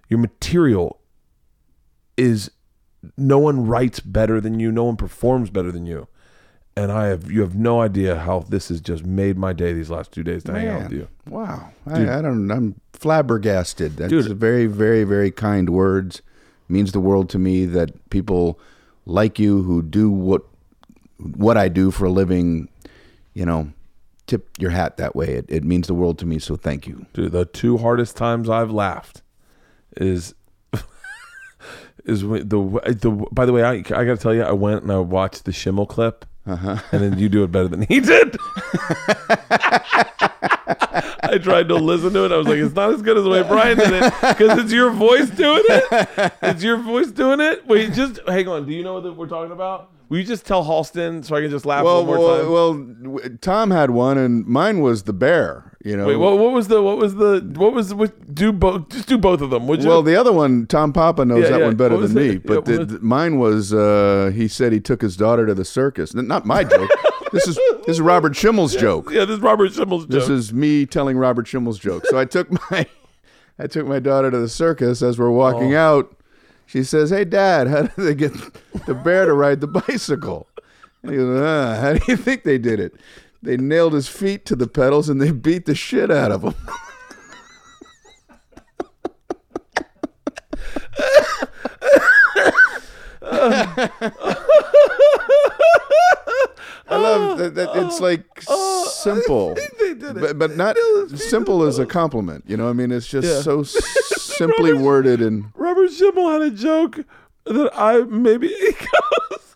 [0.07, 1.01] your material
[2.17, 2.49] is
[3.17, 6.07] no one writes better than you no one performs better than you
[6.75, 9.89] and i have you have no idea how this has just made my day these
[9.89, 11.69] last two days to hang out with you Wow.
[11.85, 13.97] I, I don't I'm flabbergasted.
[13.97, 14.37] That's Dude.
[14.37, 16.21] very, very, very kind words.
[16.67, 18.59] Means the world to me that people
[19.05, 20.43] like you who do what
[21.17, 22.69] what I do for a living,
[23.33, 23.71] you know,
[24.27, 25.33] tip your hat that way.
[25.33, 27.07] It, it means the world to me, so thank you.
[27.13, 29.23] Dude, the two hardest times I've laughed
[29.97, 30.35] is
[32.09, 33.27] is the the.
[33.31, 35.51] By the way, I I got to tell you, I went and I watched the
[35.51, 36.77] Schimmel clip, uh-huh.
[36.91, 38.37] and then you do it better than he did.
[41.21, 42.31] I tried to listen to it.
[42.31, 44.71] I was like, it's not as good as the way Brian did it because it's
[44.71, 46.33] your voice doing it.
[46.41, 47.67] It's your voice doing it.
[47.67, 48.65] Wait, just hang on.
[48.65, 49.91] Do you know what we're talking about?
[50.09, 52.51] Will you just tell Halston so I can just laugh Well, one more time?
[52.51, 55.68] well, well, Tom had one, and mine was the bear.
[55.83, 56.07] You know.
[56.07, 59.17] Wait, what, what was the what was the what was what, do both just do
[59.17, 59.65] both of them?
[59.67, 59.87] Would you?
[59.89, 61.65] Well, the other one, Tom Papa knows Yeah, that yeah.
[61.67, 62.37] one better than me.
[62.37, 65.63] But Yeah, the, the- mine was uh, he said he took his daughter to the
[65.63, 66.13] circus.
[66.13, 66.89] Not my joke.
[67.31, 69.09] this is this is Robert Schimmel's joke.
[69.11, 70.09] yeah, this is Robert Schimmel's joke.
[70.11, 72.05] This is me telling Robert Schimmel's joke.
[72.07, 72.85] So I took my
[73.57, 75.79] I took my daughter to the circus as we're walking Oh.
[75.97, 76.15] out.
[76.65, 78.33] She says, "Hey, Dad, how did they get
[78.85, 80.47] the bear to ride the bicycle?"
[81.03, 82.93] He goes, ah, "How do you think they did it?
[83.41, 86.55] They nailed his feet to the pedals and they beat the shit out of him."
[96.91, 98.23] I love that, that it's like
[98.91, 99.55] simple,
[100.19, 100.75] but, but not
[101.15, 102.43] simple as a compliment.
[102.47, 103.41] You know, I mean, it's just Yeah.
[103.41, 103.63] so
[104.17, 106.99] simply worded and Robert Schimmel had a joke
[107.45, 109.55] that I maybe he goes.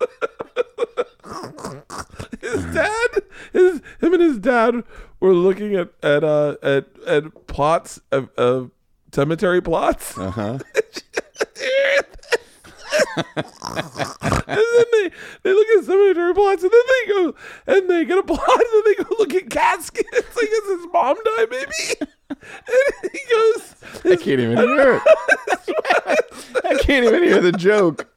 [2.42, 3.23] his dad,
[3.54, 4.84] his him and his dad
[5.20, 8.72] were looking at at uh at at plots of, of
[9.14, 10.18] cemetery plots.
[10.18, 10.60] uh huh.
[13.36, 13.46] and
[14.48, 15.12] then they,
[15.44, 17.36] they look at cemetery plots and then they go
[17.68, 20.08] and they get a plot and then they go look at caskets.
[20.14, 22.10] I guess his mom died maybe.
[22.30, 23.76] And he goes
[24.06, 25.04] I can't even hear it.
[26.66, 28.08] I can't even hear the joke.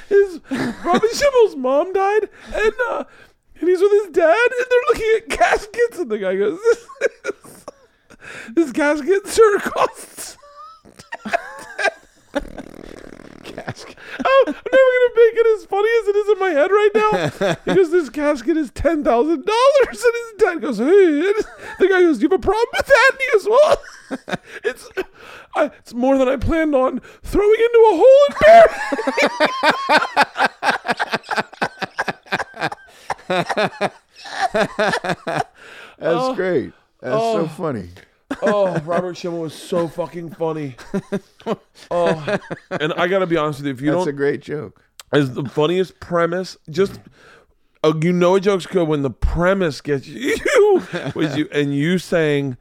[0.09, 3.03] his Robin Schimmel's mom died, and uh,
[3.59, 7.65] and he's with his dad, and they're looking at caskets, and the guy goes, "This,
[8.53, 10.37] this casket sure costs."
[13.65, 13.97] Casket.
[14.23, 16.91] Oh, I'm never gonna make it as funny as it is in my head right
[16.93, 17.55] now.
[17.65, 21.45] Because this casket is ten thousand dollars, and his dad goes, "Hey," and
[21.79, 23.77] the guy goes, "Do you have a problem with that?" And he goes, "Well,
[24.63, 24.89] it's."
[25.57, 28.75] I, it's more than I planned on throwing into a hole and burying.
[35.97, 36.35] That's oh.
[36.35, 36.73] great.
[36.99, 37.47] That's so oh.
[37.47, 37.87] funny.
[38.41, 40.75] Oh, Robert Schimmel was so fucking funny.
[41.91, 42.37] Oh,
[42.71, 44.81] and I gotta be honest with you, if you That's don't, a great joke.
[45.11, 46.99] as the funniest premise, just
[47.83, 50.35] uh, you know a joke's good when the premise gets you,
[51.13, 52.57] was you and you saying.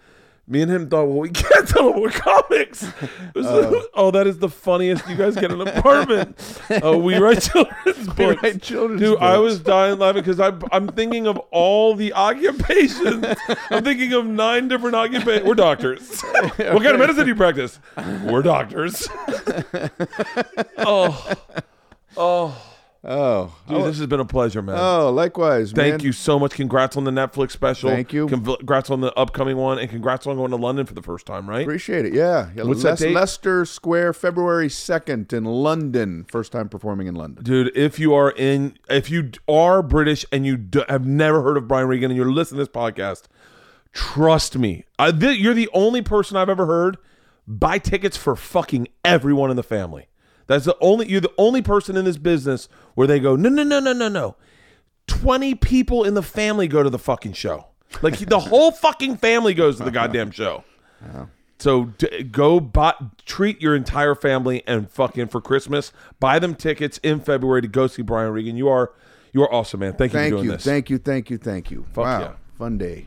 [0.47, 2.83] Me and him thought, well, we can't tell him we're comics.
[3.35, 3.87] Was- oh.
[3.95, 5.09] oh, that is the funniest.
[5.09, 6.39] You guys get an apartment.
[6.83, 8.43] Oh, we write children's books.
[8.43, 13.25] write children's Dude, I was dying laughing because I'm, I'm thinking of all the occupations.
[13.71, 15.47] I'm thinking of nine different occupations.
[15.47, 16.21] We're doctors.
[16.21, 17.79] what kind of medicine do you practice?
[18.25, 19.09] We're doctors.
[20.79, 21.35] oh,
[22.17, 22.74] oh,
[23.07, 23.85] Oh, dude, oh.
[23.85, 24.77] this has been a pleasure, man.
[24.79, 25.73] oh, likewise.
[25.73, 26.01] Thank man.
[26.01, 26.53] you so much.
[26.53, 27.91] Congrats on the Netflix special.
[27.91, 28.27] Thank you.
[28.29, 31.49] Congrats on the upcoming one, and congrats on going to London for the first time,
[31.49, 31.63] right?
[31.63, 32.15] Appreciate it.
[32.15, 32.51] Yeah.
[32.57, 33.15] yeah What's that date?
[33.15, 36.25] Leicester Square, February second in London.
[36.31, 37.45] First time performing in London.
[37.45, 41.59] Dude, if you are in, if you are British and you d- have never heard
[41.59, 43.25] of Brian Regan and you're listening to this podcast,
[43.93, 46.97] trust me, I, th- you're the only person I've ever heard
[47.47, 50.09] buy tickets for fucking everyone in the family.
[50.47, 53.63] That's the only you're the only person in this business where they go, no, no,
[53.63, 54.37] no, no, no, no.
[55.07, 57.67] Twenty people in the family go to the fucking show.
[58.03, 60.65] Like the whole fucking family goes to the goddamn show.
[61.59, 62.95] So d- go buy,
[63.25, 67.87] treat your entire family and fucking for Christmas, buy them tickets in February to go
[67.87, 68.57] see Brian Regan.
[68.57, 68.93] You are
[69.33, 69.95] you are awesome, man.
[69.95, 70.53] Thank you Thank for doing you.
[70.53, 70.65] this.
[70.65, 70.99] Thank you.
[70.99, 71.39] Thank you.
[71.39, 71.85] Thank you.
[71.93, 72.21] Fuck wow.
[72.21, 72.33] yeah.
[72.59, 73.07] Fun day.